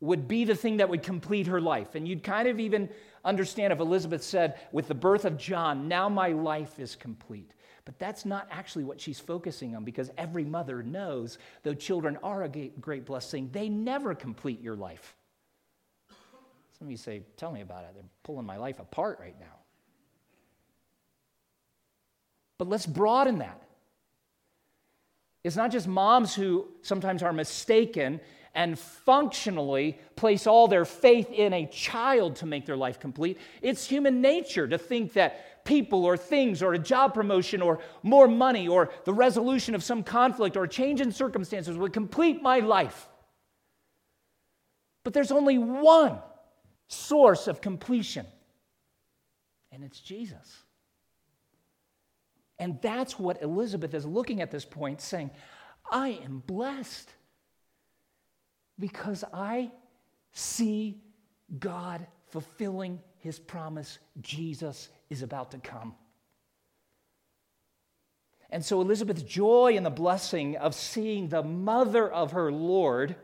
would 0.00 0.28
be 0.28 0.44
the 0.44 0.54
thing 0.54 0.76
that 0.78 0.88
would 0.88 1.02
complete 1.02 1.46
her 1.46 1.60
life. 1.60 1.94
And 1.94 2.06
you'd 2.06 2.22
kind 2.22 2.48
of 2.48 2.60
even 2.60 2.90
understand 3.24 3.72
if 3.72 3.80
Elizabeth 3.80 4.22
said, 4.22 4.60
with 4.72 4.88
the 4.88 4.94
birth 4.94 5.24
of 5.24 5.38
John, 5.38 5.88
now 5.88 6.08
my 6.08 6.28
life 6.28 6.78
is 6.78 6.94
complete. 6.94 7.52
But 7.86 7.98
that's 7.98 8.26
not 8.26 8.48
actually 8.50 8.84
what 8.84 9.00
she's 9.00 9.20
focusing 9.20 9.74
on 9.74 9.84
because 9.84 10.10
every 10.18 10.44
mother 10.44 10.82
knows, 10.82 11.38
though 11.62 11.72
children 11.74 12.18
are 12.22 12.42
a 12.42 12.48
great 12.48 13.06
blessing, 13.06 13.48
they 13.52 13.68
never 13.68 14.14
complete 14.14 14.60
your 14.60 14.76
life. 14.76 15.16
Some 16.78 16.88
of 16.88 16.90
you 16.90 16.96
say, 16.96 17.22
Tell 17.36 17.52
me 17.52 17.62
about 17.62 17.84
it. 17.84 17.90
They're 17.94 18.02
pulling 18.22 18.44
my 18.44 18.56
life 18.58 18.80
apart 18.80 19.18
right 19.20 19.38
now. 19.40 19.55
But 22.58 22.68
let's 22.68 22.86
broaden 22.86 23.38
that. 23.38 23.62
It's 25.44 25.56
not 25.56 25.70
just 25.70 25.86
moms 25.86 26.34
who 26.34 26.68
sometimes 26.82 27.22
are 27.22 27.32
mistaken 27.32 28.20
and 28.54 28.78
functionally 28.78 29.98
place 30.16 30.46
all 30.46 30.66
their 30.66 30.86
faith 30.86 31.30
in 31.30 31.52
a 31.52 31.66
child 31.66 32.36
to 32.36 32.46
make 32.46 32.64
their 32.64 32.76
life 32.76 32.98
complete. 32.98 33.38
It's 33.60 33.86
human 33.86 34.20
nature 34.20 34.66
to 34.66 34.78
think 34.78 35.12
that 35.12 35.64
people 35.64 36.04
or 36.04 36.16
things 36.16 36.62
or 36.62 36.72
a 36.72 36.78
job 36.78 37.12
promotion 37.12 37.60
or 37.60 37.80
more 38.02 38.26
money 38.26 38.66
or 38.66 38.90
the 39.04 39.12
resolution 39.12 39.74
of 39.74 39.84
some 39.84 40.02
conflict 40.02 40.56
or 40.56 40.64
a 40.64 40.68
change 40.68 41.00
in 41.00 41.12
circumstances 41.12 41.76
would 41.76 41.92
complete 41.92 42.40
my 42.40 42.60
life. 42.60 43.08
But 45.04 45.12
there's 45.12 45.30
only 45.30 45.58
one 45.58 46.18
source 46.88 47.46
of 47.46 47.60
completion, 47.60 48.26
and 49.70 49.84
it's 49.84 50.00
Jesus. 50.00 50.64
And 52.58 52.78
that's 52.80 53.18
what 53.18 53.42
Elizabeth 53.42 53.92
is 53.94 54.06
looking 54.06 54.40
at 54.40 54.50
this 54.50 54.64
point, 54.64 55.00
saying, 55.00 55.30
I 55.90 56.20
am 56.24 56.42
blessed 56.46 57.10
because 58.78 59.24
I 59.32 59.70
see 60.32 61.02
God 61.58 62.06
fulfilling 62.28 63.00
his 63.18 63.38
promise. 63.38 63.98
Jesus 64.20 64.88
is 65.10 65.22
about 65.22 65.50
to 65.52 65.58
come. 65.58 65.94
And 68.50 68.64
so 68.64 68.80
Elizabeth's 68.80 69.22
joy 69.22 69.74
in 69.76 69.82
the 69.82 69.90
blessing 69.90 70.56
of 70.56 70.74
seeing 70.74 71.28
the 71.28 71.42
mother 71.42 72.10
of 72.10 72.32
her 72.32 72.52
Lord 72.52 73.16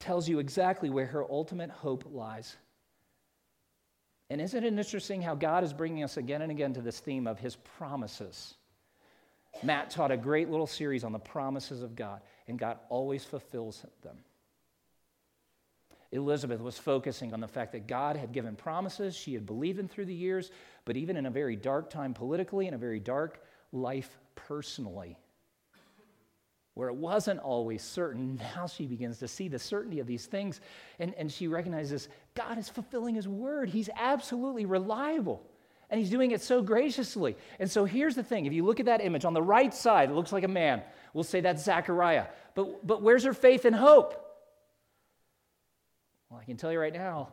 tells 0.00 0.28
you 0.28 0.38
exactly 0.38 0.90
where 0.90 1.06
her 1.06 1.24
ultimate 1.30 1.70
hope 1.70 2.04
lies. 2.10 2.56
And 4.30 4.40
isn't 4.40 4.62
it 4.64 4.66
interesting 4.66 5.22
how 5.22 5.34
God 5.34 5.64
is 5.64 5.72
bringing 5.72 6.04
us 6.04 6.16
again 6.16 6.42
and 6.42 6.50
again 6.50 6.74
to 6.74 6.82
this 6.82 7.00
theme 7.00 7.26
of 7.26 7.38
his 7.38 7.56
promises? 7.56 8.54
Matt 9.62 9.90
taught 9.90 10.10
a 10.10 10.16
great 10.16 10.50
little 10.50 10.66
series 10.66 11.02
on 11.02 11.12
the 11.12 11.18
promises 11.18 11.82
of 11.82 11.96
God, 11.96 12.20
and 12.46 12.58
God 12.58 12.78
always 12.90 13.24
fulfills 13.24 13.84
them. 14.02 14.18
Elizabeth 16.12 16.60
was 16.60 16.78
focusing 16.78 17.34
on 17.34 17.40
the 17.40 17.48
fact 17.48 17.72
that 17.72 17.86
God 17.86 18.16
had 18.16 18.32
given 18.32 18.56
promises 18.56 19.14
she 19.14 19.34
had 19.34 19.44
believed 19.44 19.78
in 19.78 19.88
through 19.88 20.06
the 20.06 20.14
years, 20.14 20.50
but 20.84 20.96
even 20.96 21.16
in 21.16 21.26
a 21.26 21.30
very 21.30 21.56
dark 21.56 21.90
time 21.90 22.14
politically, 22.14 22.66
in 22.66 22.74
a 22.74 22.78
very 22.78 23.00
dark 23.00 23.42
life 23.72 24.18
personally, 24.34 25.18
where 26.78 26.88
it 26.88 26.94
wasn't 26.94 27.40
always 27.40 27.82
certain, 27.82 28.40
now 28.54 28.68
she 28.68 28.86
begins 28.86 29.18
to 29.18 29.26
see 29.26 29.48
the 29.48 29.58
certainty 29.58 29.98
of 29.98 30.06
these 30.06 30.26
things. 30.26 30.60
And, 31.00 31.12
and 31.14 31.28
she 31.28 31.48
recognizes 31.48 32.08
God 32.36 32.56
is 32.56 32.68
fulfilling 32.68 33.16
his 33.16 33.26
word. 33.26 33.68
He's 33.68 33.90
absolutely 33.96 34.64
reliable. 34.64 35.42
And 35.90 35.98
he's 35.98 36.08
doing 36.08 36.30
it 36.30 36.40
so 36.40 36.62
graciously. 36.62 37.36
And 37.58 37.68
so 37.68 37.84
here's 37.84 38.14
the 38.14 38.22
thing 38.22 38.46
if 38.46 38.52
you 38.52 38.64
look 38.64 38.78
at 38.78 38.86
that 38.86 39.04
image 39.04 39.24
on 39.24 39.34
the 39.34 39.42
right 39.42 39.74
side, 39.74 40.08
it 40.08 40.12
looks 40.12 40.32
like 40.32 40.44
a 40.44 40.48
man. 40.48 40.80
We'll 41.14 41.24
say 41.24 41.40
that's 41.40 41.64
Zechariah. 41.64 42.26
But, 42.54 42.86
but 42.86 43.02
where's 43.02 43.24
her 43.24 43.34
faith 43.34 43.64
and 43.64 43.74
hope? 43.74 44.14
Well, 46.30 46.38
I 46.40 46.44
can 46.44 46.56
tell 46.56 46.70
you 46.70 46.78
right 46.78 46.94
now, 46.94 47.30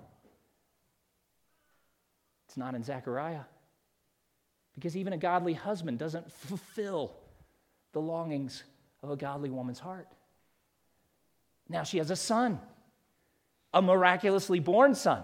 it's 2.48 2.58
not 2.58 2.74
in 2.74 2.82
Zechariah. 2.82 3.42
Because 4.74 4.98
even 4.98 5.14
a 5.14 5.18
godly 5.18 5.54
husband 5.54 6.00
doesn't 6.00 6.32
fulfill 6.32 7.16
the 7.92 8.02
longings 8.02 8.64
of 9.06 9.12
a 9.12 9.16
godly 9.16 9.50
woman's 9.50 9.80
heart. 9.80 10.08
Now 11.70 11.84
she 11.84 12.00
has 12.00 12.12
a 12.12 12.16
son, 12.16 12.60
a 13.74 13.82
miraculously 13.82 14.60
born 14.60 14.96
son. 14.96 15.24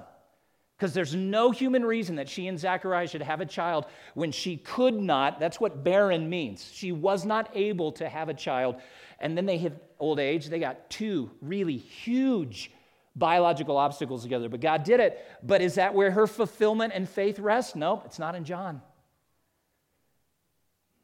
Because 0.77 0.93
there's 0.95 1.13
no 1.13 1.51
human 1.51 1.85
reason 1.85 2.15
that 2.15 2.27
she 2.27 2.47
and 2.47 2.59
Zechariah 2.59 3.07
should 3.07 3.21
have 3.21 3.39
a 3.39 3.45
child 3.45 3.85
when 4.15 4.31
she 4.31 4.57
could 4.57 4.95
not. 4.95 5.39
That's 5.39 5.59
what 5.59 5.83
barren 5.83 6.27
means. 6.27 6.71
She 6.73 6.91
was 6.91 7.23
not 7.23 7.51
able 7.55 7.91
to 7.93 8.09
have 8.09 8.29
a 8.29 8.33
child. 8.33 8.77
And 9.19 9.37
then 9.37 9.45
they 9.45 9.59
hit 9.59 9.79
old 9.99 10.19
age. 10.19 10.47
They 10.47 10.57
got 10.57 10.89
two 10.89 11.29
really 11.39 11.77
huge 11.77 12.71
biological 13.15 13.77
obstacles 13.77 14.23
together. 14.23 14.49
But 14.49 14.59
God 14.59 14.83
did 14.83 14.99
it. 14.99 15.23
But 15.43 15.61
is 15.61 15.75
that 15.75 15.93
where 15.93 16.09
her 16.09 16.25
fulfillment 16.25 16.93
and 16.95 17.07
faith 17.07 17.37
rest? 17.37 17.75
No, 17.75 18.01
it's 18.05 18.17
not 18.17 18.33
in 18.33 18.43
John. 18.43 18.81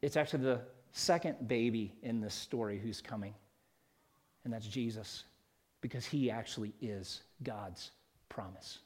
It's 0.02 0.16
actually 0.16 0.42
the 0.42 0.62
second 0.98 1.48
baby 1.48 1.94
in 2.02 2.20
this 2.20 2.34
story 2.34 2.78
who's 2.78 3.00
coming, 3.00 3.34
and 4.44 4.52
that's 4.52 4.66
Jesus, 4.66 5.24
because 5.80 6.04
he 6.04 6.30
actually 6.30 6.74
is 6.80 7.22
God's 7.42 7.90
promise. 8.28 8.78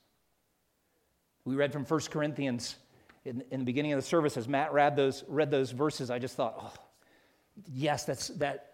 We 1.44 1.54
read 1.54 1.72
from 1.72 1.84
1 1.84 2.00
Corinthians 2.10 2.76
in, 3.24 3.42
in 3.50 3.60
the 3.60 3.66
beginning 3.66 3.92
of 3.92 3.98
the 3.98 4.06
service 4.06 4.36
as 4.36 4.48
Matt 4.48 4.72
read 4.72 4.96
those, 4.96 5.24
read 5.28 5.50
those 5.50 5.70
verses. 5.70 6.10
I 6.10 6.18
just 6.18 6.36
thought, 6.36 6.56
oh, 6.60 6.72
yes, 7.72 8.04
that's, 8.04 8.28
that 8.28 8.72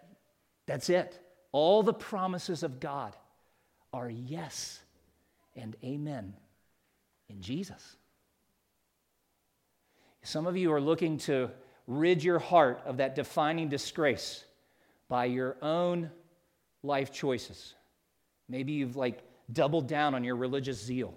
That's 0.65 0.89
it. 0.89 1.19
All 1.51 1.81
the 1.81 1.93
promises 1.93 2.61
of 2.61 2.79
God 2.79 3.15
are 3.91 4.07
yes 4.07 4.79
and 5.55 5.75
amen 5.83 6.35
in 7.27 7.41
Jesus. 7.41 7.95
Some 10.21 10.45
of 10.45 10.55
you 10.55 10.71
are 10.71 10.81
looking 10.81 11.17
to 11.19 11.49
rid 11.89 12.23
your 12.23 12.37
heart 12.37 12.81
of 12.85 12.97
that 12.97 13.15
defining 13.15 13.67
disgrace 13.67 14.45
by 15.09 15.25
your 15.25 15.57
own 15.61 16.11
life 16.83 17.11
choices. 17.11 17.73
Maybe 18.47 18.73
you've 18.73 18.95
like 18.95 19.23
doubled 19.51 19.87
down 19.87 20.13
on 20.13 20.23
your 20.23 20.35
religious 20.35 20.79
zeal 20.79 21.15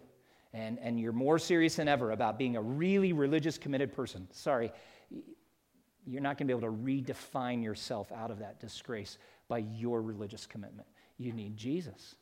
and, 0.54 0.78
and 0.80 0.98
you're 0.98 1.12
more 1.12 1.38
serious 1.38 1.76
than 1.76 1.88
ever 1.88 2.12
about 2.12 2.38
being 2.38 2.56
a 2.56 2.62
really 2.62 3.12
religious, 3.12 3.58
committed 3.58 3.92
person. 3.92 4.26
Sorry, 4.32 4.72
you're 6.06 6.22
not 6.22 6.38
going 6.38 6.48
to 6.48 6.54
be 6.54 6.58
able 6.58 6.74
to 6.74 6.82
redefine 6.82 7.62
yourself 7.62 8.10
out 8.10 8.30
of 8.30 8.38
that 8.38 8.58
disgrace 8.58 9.18
by 9.48 9.58
your 9.58 10.00
religious 10.00 10.46
commitment. 10.46 10.88
You 11.18 11.34
need 11.34 11.54
Jesus. 11.54 12.16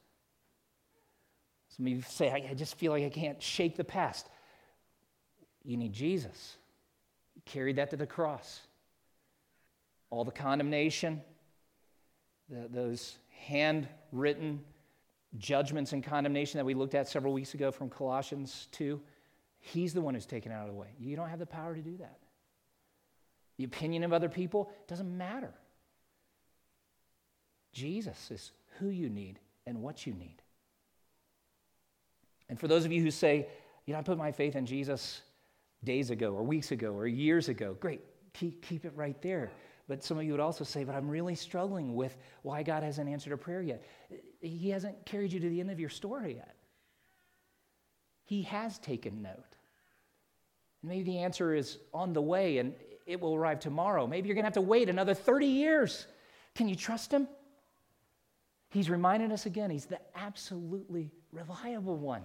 Some 1.69 1.87
of 1.87 1.93
you 1.93 2.03
say, 2.03 2.31
I, 2.31 2.51
I 2.51 2.55
just 2.55 2.75
feel 2.75 2.91
like 2.91 3.05
I 3.05 3.11
can't 3.11 3.41
shake 3.41 3.77
the 3.77 3.85
past. 3.85 4.29
You 5.65 5.77
need 5.77 5.93
Jesus. 5.93 6.57
Carried 7.45 7.77
that 7.77 7.91
to 7.91 7.97
the 7.97 8.07
cross. 8.07 8.61
All 10.11 10.25
the 10.25 10.33
condemnation, 10.33 11.21
the, 12.49 12.69
those 12.69 13.19
handwritten 13.29 14.61
judgments 15.39 15.93
and 15.93 16.03
condemnation 16.03 16.59
that 16.59 16.65
we 16.65 16.75
looked 16.75 16.95
at 16.95 17.09
several 17.09 17.33
weeks 17.33 17.55
ago 17.55 17.71
from 17.71 17.89
Colossians 17.89 18.69
2, 18.73 19.01
He's 19.61 19.93
the 19.93 20.01
one 20.01 20.15
who's 20.15 20.27
taken 20.27 20.51
out 20.53 20.63
of 20.63 20.69
the 20.69 20.79
way. 20.79 20.89
You 20.99 21.17
don't 21.17 21.29
have 21.29 21.39
the 21.39 21.47
power 21.47 21.75
to 21.75 21.83
do 21.83 21.99
that. 21.99 22.19
The 23.59 23.65
opinion 23.65 24.05
of 24.05 24.13
other 24.13 24.31
people 24.31 24.71
doesn't 24.89 25.17
matter. 25.19 25.53
Jesus 27.73 28.31
is 28.31 28.53
who 28.79 28.89
you 28.89 29.11
need 29.11 29.39
and 29.67 29.83
what 29.83 30.07
you 30.07 30.15
need. 30.15 30.41
And 32.49 32.59
for 32.59 32.69
those 32.69 32.87
of 32.87 32.91
you 32.91 33.03
who 33.03 33.11
say, 33.11 33.47
you 33.85 33.93
know, 33.93 33.99
I 33.99 34.03
put 34.03 34.17
my 34.17 34.33
faith 34.33 34.57
in 34.57 34.65
Jesus 34.65 35.21
days 35.85 36.11
ago 36.11 36.33
or 36.33 36.43
weeks 36.43 36.73
ago 36.73 36.93
or 36.93 37.07
years 37.07 37.49
ago, 37.49 37.77
great, 37.81 38.01
keep, 38.33 38.63
keep 38.63 38.85
it 38.85 38.93
right 38.95 39.21
there. 39.23 39.51
But 39.89 40.05
some 40.05 40.19
of 40.19 40.25
you 40.25 40.33
would 40.33 40.41
also 40.41 40.63
say, 40.63 40.85
but 40.85 40.95
I'm 40.95 41.09
really 41.09 41.35
struggling 41.35 41.95
with 41.95 42.17
why 42.43 42.63
God 42.63 42.83
hasn't 42.83 43.09
answered 43.09 43.33
a 43.33 43.37
prayer 43.37 43.63
yet. 43.63 43.83
He 44.41 44.71
hasn't 44.71 45.05
carried 45.05 45.33
you 45.33 45.41
to 45.41 45.49
the 45.49 45.61
end 45.61 45.71
of 45.71 45.81
your 45.81 45.89
story 45.89 46.37
yet. 46.37 46.55
He 48.25 48.43
has 48.43 48.79
taken 48.79 49.23
note. 49.23 49.57
Maybe 50.83 51.03
the 51.03 51.19
answer 51.19 51.53
is 51.55 51.79
on 51.93 52.13
the 52.13 52.23
way, 52.23 52.59
and 52.59 52.75
it 53.05 53.21
will 53.21 53.35
arrive 53.35 53.59
tomorrow. 53.59 54.07
Maybe 54.07 54.29
you're 54.29 54.37
going 54.37 54.45
to 54.45 54.47
have 54.47 54.55
to 54.55 54.61
wait 54.61 54.89
another 54.89 55.15
30 55.15 55.47
years. 55.47 56.07
Can 56.55 56.69
you 56.69 56.77
trust 56.77 57.13
him? 57.13 57.27
He's 58.71 58.89
reminding 58.89 59.33
us 59.33 59.47
again, 59.47 59.69
he's 59.71 59.87
the 59.87 59.99
absolutely 60.15 61.11
reliable 61.33 61.97
one. 61.97 62.23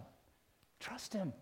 Trust 0.79 1.11
him. 1.13 1.33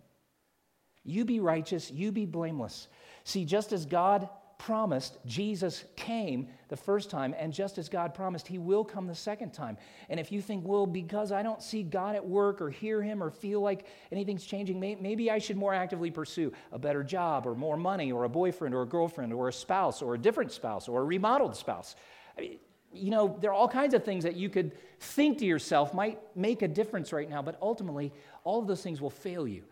You 1.03 1.25
be 1.25 1.39
righteous, 1.39 1.91
you 1.91 2.11
be 2.11 2.25
blameless. 2.25 2.87
See, 3.23 3.45
just 3.45 3.73
as 3.73 3.85
God 3.85 4.29
promised, 4.57 5.17
Jesus 5.25 5.83
came 5.97 6.47
the 6.69 6.77
first 6.77 7.09
time, 7.09 7.35
and 7.37 7.51
just 7.51 7.77
as 7.77 7.89
God 7.89 8.13
promised, 8.13 8.47
He 8.47 8.57
will 8.57 8.85
come 8.85 9.07
the 9.07 9.15
second 9.15 9.51
time. 9.51 9.77
And 10.09 10.21
if 10.21 10.31
you 10.31 10.41
think, 10.41 10.65
well, 10.65 10.85
because 10.85 11.33
I 11.33 11.43
don't 11.43 11.61
see 11.61 11.83
God 11.83 12.15
at 12.15 12.25
work 12.25 12.61
or 12.61 12.69
hear 12.69 13.01
Him 13.01 13.21
or 13.21 13.29
feel 13.29 13.59
like 13.59 13.85
anything's 14.11 14.45
changing, 14.45 14.79
maybe 14.79 15.29
I 15.29 15.39
should 15.39 15.57
more 15.57 15.73
actively 15.73 16.11
pursue 16.11 16.53
a 16.71 16.79
better 16.79 17.03
job 17.03 17.45
or 17.45 17.55
more 17.55 17.75
money 17.75 18.13
or 18.13 18.23
a 18.23 18.29
boyfriend 18.29 18.73
or 18.73 18.83
a 18.83 18.87
girlfriend 18.87 19.33
or 19.33 19.49
a 19.49 19.53
spouse 19.53 20.01
or 20.01 20.13
a 20.13 20.17
different 20.17 20.53
spouse 20.53 20.87
or 20.87 21.01
a 21.01 21.03
remodeled 21.03 21.57
spouse. 21.57 21.97
I 22.37 22.41
mean, 22.41 22.59
you 22.93 23.09
know, 23.09 23.37
there 23.41 23.51
are 23.51 23.55
all 23.55 23.67
kinds 23.67 23.93
of 23.93 24.05
things 24.05 24.23
that 24.23 24.37
you 24.37 24.49
could 24.49 24.71
think 24.99 25.39
to 25.39 25.45
yourself 25.45 25.93
might 25.93 26.19
make 26.37 26.61
a 26.61 26.67
difference 26.67 27.11
right 27.11 27.29
now, 27.29 27.41
but 27.41 27.57
ultimately, 27.61 28.13
all 28.45 28.61
of 28.61 28.67
those 28.67 28.81
things 28.81 29.01
will 29.01 29.09
fail 29.09 29.45
you. 29.45 29.63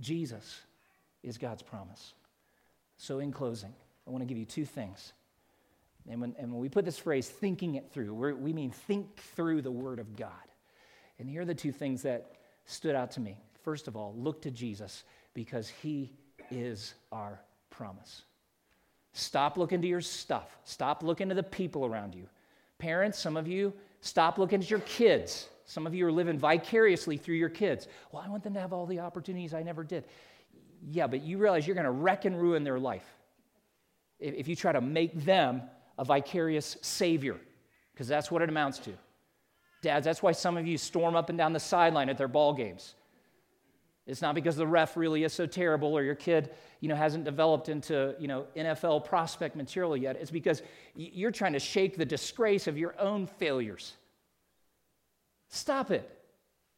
Jesus 0.00 0.60
is 1.22 1.38
God's 1.38 1.62
promise. 1.62 2.14
So, 2.96 3.18
in 3.18 3.32
closing, 3.32 3.72
I 4.06 4.10
want 4.10 4.22
to 4.22 4.26
give 4.26 4.38
you 4.38 4.44
two 4.44 4.64
things. 4.64 5.12
And 6.08 6.20
when, 6.20 6.34
and 6.38 6.52
when 6.52 6.60
we 6.60 6.68
put 6.68 6.84
this 6.84 6.98
phrase, 6.98 7.28
thinking 7.28 7.76
it 7.76 7.90
through, 7.90 8.14
we 8.34 8.52
mean 8.52 8.70
think 8.70 9.16
through 9.16 9.62
the 9.62 9.70
Word 9.70 9.98
of 9.98 10.16
God. 10.16 10.30
And 11.18 11.28
here 11.28 11.42
are 11.42 11.46
the 11.46 11.54
two 11.54 11.72
things 11.72 12.02
that 12.02 12.32
stood 12.66 12.94
out 12.94 13.12
to 13.12 13.20
me. 13.20 13.38
First 13.62 13.88
of 13.88 13.96
all, 13.96 14.14
look 14.16 14.42
to 14.42 14.50
Jesus 14.50 15.04
because 15.32 15.68
He 15.68 16.12
is 16.50 16.94
our 17.10 17.40
promise. 17.70 18.22
Stop 19.12 19.56
looking 19.56 19.80
to 19.80 19.88
your 19.88 20.00
stuff. 20.00 20.58
Stop 20.64 21.02
looking 21.02 21.28
to 21.28 21.34
the 21.34 21.42
people 21.42 21.86
around 21.86 22.14
you. 22.14 22.26
Parents, 22.78 23.18
some 23.18 23.36
of 23.36 23.48
you, 23.48 23.72
stop 24.00 24.38
looking 24.38 24.60
at 24.60 24.68
your 24.68 24.80
kids. 24.80 25.48
Some 25.64 25.86
of 25.86 25.94
you 25.94 26.06
are 26.06 26.12
living 26.12 26.38
vicariously 26.38 27.16
through 27.16 27.36
your 27.36 27.48
kids. 27.48 27.88
Well, 28.12 28.22
I 28.24 28.28
want 28.28 28.42
them 28.42 28.54
to 28.54 28.60
have 28.60 28.72
all 28.72 28.86
the 28.86 29.00
opportunities 29.00 29.54
I 29.54 29.62
never 29.62 29.82
did. 29.82 30.04
Yeah, 30.90 31.06
but 31.06 31.22
you 31.22 31.38
realize 31.38 31.66
you're 31.66 31.74
going 31.74 31.84
to 31.84 31.90
wreck 31.90 32.26
and 32.26 32.40
ruin 32.40 32.64
their 32.64 32.78
life 32.78 33.06
if 34.20 34.46
you 34.46 34.56
try 34.56 34.72
to 34.72 34.80
make 34.80 35.24
them 35.24 35.62
a 35.98 36.04
vicarious 36.04 36.76
savior, 36.82 37.38
because 37.92 38.08
that's 38.08 38.30
what 38.30 38.42
it 38.42 38.48
amounts 38.48 38.78
to. 38.78 38.92
Dads, 39.82 40.04
that's 40.04 40.22
why 40.22 40.32
some 40.32 40.56
of 40.56 40.66
you 40.66 40.78
storm 40.78 41.14
up 41.14 41.28
and 41.28 41.38
down 41.38 41.52
the 41.52 41.60
sideline 41.60 42.08
at 42.08 42.18
their 42.18 42.28
ball 42.28 42.52
games. 42.54 42.94
It's 44.06 44.20
not 44.20 44.34
because 44.34 44.56
the 44.56 44.66
ref 44.66 44.96
really 44.96 45.24
is 45.24 45.32
so 45.32 45.46
terrible 45.46 45.94
or 45.94 46.02
your 46.02 46.14
kid, 46.14 46.50
you 46.80 46.88
know, 46.88 46.94
hasn't 46.94 47.24
developed 47.24 47.70
into, 47.70 48.14
you 48.18 48.28
know, 48.28 48.46
NFL 48.54 49.04
prospect 49.04 49.56
material 49.56 49.96
yet. 49.96 50.16
It's 50.16 50.30
because 50.30 50.62
you're 50.94 51.30
trying 51.30 51.54
to 51.54 51.58
shake 51.58 51.96
the 51.96 52.04
disgrace 52.04 52.66
of 52.66 52.76
your 52.76 52.94
own 53.00 53.26
failures. 53.26 53.94
Stop 55.54 55.92
it. 55.92 56.10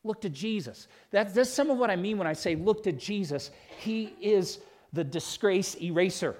Look 0.05 0.21
to 0.21 0.29
Jesus. 0.29 0.87
That's, 1.11 1.33
that's 1.33 1.51
some 1.51 1.71
of 1.71 1.79
what 1.79 1.91
I 1.91 1.97
mean 1.97 2.19
when 2.19 2.27
I 2.27 2.35
say 2.35 2.55
look 2.55 2.83
to 2.85 2.93
Jesus. 2.93 3.51
He 3.79 4.13
is 4.21 4.59
the 4.93 5.03
disgrace 5.03 5.75
eraser. 5.81 6.37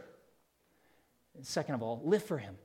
And 1.35 1.47
second 1.47 1.77
of 1.77 1.83
all, 1.83 2.03
live 2.05 2.23
for 2.23 2.37
Him. 2.37 2.57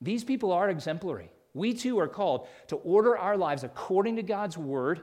These 0.00 0.22
people 0.24 0.52
are 0.52 0.70
exemplary. 0.70 1.30
We 1.52 1.74
too 1.74 1.98
are 1.98 2.08
called 2.08 2.46
to 2.68 2.76
order 2.76 3.18
our 3.18 3.36
lives 3.36 3.64
according 3.64 4.16
to 4.16 4.22
God's 4.22 4.56
word, 4.56 5.02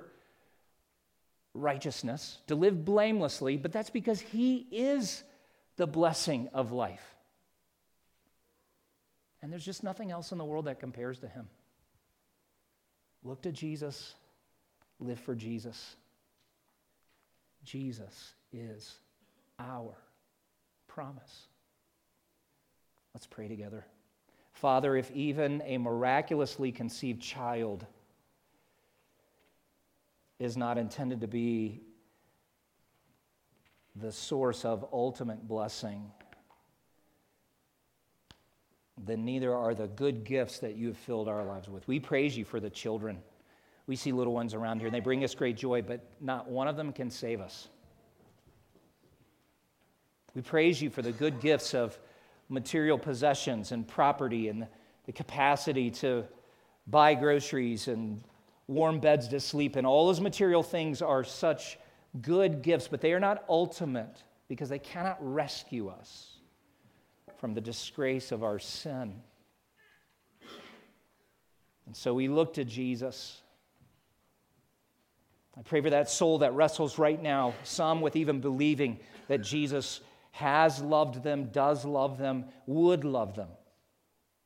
righteousness, 1.54 2.38
to 2.48 2.56
live 2.56 2.86
blamelessly, 2.86 3.58
but 3.58 3.74
that's 3.74 3.90
because 3.90 4.22
He 4.22 4.68
is 4.72 5.22
the 5.76 5.86
blessing 5.86 6.50
of 6.54 6.72
life. 6.72 7.04
And 9.42 9.52
there's 9.52 9.66
just 9.66 9.84
nothing 9.84 10.12
else 10.12 10.32
in 10.32 10.38
the 10.38 10.46
world 10.46 10.66
that 10.66 10.80
compares 10.80 11.20
to 11.20 11.28
Him. 11.28 11.50
Look 13.28 13.42
to 13.42 13.52
Jesus, 13.52 14.14
live 15.02 15.20
for 15.20 15.36
Jesus. 15.36 15.98
Jesus 17.66 18.34
is 18.54 18.96
our 19.60 19.98
promise. 20.88 21.48
Let's 23.14 23.28
pray 23.28 23.50
together. 23.50 23.86
Father, 24.54 24.96
if 24.96 25.12
even 25.12 25.62
a 25.66 25.78
miraculously 25.78 26.72
conceived 26.72 27.22
child 27.22 27.86
is 30.40 30.56
not 30.56 30.78
intended 30.78 31.20
to 31.20 31.28
be 31.28 31.82
the 33.98 34.14
source 34.14 34.64
of 34.64 34.88
ultimate 34.94 35.46
blessing, 35.46 36.12
then 39.06 39.26
neither 39.26 39.54
are 39.54 39.76
the 39.76 39.88
good 39.88 40.24
gifts 40.24 40.60
that 40.60 40.76
you 40.76 40.88
have 40.88 40.98
filled 40.98 41.28
our 41.28 41.44
lives 41.44 41.70
with. 41.70 41.88
We 41.88 42.00
praise 42.00 42.36
you 42.36 42.46
for 42.46 42.60
the 42.60 42.70
children. 42.70 43.20
We 43.86 43.96
see 43.96 44.12
little 44.12 44.34
ones 44.34 44.54
around 44.54 44.80
here, 44.80 44.88
and 44.88 44.96
they 44.96 45.00
bring 45.00 45.24
us 45.24 45.36
great 45.36 45.56
joy, 45.56 45.82
but 45.82 46.04
not 46.20 46.50
one 46.50 46.68
of 46.68 46.76
them 46.76 46.92
can 46.92 47.10
save 47.12 47.40
us. 47.40 47.68
We 50.34 50.42
praise 50.42 50.82
you 50.82 50.90
for 50.90 51.02
the 51.02 51.12
good 51.12 51.40
gifts 51.40 51.74
of 51.74 51.98
material 52.50 52.98
possessions 52.98 53.72
and 53.72 53.88
property 53.88 54.50
and 54.50 54.68
the 55.06 55.12
capacity 55.12 55.90
to 55.92 56.26
buy 56.88 57.14
groceries 57.14 57.88
and 57.88 58.22
warm 58.68 59.00
beds 59.00 59.28
to 59.30 59.40
sleep 59.40 59.78
in. 59.78 59.86
All 59.86 60.08
those 60.08 60.22
material 60.22 60.64
things 60.64 61.02
are 61.02 61.24
such 61.24 61.78
good 62.22 62.62
gifts, 62.62 62.88
but 62.88 63.02
they 63.02 63.14
are 63.14 63.20
not 63.20 63.44
ultimate 63.48 64.24
because 64.48 64.70
they 64.70 64.80
cannot 64.80 65.18
rescue 65.20 65.90
us 65.90 66.37
from 67.40 67.54
the 67.54 67.62
disgrace 67.62 68.32
of 68.32 68.44
our 68.44 68.60
sin. 68.60 69.14
And 71.86 71.96
so 71.96 72.14
we 72.14 72.28
look 72.28 72.56
to 72.56 72.66
Jesus. 72.66 73.42
I 75.58 75.62
pray 75.62 75.82
for 75.82 75.90
that 75.90 76.10
soul 76.10 76.40
that 76.40 76.54
wrestles 76.54 77.00
right 77.00 77.22
now, 77.22 77.54
some 77.64 78.02
with 78.02 78.16
even 78.16 78.42
believing 78.42 79.00
that 79.28 79.42
Jesus 79.42 80.02
has 80.32 80.82
loved 80.82 81.24
them, 81.24 81.50
does 81.52 81.86
love 81.86 82.18
them, 82.18 82.46
would 82.68 83.04
love 83.04 83.36
them. 83.36 83.50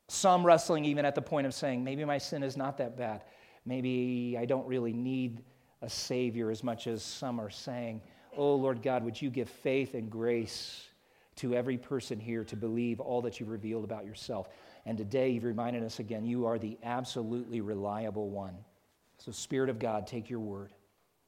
Some 0.08 0.46
wrestling 0.46 0.86
even 0.86 1.04
at 1.04 1.16
the 1.16 1.22
point 1.22 1.48
of 1.48 1.54
saying, 1.54 1.84
maybe 1.84 2.06
my 2.06 2.18
sin 2.18 2.44
is 2.44 2.56
not 2.56 2.78
that 2.78 2.98
bad. 2.98 3.24
Maybe 3.66 4.38
I 4.40 4.46
don't 4.46 4.68
really 4.68 4.94
need 4.94 5.44
a 5.82 5.90
Savior 5.90 6.52
as 6.52 6.64
much 6.64 6.88
as 6.88 7.04
some 7.04 7.40
are 7.40 7.50
saying, 7.50 8.02
Oh, 8.38 8.56
Lord 8.56 8.82
God, 8.82 9.04
would 9.04 9.22
you 9.22 9.30
give 9.30 9.50
faith 9.50 9.94
and 9.94 10.10
grace 10.10 10.88
to 11.38 11.54
every 11.54 11.78
person 11.78 12.20
here 12.20 12.44
to 12.44 12.56
believe 12.56 13.00
all 13.00 13.22
that 13.22 13.40
you've 13.40 13.50
revealed 13.50 13.84
about 13.84 14.06
yourself. 14.06 14.50
And 14.86 14.98
today 14.98 15.30
you've 15.30 15.44
reminded 15.44 15.84
us 15.84 16.00
again 16.00 16.26
you 16.26 16.46
are 16.46 16.60
the 16.60 16.78
absolutely 16.84 17.62
reliable 17.62 18.30
one. 18.30 18.56
So, 19.18 19.32
Spirit 19.32 19.70
of 19.70 19.78
God, 19.78 20.08
take 20.08 20.30
your 20.30 20.40
word, 20.40 20.72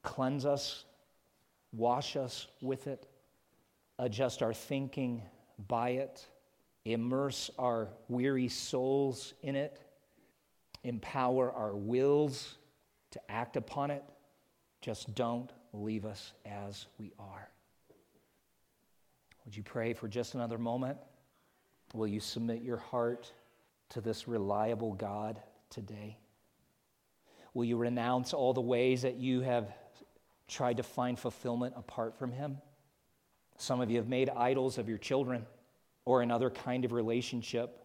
cleanse 0.02 0.44
us, 0.44 0.84
wash 1.72 2.16
us 2.16 2.48
with 2.60 2.88
it, 2.88 3.06
adjust 3.98 4.42
our 4.42 4.52
thinking 4.52 5.22
by 5.68 5.90
it, 5.90 6.26
immerse 6.84 7.50
our 7.58 7.88
weary 8.08 8.48
souls 8.48 9.34
in 9.42 9.54
it, 9.54 9.80
empower 10.82 11.52
our 11.52 11.74
wills 11.74 12.56
to 13.12 13.20
act 13.30 13.56
upon 13.56 13.90
it. 13.92 14.02
Just 14.80 15.14
don't 15.14 15.50
leave 15.72 16.04
us 16.04 16.32
as 16.44 16.86
we 16.98 17.12
are. 17.18 17.48
Would 19.44 19.56
you 19.56 19.62
pray 19.62 19.92
for 19.92 20.08
just 20.08 20.34
another 20.34 20.58
moment? 20.58 20.98
Will 21.92 22.06
you 22.06 22.20
submit 22.20 22.62
your 22.62 22.78
heart 22.78 23.30
to 23.90 24.00
this 24.00 24.26
reliable 24.26 24.94
God 24.94 25.40
today? 25.70 26.16
Will 27.52 27.64
you 27.64 27.76
renounce 27.76 28.32
all 28.32 28.52
the 28.52 28.60
ways 28.60 29.02
that 29.02 29.16
you 29.16 29.42
have 29.42 29.72
tried 30.48 30.78
to 30.78 30.82
find 30.82 31.18
fulfillment 31.18 31.74
apart 31.76 32.18
from 32.18 32.32
Him? 32.32 32.58
Some 33.58 33.80
of 33.80 33.90
you 33.90 33.98
have 33.98 34.08
made 34.08 34.28
idols 34.30 34.78
of 34.78 34.88
your 34.88 34.98
children 34.98 35.46
or 36.04 36.22
another 36.22 36.50
kind 36.50 36.84
of 36.84 36.92
relationship. 36.92 37.80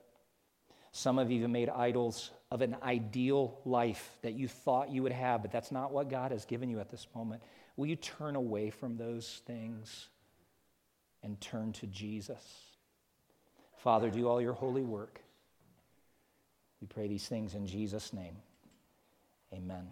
Some 0.91 1.19
have 1.19 1.29
made 1.29 1.69
idols 1.69 2.31
of 2.49 2.61
an 2.61 2.75
ideal 2.81 3.59
life 3.63 4.17
that 4.23 4.33
you 4.33 4.47
thought 4.47 4.89
you 4.89 5.03
would 5.03 5.11
have, 5.11 5.43
but 5.43 5.51
that's 5.51 5.71
not 5.71 5.91
what 5.91 6.09
God 6.09 6.31
has 6.31 6.45
given 6.45 6.69
you 6.69 6.79
at 6.79 6.89
this 6.89 7.05
moment. 7.13 7.43
Will 7.77 7.85
you 7.85 7.95
turn 7.95 8.35
away 8.35 8.71
from 8.71 8.97
those 8.97 9.41
things 9.45 10.09
and 11.23 11.39
turn 11.41 11.73
to 11.73 11.87
Jesus? 11.87 12.41
Father, 13.77 14.09
do 14.09 14.27
all 14.27 14.41
your 14.41 14.53
holy 14.53 14.83
work. 14.83 15.21
We 16.81 16.87
pray 16.87 17.07
these 17.07 17.27
things 17.27 17.55
in 17.55 17.67
Jesus' 17.67 18.13
name. 18.13 18.37
Amen. 19.53 19.87